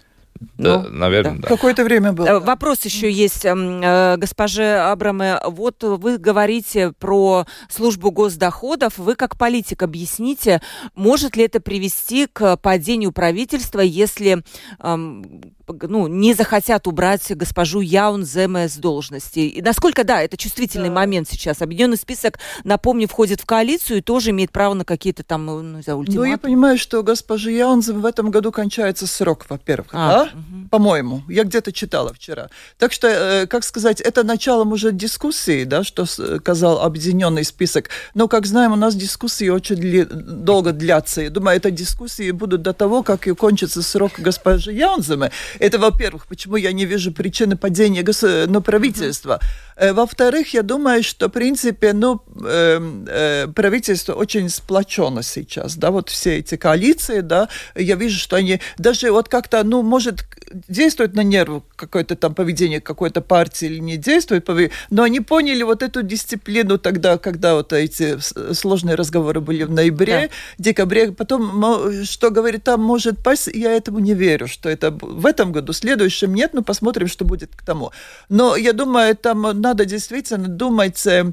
Да, 0.58 0.82
ну, 0.82 0.88
наверное, 0.90 1.36
да. 1.36 1.42
да. 1.42 1.48
Какое-то 1.48 1.84
время 1.84 2.12
было. 2.12 2.26
Э, 2.26 2.38
вопрос 2.38 2.84
еще 2.84 3.10
есть, 3.10 3.44
эм, 3.44 3.80
э, 3.82 4.16
госпоже 4.16 4.78
Абраме. 4.78 5.38
Вот 5.44 5.82
вы 5.82 6.18
говорите 6.18 6.92
про 6.92 7.46
службу 7.68 8.10
госдоходов. 8.10 8.98
Вы 8.98 9.14
как 9.14 9.38
политик 9.38 9.82
объясните, 9.82 10.60
может 10.94 11.36
ли 11.36 11.44
это 11.44 11.60
привести 11.60 12.26
к 12.26 12.56
падению 12.56 13.12
правительства, 13.12 13.80
если 13.80 14.42
эм, 14.80 15.42
ну, 15.68 16.06
не 16.06 16.34
захотят 16.34 16.86
убрать 16.86 17.34
госпожу 17.36 17.80
Яун 17.80 18.24
Земе 18.24 18.68
с 18.68 18.76
должности. 18.76 19.40
И 19.40 19.62
насколько, 19.62 20.04
да, 20.04 20.22
это 20.22 20.36
чувствительный 20.36 20.88
да. 20.88 20.94
момент 20.94 21.28
сейчас. 21.28 21.62
Объединенный 21.62 21.96
список, 21.96 22.38
напомню, 22.64 23.08
входит 23.08 23.40
в 23.40 23.46
коалицию 23.46 23.98
и 23.98 24.00
тоже 24.00 24.30
имеет 24.30 24.52
право 24.52 24.74
на 24.74 24.84
какие-то 24.84 25.22
там, 25.22 25.46
ну, 25.46 25.62
не 25.62 25.82
знаю, 25.82 25.98
ультиматумы. 25.98 26.26
Ну, 26.26 26.30
я 26.32 26.38
понимаю, 26.38 26.78
что 26.78 27.02
госпожа 27.02 27.50
Яунзем 27.50 28.00
в 28.00 28.06
этом 28.06 28.30
году 28.30 28.52
кончается 28.52 29.06
срок, 29.06 29.46
во-первых, 29.48 29.88
а, 29.92 30.10
да? 30.10 30.22
Угу. 30.24 30.68
По-моему. 30.70 31.22
Я 31.28 31.44
где-то 31.44 31.72
читала 31.72 32.12
вчера. 32.12 32.48
Так 32.78 32.92
что, 32.92 33.08
э, 33.08 33.46
как 33.46 33.64
сказать, 33.64 34.00
это 34.00 34.22
началом 34.24 34.72
уже 34.72 34.92
дискуссии, 34.92 35.64
да, 35.64 35.84
что 35.84 36.06
сказал 36.06 36.82
объединенный 36.82 37.44
список. 37.44 37.88
Но, 38.14 38.28
как 38.28 38.46
знаем, 38.46 38.72
у 38.72 38.76
нас 38.76 38.94
дискуссии 38.94 39.48
очень 39.48 39.76
дли- 39.76 40.04
долго 40.04 40.72
длятся. 40.72 41.22
Я 41.22 41.30
думаю, 41.30 41.56
это 41.56 41.70
дискуссии 41.70 42.30
будут 42.30 42.62
до 42.62 42.72
того, 42.72 43.02
как 43.02 43.26
и 43.26 43.34
кончится 43.34 43.82
срок 43.82 44.12
госпожи 44.18 44.72
Яунземе. 44.72 45.30
Это, 45.58 45.78
во-первых, 45.78 46.26
почему 46.26 46.56
я 46.56 46.72
не 46.72 46.84
вижу 46.84 47.12
причины 47.12 47.56
падения 47.56 48.02
гос... 48.02 48.22
ну, 48.22 48.60
правительства. 48.60 49.40
Э, 49.76 49.92
во-вторых, 49.92 50.54
я 50.54 50.62
думаю, 50.62 51.02
что, 51.02 51.28
в 51.28 51.32
принципе, 51.32 51.92
ну, 51.92 52.20
э, 52.44 52.80
э, 53.08 53.46
правительство 53.48 54.14
очень 54.14 54.48
сплочено 54.48 55.22
сейчас, 55.22 55.76
да, 55.76 55.90
вот 55.90 56.10
все 56.10 56.38
эти 56.38 56.56
коалиции, 56.56 57.20
да, 57.20 57.48
я 57.74 57.96
вижу, 57.96 58.18
что 58.18 58.36
они 58.36 58.60
даже 58.78 59.10
вот 59.10 59.28
как-то, 59.28 59.64
ну, 59.64 59.82
может, 59.82 60.24
действует 60.68 61.14
на 61.14 61.22
нервы 61.22 61.62
какое-то 61.76 62.14
там 62.14 62.34
поведение 62.34 62.80
какой-то 62.80 63.20
партии 63.20 63.66
или 63.66 63.78
не 63.78 63.96
действует, 63.96 64.48
но 64.90 65.02
они 65.02 65.20
поняли 65.20 65.62
вот 65.62 65.82
эту 65.82 66.02
дисциплину 66.02 66.78
тогда, 66.78 67.18
когда 67.18 67.54
вот 67.54 67.72
эти 67.72 68.18
сложные 68.52 68.94
разговоры 68.94 69.40
были 69.40 69.64
в 69.64 69.70
ноябре, 69.70 70.28
да. 70.28 70.34
декабре, 70.58 71.12
потом, 71.12 72.04
что 72.04 72.30
говорит, 72.30 72.64
там 72.64 72.80
может 72.80 73.22
пасть, 73.22 73.48
я 73.48 73.72
этому 73.72 73.98
не 73.98 74.14
верю, 74.14 74.46
что 74.46 74.68
это 74.68 74.90
в 74.90 75.26
этом 75.26 75.43
году, 75.52 75.72
в 75.72 75.76
следующем 75.76 76.34
нет, 76.34 76.50
ну, 76.54 76.62
посмотрим, 76.62 77.08
что 77.08 77.24
будет 77.24 77.54
к 77.54 77.62
тому. 77.62 77.92
Но 78.28 78.56
я 78.56 78.72
думаю, 78.72 79.16
там 79.16 79.42
надо 79.60 79.84
действительно 79.84 80.48
думать, 80.48 81.06
э, 81.06 81.32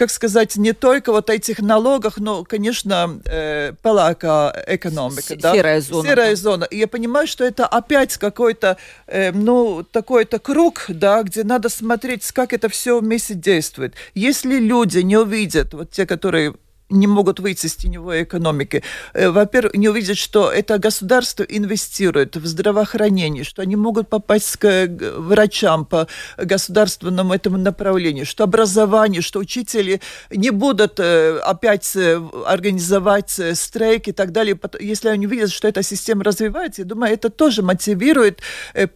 как 0.00 0.10
сказать, 0.10 0.56
не 0.56 0.72
только 0.72 1.12
вот 1.12 1.28
о 1.28 1.34
этих 1.34 1.58
налогах, 1.58 2.16
но, 2.16 2.44
конечно, 2.44 3.20
э, 3.26 3.74
палака 3.82 4.64
экономика. 4.66 5.36
да? 5.36 5.52
Серая 5.52 5.80
зона. 5.80 6.08
Серая 6.08 6.36
зона. 6.36 6.64
И 6.64 6.78
я 6.78 6.88
понимаю, 6.88 7.26
что 7.26 7.44
это 7.44 7.66
опять 7.66 8.16
какой-то, 8.16 8.78
э, 9.06 9.30
ну, 9.32 9.84
такой-то 9.84 10.38
круг, 10.38 10.86
да, 10.88 11.22
где 11.22 11.44
надо 11.44 11.68
смотреть, 11.68 12.32
как 12.32 12.52
это 12.52 12.70
все 12.70 12.98
вместе 12.98 13.34
действует. 13.34 13.94
Если 14.14 14.58
люди 14.58 15.00
не 15.00 15.18
увидят, 15.18 15.74
вот 15.74 15.90
те, 15.90 16.06
которые 16.06 16.54
не 16.90 17.06
могут 17.06 17.40
выйти 17.40 17.66
из 17.66 17.76
теневой 17.76 18.24
экономики. 18.24 18.82
Э, 19.14 19.30
во-первых, 19.30 19.74
не 19.74 19.88
увидят, 19.88 20.18
что 20.18 20.50
это 20.50 20.78
государство 20.78 21.44
инвестирует 21.44 22.36
в 22.36 22.46
здравоохранение, 22.46 23.44
что 23.44 23.62
они 23.62 23.76
могут 23.76 24.08
попасть 24.08 24.56
к 24.56 24.88
врачам 25.16 25.84
по 25.84 26.06
государственному 26.36 27.32
этому 27.32 27.56
направлению, 27.58 28.26
что 28.26 28.44
образование, 28.44 29.22
что 29.22 29.38
учители 29.38 30.00
не 30.30 30.50
будут 30.50 30.98
э, 30.98 31.38
опять 31.38 31.94
э, 31.96 32.20
организовать 32.46 33.40
стрейки 33.54 34.10
и 34.10 34.12
так 34.12 34.32
далее. 34.32 34.58
Если 34.80 35.08
они 35.08 35.26
видят, 35.26 35.50
что 35.50 35.68
эта 35.68 35.82
система 35.82 36.24
развивается, 36.24 36.82
я 36.82 36.86
думаю, 36.86 37.12
это 37.12 37.30
тоже 37.30 37.62
мотивирует 37.62 38.40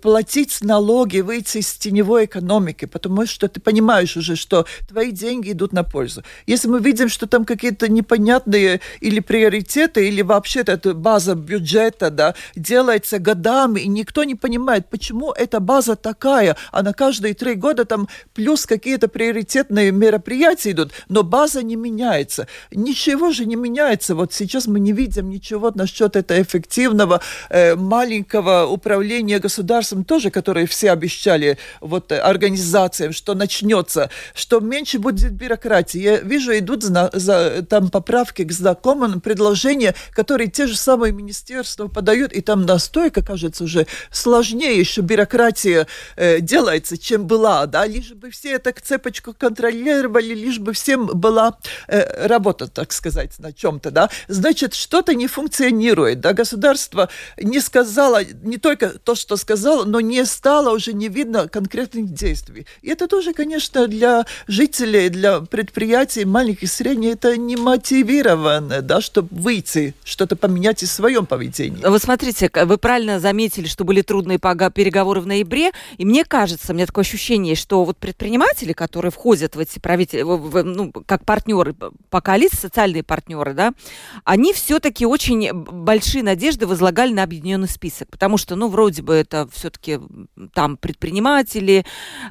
платить 0.03 0.59
налоги, 0.63 1.21
выйти 1.21 1.59
из 1.59 1.73
теневой 1.75 2.25
экономики, 2.25 2.87
потому 2.87 3.27
что 3.27 3.49
ты 3.49 3.61
понимаешь 3.61 4.17
уже, 4.17 4.37
что 4.37 4.67
твои 4.89 5.13
деньги 5.13 5.53
идут 5.53 5.73
на 5.73 5.85
пользу. 5.85 6.23
Если 6.47 6.69
мы 6.69 6.81
видим, 6.81 7.09
что 7.09 7.27
там 7.27 7.45
какие-то 7.45 7.84
какие-то 7.85 7.89
непонятные 7.89 8.81
или 9.01 9.21
приоритеты, 9.21 10.09
или 10.09 10.23
вообще 10.23 10.61
эта 10.61 10.95
база 10.95 11.35
бюджета 11.35 12.11
да, 12.11 12.35
делается 12.57 13.19
годами, 13.19 13.81
и 13.81 13.89
никто 13.89 14.25
не 14.25 14.35
понимает, 14.35 14.89
почему 14.91 15.33
эта 15.33 15.61
база 15.61 15.97
такая, 15.97 16.57
а 16.73 16.83
на 16.83 16.93
каждые 16.93 17.35
три 17.35 17.55
года 17.55 17.85
там 17.85 18.09
плюс 18.35 18.67
какие-то 18.67 19.09
приоритетные 19.09 19.93
мероприятия 19.93 20.71
идут, 20.73 20.93
но 21.09 21.23
база 21.23 21.63
не 21.63 21.77
меняется. 21.77 22.47
Ничего 22.73 23.31
же 23.33 23.47
не 23.47 23.57
меняется. 23.57 24.15
Вот 24.15 24.33
сейчас 24.33 24.67
мы 24.67 24.81
не 24.81 24.93
видим 24.93 25.31
ничего 25.31 25.73
насчет 25.75 26.17
этого 26.17 26.41
эффективного 26.41 27.21
э, 27.51 27.75
маленького 27.77 28.67
управления 28.67 29.39
государством 29.39 30.05
тоже, 30.05 30.31
которое 30.31 30.67
все 30.67 30.93
обещали 30.93 31.57
вот 31.81 32.13
организациям, 32.13 33.13
что 33.13 33.35
начнется, 33.35 34.11
что 34.35 34.61
меньше 34.61 34.99
будет 34.99 35.33
бюрократии. 35.33 36.01
Я 36.01 36.21
вижу, 36.21 36.53
идут 36.53 36.83
за, 36.83 37.11
за 37.13 37.65
там 37.75 37.91
поправки 37.91 38.45
к 38.45 38.53
знакомым, 38.53 39.21
предложения, 39.21 39.97
которые 40.13 40.49
те 40.49 40.69
же 40.69 40.77
самые 40.77 41.13
министерства 41.13 41.89
подают, 41.89 42.33
и 42.33 42.41
там 42.41 42.65
настойка, 42.67 43.21
кажется, 43.21 43.65
уже 43.65 43.89
сложнее 44.13 44.79
еще 44.79 45.01
бюрократия 45.01 45.89
э, 46.15 46.39
делается, 46.39 46.97
чем 46.97 47.27
была, 47.27 47.67
да, 47.67 47.85
лишь 47.85 48.13
бы 48.13 48.31
все 48.31 48.53
эту 48.53 48.73
цепочку 48.81 49.35
контролировали, 49.37 50.35
лишь 50.35 50.61
бы 50.61 50.73
всем 50.73 51.07
была 51.07 51.59
э, 51.89 52.29
работа, 52.29 52.69
так 52.69 52.93
сказать, 52.93 53.41
на 53.41 53.53
чем-то, 53.53 53.91
да, 53.91 54.09
значит, 54.29 54.75
что-то 54.75 55.13
не 55.13 55.27
функционирует, 55.27 56.21
да, 56.21 56.33
государство 56.33 57.09
не 57.37 57.59
сказало, 57.59 58.23
не 58.45 58.59
только 58.59 58.91
то, 58.91 59.17
что 59.17 59.37
сказало, 59.37 59.83
но 59.83 59.99
не 59.99 60.25
стало 60.27 60.73
уже 60.73 60.93
не 60.93 61.09
видно 61.09 61.49
конкретных 61.49 62.13
действий. 62.13 62.69
И 62.83 62.91
это 62.91 63.09
тоже, 63.09 63.33
конечно, 63.33 63.89
для 63.89 64.27
жителей, 64.47 65.09
для 65.09 65.41
предприятий 65.41 66.25
маленьких 66.25 66.63
и 66.63 66.67
средних, 66.67 67.15
это 67.15 67.37
не 67.37 67.57
мотивированы, 67.65 68.83
да, 68.83 69.01
чтобы 69.01 69.29
выйти, 69.31 69.95
что-то 70.05 70.37
поменять 70.37 70.83
в 70.83 70.87
своем 70.87 71.27
поведении. 71.27 71.83
Вы 71.85 71.99
смотрите, 71.99 72.51
вы 72.65 72.79
правильно 72.79 73.19
заметили, 73.21 73.67
что 73.67 73.85
были 73.85 74.03
трудные 74.03 74.39
переговоры 74.39 75.21
в 75.21 75.27
ноябре, 75.27 75.73
и 75.97 76.05
мне 76.05 76.25
кажется, 76.25 76.73
у 76.73 76.75
меня 76.75 76.87
такое 76.87 77.03
ощущение, 77.03 77.55
что 77.55 77.85
вот 77.85 77.97
предприниматели, 77.97 78.73
которые 78.73 79.11
входят 79.11 79.57
в 79.57 79.59
эти 79.59 79.79
правительства, 79.79 80.63
ну, 80.63 80.93
как 80.93 81.25
партнеры 81.25 81.75
по 82.11 82.21
коалиции, 82.21 82.57
социальные 82.57 83.03
партнеры, 83.03 83.55
да, 83.55 83.73
они 84.25 84.53
все-таки 84.53 85.07
очень 85.07 85.53
большие 85.53 86.23
надежды 86.23 86.67
возлагали 86.67 87.13
на 87.13 87.23
объединенный 87.23 87.69
список, 87.69 88.11
потому 88.11 88.37
что, 88.37 88.57
ну, 88.57 88.69
вроде 88.69 89.03
бы 89.03 89.15
это 89.15 89.49
все-таки 89.53 90.01
там 90.53 90.77
предприниматели, 90.77 91.85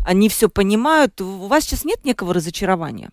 они 0.05 0.29
все 0.29 0.49
понимают. 0.49 1.19
У 1.21 1.47
вас 1.47 1.63
сейчас 1.63 1.85
нет 1.85 2.05
некого 2.05 2.33
разочарования? 2.33 3.09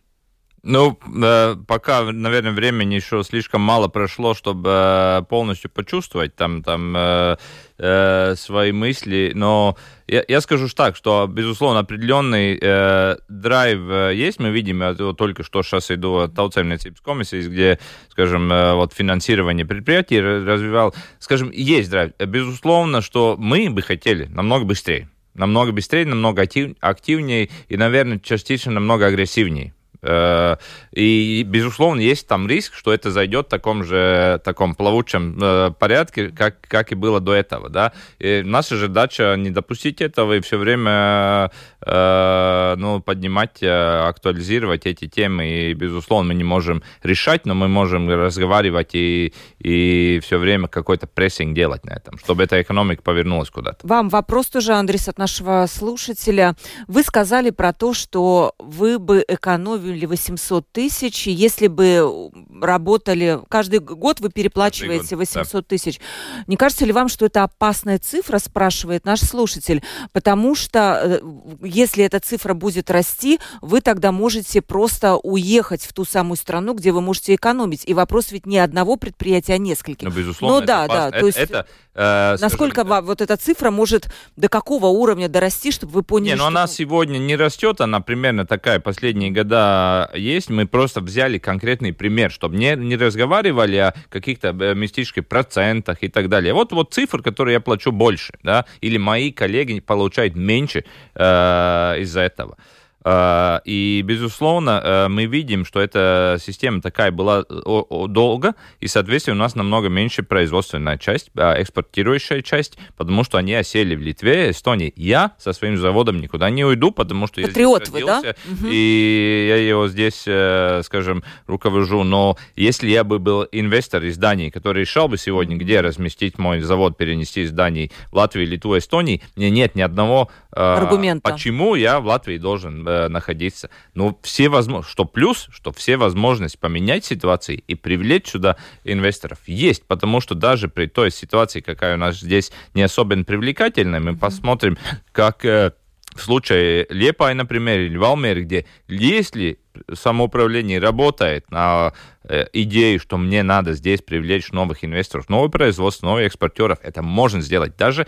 Ну, 0.62 0.98
э, 1.22 1.56
пока, 1.66 2.02
наверное, 2.12 2.52
времени 2.52 2.96
еще 2.96 3.22
слишком 3.24 3.62
мало 3.62 3.88
прошло, 3.88 4.34
чтобы 4.34 4.68
э, 4.70 5.22
полностью 5.26 5.70
почувствовать 5.70 6.36
там, 6.36 6.62
там 6.62 6.94
э, 6.94 7.36
э, 7.78 8.34
свои 8.36 8.70
мысли. 8.70 9.32
Но 9.34 9.78
я, 10.06 10.22
я 10.28 10.42
скажу 10.42 10.68
так, 10.68 10.96
что, 10.96 11.26
безусловно, 11.26 11.80
определенный 11.80 12.58
э, 12.60 13.16
драйв 13.30 13.80
э, 13.88 14.12
есть. 14.14 14.38
Мы 14.38 14.50
видим, 14.50 14.82
я 14.82 14.92
вот 14.92 15.16
только 15.16 15.44
что 15.44 15.62
сейчас 15.62 15.90
иду 15.90 16.16
от 16.16 16.34
Тауцельной 16.34 16.76
комиссии, 17.02 17.40
где, 17.48 17.78
скажем, 18.10 18.52
э, 18.52 18.74
вот 18.74 18.92
финансирование 18.92 19.64
предприятий 19.64 20.20
развивал. 20.20 20.94
Скажем, 21.20 21.50
есть 21.52 21.90
драйв. 21.90 22.12
Безусловно, 22.18 23.00
что 23.00 23.36
мы 23.38 23.70
бы 23.70 23.80
хотели 23.80 24.26
намного 24.26 24.66
быстрее. 24.66 25.08
Намного 25.32 25.72
быстрее, 25.72 26.04
намного 26.04 26.42
актив, 26.42 26.76
активнее 26.80 27.48
и, 27.68 27.76
наверное, 27.78 28.18
частично 28.18 28.72
намного 28.72 29.06
агрессивнее 29.06 29.72
и, 30.02 31.42
безусловно, 31.46 32.00
есть 32.00 32.26
там 32.26 32.48
риск, 32.48 32.74
что 32.74 32.92
это 32.92 33.10
зайдет 33.10 33.46
в 33.46 33.50
таком 33.50 33.84
же 33.84 34.40
таком 34.44 34.74
плавучем 34.74 35.38
э, 35.40 35.72
порядке, 35.78 36.28
как, 36.28 36.60
как 36.62 36.92
и 36.92 36.94
было 36.94 37.20
до 37.20 37.34
этого. 37.34 37.68
Да? 37.68 37.92
И 38.18 38.42
наша 38.44 38.76
же 38.76 38.86
задача 38.86 39.34
не 39.36 39.50
допустить 39.50 40.00
этого 40.00 40.34
и 40.34 40.40
все 40.40 40.58
время 40.58 41.50
э, 41.84 42.74
ну, 42.76 43.00
поднимать, 43.00 43.62
актуализировать 43.62 44.86
эти 44.86 45.06
темы. 45.08 45.48
И, 45.48 45.74
безусловно, 45.74 46.28
мы 46.28 46.34
не 46.34 46.44
можем 46.44 46.82
решать, 47.02 47.46
но 47.46 47.54
мы 47.54 47.68
можем 47.68 48.08
разговаривать 48.08 48.94
и, 48.94 49.32
и 49.58 50.20
все 50.22 50.38
время 50.38 50.68
какой-то 50.68 51.06
прессинг 51.06 51.54
делать 51.54 51.84
на 51.84 51.92
этом, 51.92 52.18
чтобы 52.18 52.42
эта 52.42 52.60
экономика 52.60 53.02
повернулась 53.02 53.50
куда-то. 53.50 53.86
Вам 53.86 54.08
вопрос 54.08 54.46
тоже, 54.46 54.72
Андрей, 54.72 55.00
от 55.06 55.18
нашего 55.18 55.66
слушателя. 55.66 56.56
Вы 56.88 57.02
сказали 57.02 57.50
про 57.50 57.72
то, 57.72 57.94
что 57.94 58.54
вы 58.58 58.98
бы 58.98 59.24
экономили 59.26 59.89
или 59.92 60.06
800 60.06 60.66
тысяч. 60.72 61.26
Если 61.26 61.66
бы 61.66 62.30
работали... 62.60 63.40
Каждый 63.48 63.80
год 63.80 64.20
вы 64.20 64.30
переплачиваете 64.30 65.16
800 65.16 65.66
тысяч. 65.66 66.00
Не 66.46 66.56
кажется 66.56 66.84
ли 66.84 66.92
вам, 66.92 67.08
что 67.08 67.26
это 67.26 67.42
опасная 67.42 67.98
цифра, 67.98 68.38
спрашивает 68.38 69.04
наш 69.04 69.20
слушатель? 69.20 69.82
Потому 70.12 70.54
что 70.54 71.00
э, 71.04 71.20
если 71.62 72.04
эта 72.04 72.20
цифра 72.20 72.54
будет 72.54 72.90
расти, 72.90 73.38
вы 73.60 73.80
тогда 73.80 74.12
можете 74.12 74.62
просто 74.62 75.16
уехать 75.16 75.82
в 75.82 75.92
ту 75.92 76.04
самую 76.04 76.36
страну, 76.36 76.74
где 76.74 76.92
вы 76.92 77.00
можете 77.00 77.34
экономить. 77.34 77.82
И 77.86 77.94
вопрос 77.94 78.32
ведь 78.32 78.46
не 78.46 78.58
одного 78.58 78.96
предприятия, 78.96 79.54
а 79.54 79.58
нескольких. 79.58 80.08
Ну, 80.08 80.14
безусловно, 80.14 80.60
ну, 80.60 80.66
да, 80.66 80.86
да. 80.86 81.10
То 81.10 81.26
есть, 81.26 81.38
это, 81.38 81.66
э, 81.94 82.36
насколько 82.40 82.82
скажем, 82.82 83.06
вот 83.06 83.20
эта 83.20 83.36
цифра 83.36 83.70
может 83.70 84.08
до 84.36 84.48
какого 84.48 84.86
уровня 84.86 85.28
дорасти, 85.28 85.70
чтобы 85.70 85.92
вы 85.92 86.02
поняли, 86.02 86.30
Не, 86.30 86.34
ну 86.36 86.42
что... 86.42 86.48
она 86.48 86.66
сегодня 86.66 87.18
не 87.18 87.36
растет, 87.36 87.80
она 87.80 88.00
примерно 88.00 88.46
такая 88.46 88.80
последние 88.80 89.30
года 89.30 89.79
есть. 90.14 90.50
Мы 90.50 90.66
просто 90.66 91.00
взяли 91.00 91.38
конкретный 91.38 91.92
пример, 91.92 92.30
чтобы 92.30 92.56
не, 92.56 92.76
не 92.76 92.96
разговаривали 92.96 93.76
о 93.76 93.94
каких-то 94.08 94.48
э, 94.48 94.74
мистических 94.74 95.26
процентах 95.26 95.98
и 96.02 96.08
так 96.08 96.28
далее. 96.28 96.52
Вот, 96.52 96.72
вот 96.72 96.92
цифр, 96.94 97.22
которые 97.22 97.54
я 97.54 97.60
плачу 97.60 97.92
больше, 97.92 98.32
да, 98.42 98.64
или 98.80 98.98
мои 98.98 99.32
коллеги 99.32 99.80
получают 99.80 100.36
меньше 100.36 100.84
э, 101.14 101.96
из-за 102.00 102.20
этого. 102.20 102.56
И, 103.04 104.02
безусловно, 104.04 104.82
э, 104.84 105.08
мы 105.08 105.24
видим, 105.24 105.64
что 105.64 105.80
эта 105.80 106.36
система 106.38 106.82
такая 106.82 107.10
была 107.10 107.44
долго, 107.44 108.54
и, 108.80 108.88
соответственно, 108.88 109.36
у 109.36 109.38
нас 109.38 109.54
намного 109.54 109.88
меньше 109.88 110.22
производственная 110.22 110.98
часть, 110.98 111.30
а 111.34 111.60
экспортирующая 111.60 112.42
часть, 112.42 112.76
потому 112.98 113.24
что 113.24 113.38
они 113.38 113.54
осели 113.54 113.94
в 113.94 114.02
Литве, 114.02 114.50
Эстонии. 114.50 114.92
Я 114.96 115.32
со 115.38 115.54
своим 115.54 115.78
заводом 115.78 116.20
никуда 116.20 116.50
не 116.50 116.64
уйду, 116.64 116.90
потому 116.90 117.26
что 117.26 117.40
Патриот 117.40 117.80
я 117.80 117.86
здесь 117.86 117.94
родился, 117.94 118.36
вы, 118.46 118.58
да? 118.60 118.68
и 118.70 119.46
я 119.48 119.56
его 119.56 119.88
здесь, 119.88 120.24
э, 120.26 120.82
скажем, 120.84 121.24
руковожу. 121.46 122.04
Но 122.04 122.36
если 122.54 122.90
я 122.90 123.02
бы 123.02 123.18
был 123.18 123.46
инвестор 123.50 124.04
из 124.04 124.18
Дании, 124.18 124.50
который 124.50 124.80
решал 124.82 125.08
бы 125.08 125.16
сегодня, 125.16 125.56
где 125.56 125.80
разместить 125.80 126.38
мой 126.38 126.60
завод, 126.60 126.98
перенести 126.98 127.42
из 127.42 127.52
Дании 127.52 127.90
в 128.10 128.16
Латвию, 128.16 128.46
Литву, 128.46 128.76
Эстонии, 128.76 129.22
мне 129.36 129.48
нет 129.48 129.74
ни 129.74 129.80
одного 129.80 130.30
аргумента, 130.50 131.30
почему 131.30 131.74
я 131.76 132.00
в 132.00 132.06
Латвии 132.06 132.36
должен 132.36 132.89
э, 132.90 133.08
находиться. 133.08 133.70
Но 133.94 134.18
все 134.22 134.48
возможности, 134.48 134.92
что 134.92 135.04
плюс, 135.04 135.48
что 135.50 135.72
все 135.72 135.96
возможности 135.96 136.58
поменять 136.58 137.04
ситуации 137.04 137.62
и 137.66 137.74
привлечь 137.74 138.28
сюда 138.28 138.56
инвесторов 138.84 139.38
есть, 139.46 139.86
потому 139.86 140.20
что 140.20 140.34
даже 140.34 140.68
при 140.68 140.86
той 140.86 141.10
ситуации, 141.10 141.60
какая 141.60 141.94
у 141.94 141.98
нас 141.98 142.20
здесь 142.20 142.52
не 142.74 142.82
особенно 142.82 143.24
привлекательная, 143.24 144.00
мы 144.00 144.16
посмотрим, 144.16 144.76
как 145.12 145.44
э, 145.44 145.72
в 146.14 146.22
случае 146.22 146.86
Лепай, 146.90 147.34
например, 147.34 147.80
или 147.80 147.96
Валмер, 147.96 148.42
где 148.42 148.66
если 148.88 149.58
самоуправление 149.92 150.80
работает 150.80 151.50
на 151.50 151.92
э, 152.24 152.46
идею, 152.52 152.98
что 152.98 153.16
мне 153.16 153.42
надо 153.42 153.74
здесь 153.74 154.02
привлечь 154.02 154.50
новых 154.50 154.84
инвесторов, 154.84 155.28
новое 155.28 155.48
производство, 155.48 156.06
новых 156.06 156.26
экспортеров, 156.26 156.78
это 156.82 157.02
можно 157.02 157.40
сделать 157.40 157.76
даже 157.76 158.06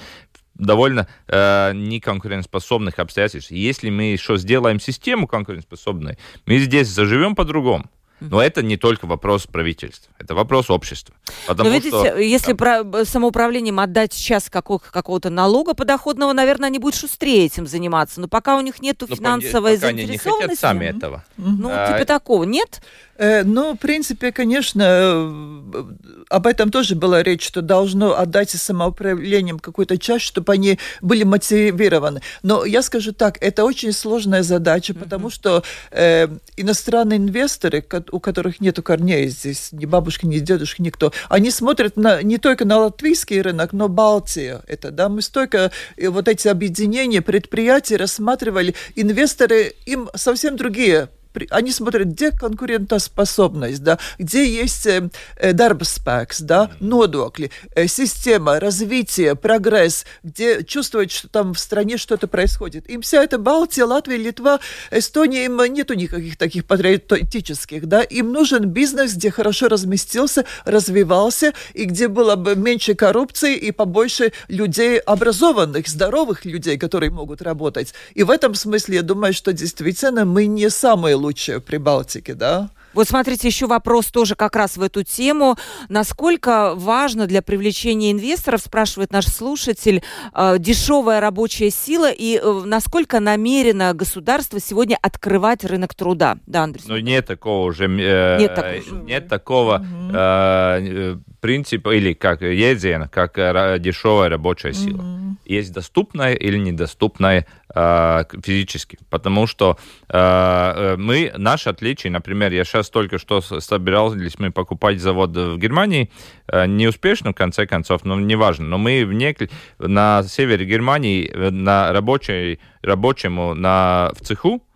довольно 0.55 1.09
э, 1.29 1.73
неконкурентоспособных 1.75 2.99
обстоятельств. 2.99 3.51
Если 3.51 3.91
мы 3.91 4.13
еще 4.13 4.37
сделаем 4.37 4.81
систему 4.81 5.27
конкурентоспособной, 5.27 6.19
мы 6.47 6.59
здесь 6.59 6.89
заживем 6.89 7.35
по-другому. 7.35 7.91
Но 8.31 8.41
это 8.41 8.63
не 8.63 8.77
только 8.77 9.07
вопрос 9.07 9.47
правительства, 9.47 10.13
это 10.19 10.35
вопрос 10.35 10.71
общества. 10.71 11.15
Потому 11.47 11.71
Но 11.71 11.75
видите, 11.75 11.89
что, 11.91 12.19
если 12.19 12.53
да. 12.53 12.85
про 12.85 13.05
самоуправлением 13.05 13.81
отдать 13.81 14.13
сейчас 14.13 14.49
какого- 14.49 14.79
какого-то 14.79 15.29
налога 15.29 15.75
подоходного, 15.75 16.33
наверное, 16.33 16.69
они 16.69 16.79
будут 16.79 16.95
шустрее 16.95 17.47
этим 17.47 17.67
заниматься. 17.67 18.21
Но 18.21 18.29
пока 18.29 18.57
у 18.57 18.61
них 18.61 18.81
нет 18.81 19.03
финансовой 19.03 19.75
пока 19.75 19.89
заинтересованности... 19.89 20.29
Они 20.29 20.43
не 20.43 20.47
хотят 20.47 20.59
сами 20.59 20.85
этого. 20.85 21.25
Ну, 21.37 21.69
а, 21.73 21.93
типа 21.93 22.05
такого. 22.05 22.45
Нет? 22.45 22.81
Э, 23.23 23.45
ну, 23.45 23.75
в 23.75 23.77
принципе, 23.77 24.33
конечно, 24.33 24.83
э, 24.83 25.85
об 26.29 26.47
этом 26.49 26.73
тоже 26.73 26.97
была 26.97 27.23
речь, 27.23 27.47
что 27.47 27.63
должно 27.63 28.19
отдать 28.19 28.51
самоуправлением 28.51 29.61
какую-то 29.61 29.97
часть, 29.97 30.25
чтобы 30.25 30.53
они 30.53 30.81
были 31.03 31.23
мотивированы. 31.23 32.21
Но 32.43 32.65
я 32.65 32.83
скажу 32.83 33.13
так, 33.13 33.39
это 33.41 33.63
очень 33.63 33.93
сложная 33.93 34.43
задача, 34.43 34.93
потому 34.93 35.29
mm-hmm. 35.29 35.35
что 35.35 35.63
э, 35.93 36.27
иностранные 36.57 37.19
инвесторы, 37.19 37.85
у 38.11 38.19
которых 38.19 38.61
нет 38.61 38.81
корней 38.83 39.29
здесь, 39.29 39.69
ни 39.71 39.87
бабушки, 39.87 40.27
ни 40.27 40.41
дедушки, 40.41 40.83
никто, 40.83 41.13
они 41.29 41.53
смотрят 41.53 41.97
на, 41.97 42.23
не 42.23 42.39
только 42.39 42.65
на 42.65 42.79
латвийский 42.79 43.41
рынок, 43.41 43.73
но 43.73 43.87
Балтия. 43.87 44.63
Это, 44.67 44.91
да, 44.91 45.09
мы 45.09 45.23
столько 45.23 45.71
э, 45.97 46.09
вот 46.09 46.27
эти 46.27 46.49
объединения, 46.49 47.23
предприятия 47.23 47.99
рассматривали, 47.99 48.75
инвесторы, 48.97 49.75
им 49.87 50.11
совсем 50.17 50.57
другие 50.57 51.09
они 51.51 51.73
смотрят, 51.73 52.09
где 52.09 52.31
конкурентоспособность, 52.31 53.83
да, 53.83 53.99
где 54.19 54.47
есть 54.47 54.87
э, 54.87 55.11
э 55.37 55.53
дарбспекс, 55.53 56.41
да, 56.41 56.71
нодокли, 56.81 57.51
э, 57.75 57.87
система, 57.87 58.61
развитие, 58.61 59.35
прогресс, 59.35 60.05
где 60.23 60.63
чувствуют, 60.65 61.11
что 61.11 61.29
там 61.29 61.55
в 61.55 61.59
стране 61.59 61.97
что-то 61.97 62.29
происходит. 62.29 62.89
Им 62.91 63.03
вся 63.03 63.23
эта 63.23 63.39
Балтия, 63.39 63.87
Латвия, 63.87 64.17
Литва, 64.17 64.61
Эстония, 64.91 65.45
им 65.45 65.63
нету 65.73 65.95
никаких 65.95 66.37
таких 66.37 66.65
патриотических, 66.67 67.87
да, 67.87 68.03
им 68.03 68.33
нужен 68.33 68.67
бизнес, 68.67 69.15
где 69.15 69.31
хорошо 69.31 69.69
разместился, 69.69 70.45
развивался, 70.65 71.53
и 71.75 71.85
где 71.85 72.09
было 72.09 72.37
бы 72.37 72.57
меньше 72.57 72.95
коррупции 72.95 73.57
и 73.57 73.73
побольше 73.73 74.33
людей 74.49 74.99
образованных, 74.99 75.89
здоровых 75.89 76.45
людей, 76.45 76.79
которые 76.79 77.11
могут 77.11 77.43
работать. 77.43 77.95
И 78.15 78.23
в 78.23 78.31
этом 78.31 78.55
смысле 78.55 78.97
я 78.97 79.03
думаю, 79.03 79.33
что 79.33 79.53
действительно 79.53 80.25
мы 80.25 80.47
не 80.47 80.71
самые 80.71 81.17
лучшее 81.23 81.59
в 81.59 81.65
Прибалтике, 81.65 82.35
да? 82.35 82.71
Вот 82.95 83.09
смотрите, 83.09 83.49
еще 83.49 83.67
вопрос 83.67 84.07
тоже 84.07 84.35
как 84.35 84.55
раз 84.57 84.77
в 84.77 84.83
эту 84.83 85.03
тему. 85.03 85.57
Насколько 85.89 86.75
важно 86.75 87.27
для 87.27 87.43
привлечения 87.43 88.13
инвесторов, 88.13 88.61
спрашивает 88.61 89.13
наш 89.13 89.27
слушатель, 89.27 90.03
э, 90.35 90.57
дешевая 90.59 91.21
рабочая 91.21 91.71
сила 91.71 92.11
и 92.11 92.39
э, 92.43 92.63
насколько 92.65 93.19
намерено 93.21 93.95
государство 93.95 94.61
сегодня 94.61 94.99
открывать 95.01 95.65
рынок 95.65 95.95
труда? 95.95 96.39
Да, 96.47 96.65
Андрей? 96.65 96.85
Ну, 96.87 96.99
нет 96.99 97.27
такого 97.27 97.67
уже... 97.67 97.85
Э, 97.87 98.39
нет 98.39 98.55
такого, 98.55 99.03
нет 99.05 99.29
такого 99.29 99.75
угу. 99.77 100.13
э, 100.15 101.17
принципа 101.41 101.97
или 101.97 102.13
как 102.13 102.43
езена, 102.43 103.09
как 103.09 103.37
дешевая 103.81 104.29
рабочая 104.29 104.75
сила. 104.75 105.01
Угу. 105.01 105.23
Есть 105.45 105.73
доступная 105.73 106.35
или 106.35 106.57
недоступная 106.57 107.41
э, 107.41 107.45
физически. 107.75 108.99
Потому 109.11 109.47
что 109.47 109.79
э, 110.09 110.97
мы, 110.99 111.33
наше 111.37 111.71
отличие, 111.71 112.11
например, 112.11 112.53
я 112.53 112.65
сейчас 112.65 112.91
только 112.91 113.19
что 113.19 113.41
собирались 113.41 114.39
мы 114.39 114.51
покупать 114.51 115.01
завод 115.01 115.31
в 115.31 115.59
Германии, 115.59 116.11
э, 116.49 116.67
неуспешно 116.67 117.33
в 117.33 117.35
конце 117.35 117.67
концов, 117.67 118.05
но 118.05 118.19
неважно, 118.21 118.67
но 118.67 118.79
мы 118.79 119.05
в 119.05 119.13
нек... 119.13 119.39
на 119.79 120.23
севере 120.23 120.67
Германии 120.67 121.31
на 121.35 121.93
рабочей, 121.93 122.61
рабочему 122.83 123.55
на, 123.55 124.13
в 124.15 124.21
цеху 124.21 124.63
Э, 124.63 124.72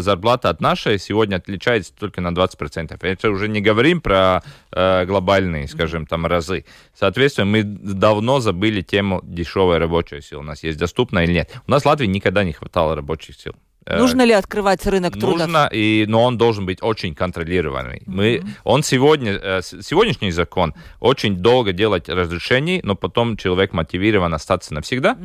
зарплата 0.00 0.48
от 0.48 0.60
нашей 0.60 0.98
сегодня 0.98 1.36
отличается 1.36 1.92
только 1.94 2.20
на 2.20 2.28
20%. 2.28 2.96
Это 3.00 3.30
уже 3.30 3.48
не 3.48 3.60
говорим 3.60 4.00
про 4.00 4.42
э, 4.72 5.04
глобальные, 5.04 5.68
скажем, 5.68 6.06
там 6.06 6.26
разы. 6.26 6.64
Соответственно, 6.94 7.46
мы 7.46 7.62
давно 7.62 8.40
забыли 8.40 8.82
тему 8.82 9.20
дешевой 9.22 9.78
рабочей 9.78 10.22
силы. 10.22 10.40
У 10.40 10.44
нас 10.44 10.62
есть 10.64 10.78
доступная 10.78 11.24
или 11.24 11.32
нет. 11.32 11.50
У 11.66 11.70
нас 11.70 11.82
в 11.82 11.86
Латвии 11.86 12.06
никогда 12.06 12.44
не 12.44 12.52
хватало 12.52 12.96
рабочих 12.96 13.36
сил. 13.36 13.54
Э, 13.88 13.98
Нужно 13.98 14.22
ли 14.24 14.32
открывать 14.32 14.86
рынок 14.86 15.18
труда? 15.18 15.46
Нужно, 15.46 15.68
и, 15.72 16.04
но 16.06 16.24
он 16.24 16.36
должен 16.36 16.66
быть 16.66 16.82
очень. 16.82 17.14
Mm-hmm. 17.14 18.02
Мы, 18.06 18.42
он 18.64 18.82
сегодня, 18.82 19.32
э, 19.32 19.60
сегодняшний 19.62 20.30
закон 20.30 20.74
очень 21.00 21.36
долго 21.36 21.72
делать 21.72 22.08
разрешений, 22.08 22.80
но 22.82 22.94
потом 22.94 23.36
человек 23.36 23.72
мотивирован 23.72 24.34
остаться 24.34 24.74
навсегда. 24.74 25.16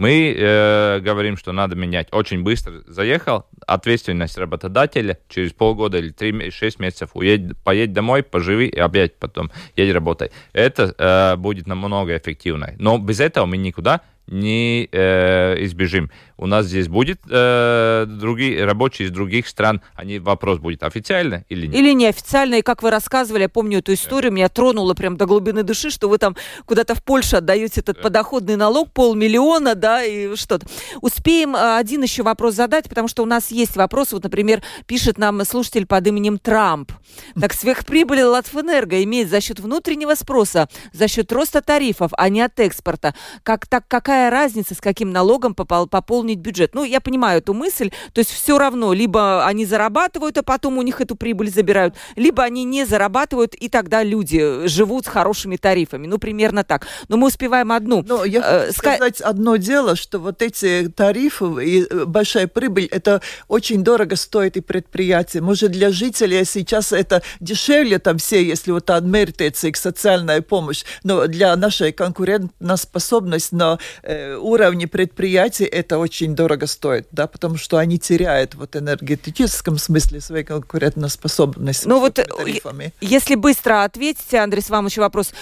Мы 0.00 0.34
э, 0.34 1.00
говорим, 1.00 1.36
что 1.36 1.52
надо 1.52 1.76
менять. 1.76 2.08
Очень 2.10 2.42
быстро 2.42 2.80
заехал, 2.86 3.44
ответственность 3.66 4.38
работодателя, 4.38 5.18
через 5.28 5.52
полгода 5.52 5.98
или 5.98 6.10
3-6 6.10 6.76
месяцев 6.78 7.10
уедь, 7.12 7.54
поедь 7.62 7.92
домой, 7.92 8.22
поживи 8.22 8.66
и 8.66 8.78
опять 8.78 9.16
потом 9.16 9.50
едь 9.76 9.92
работай. 9.92 10.30
Это 10.54 10.94
э, 10.96 11.36
будет 11.36 11.66
намного 11.66 12.16
эффективнее. 12.16 12.76
Но 12.78 12.96
без 12.96 13.20
этого 13.20 13.44
мы 13.44 13.58
никуда 13.58 14.00
не 14.30 14.88
э, 14.90 15.64
избежим. 15.64 16.10
У 16.38 16.46
нас 16.46 16.66
здесь 16.66 16.88
будет 16.88 17.20
э, 17.28 18.06
другие 18.08 18.64
рабочие 18.64 19.08
из 19.08 19.10
других 19.10 19.46
стран. 19.46 19.82
Они 19.94 20.18
вопрос 20.18 20.58
будет 20.58 20.82
официально 20.82 21.44
или 21.50 21.66
нет? 21.66 21.76
Или 21.76 21.92
неофициально. 21.92 22.54
И 22.54 22.62
как 22.62 22.82
вы 22.82 22.90
рассказывали, 22.90 23.42
я 23.42 23.48
помню 23.50 23.80
эту 23.80 23.92
историю, 23.92 24.32
меня 24.32 24.48
тронуло 24.48 24.94
прям 24.94 25.18
до 25.18 25.26
глубины 25.26 25.64
души, 25.64 25.90
что 25.90 26.08
вы 26.08 26.16
там 26.16 26.36
куда-то 26.64 26.94
в 26.94 27.04
Польшу 27.04 27.36
отдаете 27.36 27.80
этот 27.80 28.00
подоходный 28.00 28.56
налог 28.56 28.90
полмиллиона, 28.92 29.74
да, 29.74 30.02
и 30.02 30.34
что-то. 30.36 30.66
Успеем 31.02 31.54
э, 31.54 31.76
один 31.76 32.02
еще 32.02 32.22
вопрос 32.22 32.54
задать, 32.54 32.88
потому 32.88 33.08
что 33.08 33.22
у 33.22 33.26
нас 33.26 33.50
есть 33.50 33.76
вопрос. 33.76 34.12
Вот, 34.12 34.22
например, 34.22 34.62
пишет 34.86 35.18
нам 35.18 35.44
слушатель 35.44 35.86
под 35.86 36.06
именем 36.06 36.38
Трамп. 36.38 36.92
Так 37.38 37.52
сверхприбыль 37.52 38.22
Латвэнерго 38.22 39.02
имеет 39.04 39.28
за 39.28 39.40
счет 39.40 39.60
внутреннего 39.60 40.14
спроса, 40.14 40.68
за 40.92 41.08
счет 41.08 41.30
роста 41.32 41.60
тарифов, 41.60 42.12
а 42.16 42.28
не 42.28 42.40
от 42.40 42.58
экспорта. 42.60 43.14
Как, 43.42 43.66
так 43.66 43.84
какая 43.88 44.19
какая 44.20 44.30
разница, 44.30 44.74
с 44.74 44.80
каким 44.80 45.12
налогом 45.12 45.54
попол- 45.54 45.88
пополнить 45.88 46.38
бюджет? 46.38 46.74
Ну, 46.74 46.84
я 46.84 47.00
понимаю 47.00 47.38
эту 47.38 47.54
мысль, 47.54 47.90
то 48.12 48.18
есть 48.18 48.30
все 48.30 48.58
равно, 48.58 48.92
либо 48.92 49.46
они 49.46 49.64
зарабатывают, 49.64 50.36
а 50.38 50.42
потом 50.42 50.78
у 50.78 50.82
них 50.82 51.00
эту 51.00 51.16
прибыль 51.16 51.50
забирают, 51.50 51.94
либо 52.16 52.42
они 52.42 52.64
не 52.64 52.84
зарабатывают, 52.84 53.54
и 53.54 53.68
тогда 53.68 54.02
люди 54.02 54.66
живут 54.66 55.06
с 55.06 55.08
хорошими 55.08 55.56
тарифами. 55.56 56.06
Ну, 56.06 56.18
примерно 56.18 56.64
так. 56.64 56.86
Но 57.08 57.16
мы 57.16 57.28
успеваем 57.28 57.72
одну. 57.72 58.04
Но 58.06 58.24
я 58.24 58.40
э, 58.40 58.66
хочу 58.66 58.78
сказать 58.78 59.20
одно 59.20 59.56
дело, 59.56 59.96
что 59.96 60.18
вот 60.18 60.42
эти 60.42 60.92
тарифы 60.94 61.46
и 61.64 61.86
э, 61.88 62.04
большая 62.04 62.46
прибыль, 62.46 62.88
это 62.90 63.22
очень 63.48 63.82
дорого 63.82 64.16
стоит 64.16 64.56
и 64.56 64.60
предприятие. 64.60 65.42
Может, 65.42 65.70
для 65.70 65.90
жителей 65.90 66.44
сейчас 66.44 66.92
это 66.92 67.22
дешевле 67.40 67.98
там 67.98 68.18
все, 68.18 68.44
если 68.44 68.72
вот 68.72 68.90
отмерится 68.90 69.68
их 69.68 69.76
социальная 69.76 70.42
помощь, 70.42 70.84
но 71.04 71.26
для 71.26 71.56
нашей 71.56 71.92
конкурентоспособности, 71.92 73.54
но 73.54 73.78
э, 74.02 74.09
уровне 74.38 74.86
предприятий 74.86 75.64
это 75.64 75.98
очень 75.98 76.34
дорого 76.34 76.66
стоит, 76.66 77.08
да, 77.12 77.26
потому 77.26 77.56
что 77.56 77.78
они 77.78 77.98
теряют 77.98 78.54
вот 78.54 78.76
энергетическом 78.76 79.78
смысле 79.78 80.20
своей 80.20 80.44
конкурентоспособность. 80.44 81.86
Ну 81.86 82.00
вот, 82.00 82.14
тарифами. 82.14 82.92
если 83.00 83.34
быстро 83.34 83.84
ответите, 83.84 84.38
Андрей, 84.38 84.62
с 84.62 84.70
вам 84.70 84.86
еще 84.86 85.00
вопрос. 85.00 85.32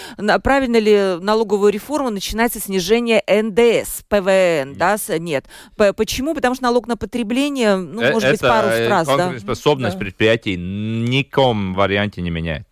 Правильно 0.42 0.78
ли 0.78 1.16
налоговую 1.20 1.72
реформу 1.72 2.10
начинается 2.10 2.60
снижение 2.60 3.22
НДС, 3.26 4.02
ПВН, 4.08 4.74
да? 4.76 4.96
Нет. 5.18 5.46
Почему? 5.76 6.34
Потому 6.34 6.54
что 6.54 6.64
налог 6.64 6.86
на 6.86 6.96
потребление, 6.96 7.76
ну, 7.76 8.02
э, 8.02 8.12
может 8.12 8.30
быть, 8.30 8.40
пару 8.40 8.68
фраз, 8.68 9.06
да? 9.06 9.38
способность 9.38 9.94
да. 9.94 10.00
предприятий 10.00 10.56
ником 10.56 11.74
варианте 11.74 12.20
не 12.20 12.30
меняет. 12.30 12.67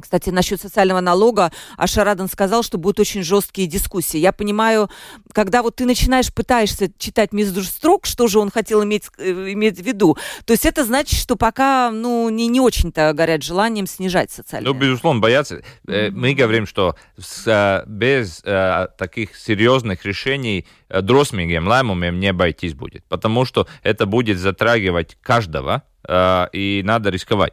Кстати, 0.00 0.30
насчет 0.30 0.60
социального 0.60 1.00
налога 1.00 1.52
Ашарадан 1.76 2.28
сказал, 2.28 2.62
что 2.62 2.78
будут 2.78 3.00
очень 3.00 3.22
жесткие 3.22 3.68
дискуссии. 3.68 4.18
Я 4.18 4.32
понимаю, 4.32 4.90
когда 5.32 5.62
вот 5.62 5.76
ты 5.76 5.86
начинаешь, 5.86 6.32
пытаешься 6.32 6.90
читать 6.98 7.32
между 7.32 7.62
строк, 7.62 8.06
что 8.06 8.26
же 8.26 8.38
он 8.38 8.50
хотел 8.50 8.82
иметь, 8.84 9.04
э, 9.18 9.52
иметь 9.52 9.78
в 9.78 9.82
виду, 9.82 10.16
то 10.44 10.52
есть 10.52 10.66
это 10.66 10.84
значит, 10.84 11.18
что 11.18 11.36
пока 11.36 11.90
ну, 11.90 12.28
не, 12.28 12.48
не 12.48 12.60
очень-то 12.60 13.12
горят 13.12 13.42
желанием 13.42 13.86
снижать 13.86 14.30
социальное. 14.30 14.72
Ну, 14.72 14.78
безусловно, 14.78 15.20
боятся. 15.20 15.62
Mm-hmm. 15.86 16.10
Мы 16.12 16.34
говорим, 16.34 16.66
что 16.66 16.96
с, 17.18 17.84
без 17.86 18.42
э, 18.44 18.88
таких 18.98 19.36
серьезных 19.36 20.04
решений 20.04 20.66
дросмигiem 20.88 21.66
лаймумiem 21.66 22.18
не 22.18 22.28
обойтись 22.28 22.74
будет, 22.74 23.04
потому 23.04 23.44
что 23.44 23.66
это 23.82 24.06
будет 24.06 24.38
затрагивать 24.38 25.16
каждого, 25.22 25.82
и 26.08 26.82
надо 26.84 27.10
рисковать. 27.10 27.52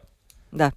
Да. 0.50 0.72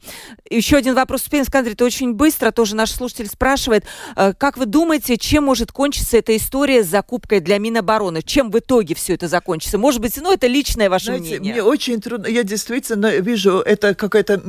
Еще 0.49 0.75
один 0.75 0.95
вопрос 0.95 1.23
успеем 1.23 1.45
сказать, 1.45 1.73
это 1.73 1.85
очень 1.85 2.13
быстро. 2.13 2.51
Тоже 2.51 2.75
наш 2.75 2.91
слушатель 2.91 3.27
спрашивает, 3.27 3.85
э, 4.15 4.33
как 4.37 4.57
вы 4.57 4.65
думаете, 4.65 5.17
чем 5.17 5.45
может 5.45 5.71
кончиться 5.71 6.17
эта 6.17 6.35
история 6.35 6.83
с 6.83 6.87
закупкой 6.87 7.39
для 7.39 7.57
Минобороны? 7.57 8.21
Чем 8.21 8.51
в 8.51 8.59
итоге 8.59 8.95
все 8.95 9.13
это 9.13 9.29
закончится? 9.29 9.77
Может 9.77 10.01
быть, 10.01 10.17
ну, 10.17 10.31
это 10.33 10.47
личное 10.47 10.89
ваше 10.89 11.05
Знаете, 11.05 11.39
мнение. 11.39 11.53
Мне 11.53 11.63
очень 11.63 12.01
трудно, 12.01 12.27
я 12.27 12.43
действительно 12.43 13.15
вижу, 13.17 13.59
это 13.59 13.95
какая-то 13.95 14.41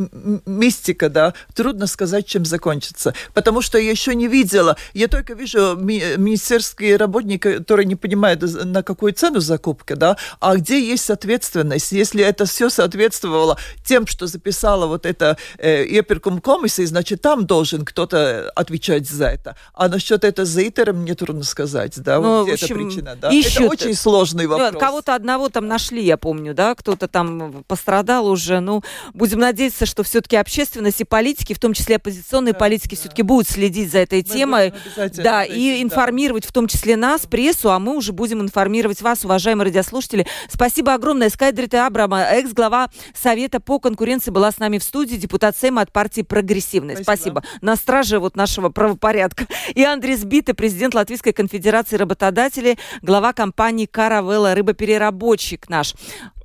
мистика, 0.45 1.09
да, 1.09 1.35
трудно 1.55 1.87
сказать, 1.87 2.27
чем 2.27 2.45
закончится. 2.45 3.15
Потому 3.33 3.63
что 3.63 3.79
я 3.79 3.91
еще 3.91 4.15
не 4.17 4.27
видела, 4.27 4.77
я 4.93 5.07
только 5.07 5.35
вижу 5.35 5.77
ми- 5.77 6.17
министерские 6.17 6.97
работники, 6.97 7.59
которые 7.59 7.87
не 7.87 7.97
понимают, 7.97 8.43
на 8.43 8.83
какую 8.83 9.13
цену 9.13 9.39
закупка, 9.41 9.95
да, 9.95 10.17
а 10.41 10.57
где 10.57 10.85
есть 10.85 11.11
ответственность. 11.11 11.93
Если 11.93 12.25
это 12.25 12.45
все 12.45 12.71
соответствовало 12.71 13.57
тем, 13.85 14.07
что 14.07 14.27
записала 14.27 14.87
вот 14.87 15.07
это 15.13 15.37
э, 15.59 15.85
iepirkuma 15.87 16.41
комиссия, 16.41 16.87
значит, 16.87 17.23
там 17.23 17.47
должен 17.47 17.85
кто-то 17.85 18.51
отвечать 18.55 19.09
за 19.09 19.27
это. 19.27 19.57
А 19.75 19.89
насчет 19.89 20.25
это 20.25 20.45
за 20.45 20.67
ИТером 20.67 21.03
мне 21.03 21.15
трудно 21.15 21.45
сказать, 21.45 22.01
да, 22.03 22.21
ну, 22.21 22.39
вот 22.39 22.45
где 22.45 22.55
общем, 22.55 22.67
эта 22.67 22.75
причина, 22.75 23.17
да. 23.17 23.31
Ищут. 23.31 23.63
Это 23.63 23.65
очень 23.67 23.95
сложный 23.95 24.47
ну, 24.47 24.57
вопрос. 24.59 24.81
Кого-то 24.81 25.15
одного 25.15 25.49
там 25.49 25.67
нашли, 25.67 26.05
я 26.05 26.17
помню, 26.17 26.55
да, 26.55 26.75
кто-то 26.75 27.09
там 27.09 27.65
пострадал 27.69 28.27
уже, 28.27 28.61
ну, 28.61 28.83
будем 29.15 29.39
надеяться, 29.39 29.87
что 29.87 30.03
все-таки 30.03 30.37
общественность 30.37 31.01
и 31.01 31.05
политики, 31.05 31.53
в 31.53 31.59
том 31.59 31.75
числе 31.75 31.97
оппозиционные 31.97 32.53
да, 32.53 32.59
политики, 32.59 32.95
да. 32.95 33.01
все-таки 33.01 33.23
будут 33.23 33.49
следить 33.49 33.93
за 33.93 33.99
этой 33.99 34.19
мы 34.19 34.25
темой, 34.25 34.73
да, 35.17 35.45
и 35.45 35.83
информировать 35.83 36.45
да. 36.45 36.49
в 36.49 36.53
том 36.53 36.67
числе 36.67 36.97
нас, 36.97 37.27
прессу, 37.27 37.71
а 37.71 37.79
мы 37.79 37.97
уже 37.97 38.13
будем 38.13 38.41
информировать 38.41 39.03
вас, 39.03 39.25
уважаемые 39.25 39.67
радиослушатели. 39.67 40.27
Спасибо 40.49 40.95
огромное. 40.95 41.31
Скайдрита 41.31 41.87
Абрама, 41.87 42.23
экс-глава 42.23 42.89
Совета 43.15 43.61
по 43.61 43.79
конкуренции, 43.79 44.31
была 44.31 44.51
с 44.51 44.59
нами 44.59 44.79
в 44.79 44.83
студии 44.83 45.02
студии 45.03 45.17
депутат 45.17 45.57
Сейма 45.57 45.83
от 45.83 45.91
партии 45.91 46.23
«Прогрессивный». 46.23 46.95
Спасибо. 46.95 47.41
Спасибо. 47.41 47.45
На 47.61 47.75
страже 47.75 48.21
вот 48.21 48.37
нашего 48.37 48.69
правопорядка. 48.69 49.47
И 49.75 49.83
Андрей 49.83 50.15
Сбиты, 50.15 50.55
президент 50.55 50.95
Латвийской 50.95 51.33
конфедерации 51.33 51.97
работодателей, 51.97 52.79
глава 53.03 53.33
компании 53.33 53.87
«Каравелла», 53.87 54.55
рыбопереработчик 54.55 55.69
наш. 55.69 55.95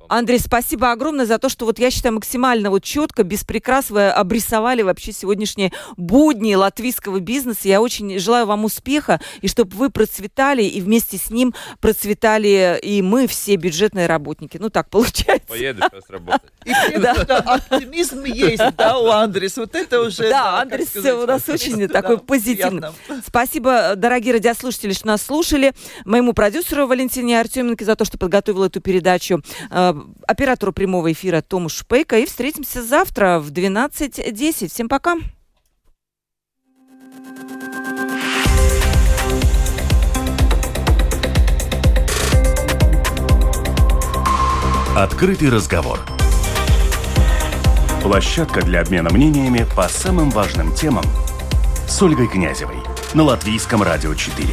Андрей, 0.08 0.38
спасибо 0.38 0.92
огромное 0.92 1.26
за 1.26 1.38
то, 1.38 1.48
что 1.48 1.64
вот 1.64 1.78
я 1.78 1.90
считаю 1.90 2.14
максимально 2.14 2.70
вот 2.70 2.82
четко, 2.82 3.22
без 3.22 3.44
прикрас 3.44 3.90
вы 3.90 4.08
обрисовали 4.08 4.82
вообще 4.82 5.12
сегодняшние 5.12 5.72
будни 5.96 6.54
латвийского 6.54 7.20
бизнеса. 7.20 7.68
Я 7.68 7.80
очень 7.80 8.18
желаю 8.18 8.46
вам 8.46 8.64
успеха 8.64 9.20
и 9.40 9.48
чтобы 9.48 9.76
вы 9.76 9.90
процветали 9.90 10.62
и 10.62 10.80
вместе 10.80 11.18
с 11.18 11.30
ним 11.30 11.54
процветали 11.80 12.78
и 12.82 13.02
мы 13.02 13.26
все 13.26 13.56
бюджетные 13.56 14.06
работники. 14.06 14.58
Ну 14.58 14.70
так 14.70 14.90
получается. 14.90 15.48
Поеду 15.48 15.82
сейчас 15.90 16.10
работать. 16.10 16.50
И 16.64 16.94
оптимизм 16.94 18.24
есть, 18.24 18.62
да, 18.76 18.98
у 18.98 19.08
Андреса. 19.08 19.62
Вот 19.62 19.74
это 19.74 20.00
уже... 20.00 20.30
Да, 20.30 20.60
Андрес 20.60 20.94
у 20.96 21.26
нас 21.26 21.48
очень 21.48 21.88
такой 21.88 22.18
позитивный. 22.18 22.88
Спасибо, 23.26 23.94
дорогие 23.96 24.34
радиослушатели, 24.34 24.92
что 24.92 25.06
нас 25.06 25.22
слушали. 25.22 25.72
Моему 26.04 26.32
продюсеру 26.32 26.86
Валентине 26.86 27.40
Артеменко 27.40 27.84
за 27.84 27.96
то, 27.96 28.04
что 28.04 28.18
подготовил 28.18 28.64
эту 28.64 28.80
передачу 28.80 29.42
э, 29.70 29.94
оператору 30.26 30.72
прямого 30.72 31.12
эфира 31.12 31.40
Тому 31.40 31.68
Шпейка. 31.68 32.18
И 32.18 32.26
встретимся 32.26 32.82
завтра 32.82 33.38
в 33.40 33.50
12.10. 33.50 34.68
Всем 34.68 34.88
пока. 34.88 35.16
Открытый 44.96 45.48
разговор. 45.48 46.00
Площадка 48.02 48.62
для 48.62 48.80
обмена 48.80 49.10
мнениями 49.12 49.64
по 49.76 49.88
самым 49.88 50.30
важным 50.30 50.74
темам 50.74 51.04
с 51.86 52.02
Ольгой 52.02 52.26
Князевой 52.26 52.78
на 53.14 53.22
Латвийском 53.22 53.82
радио 53.82 54.14
4. 54.14 54.46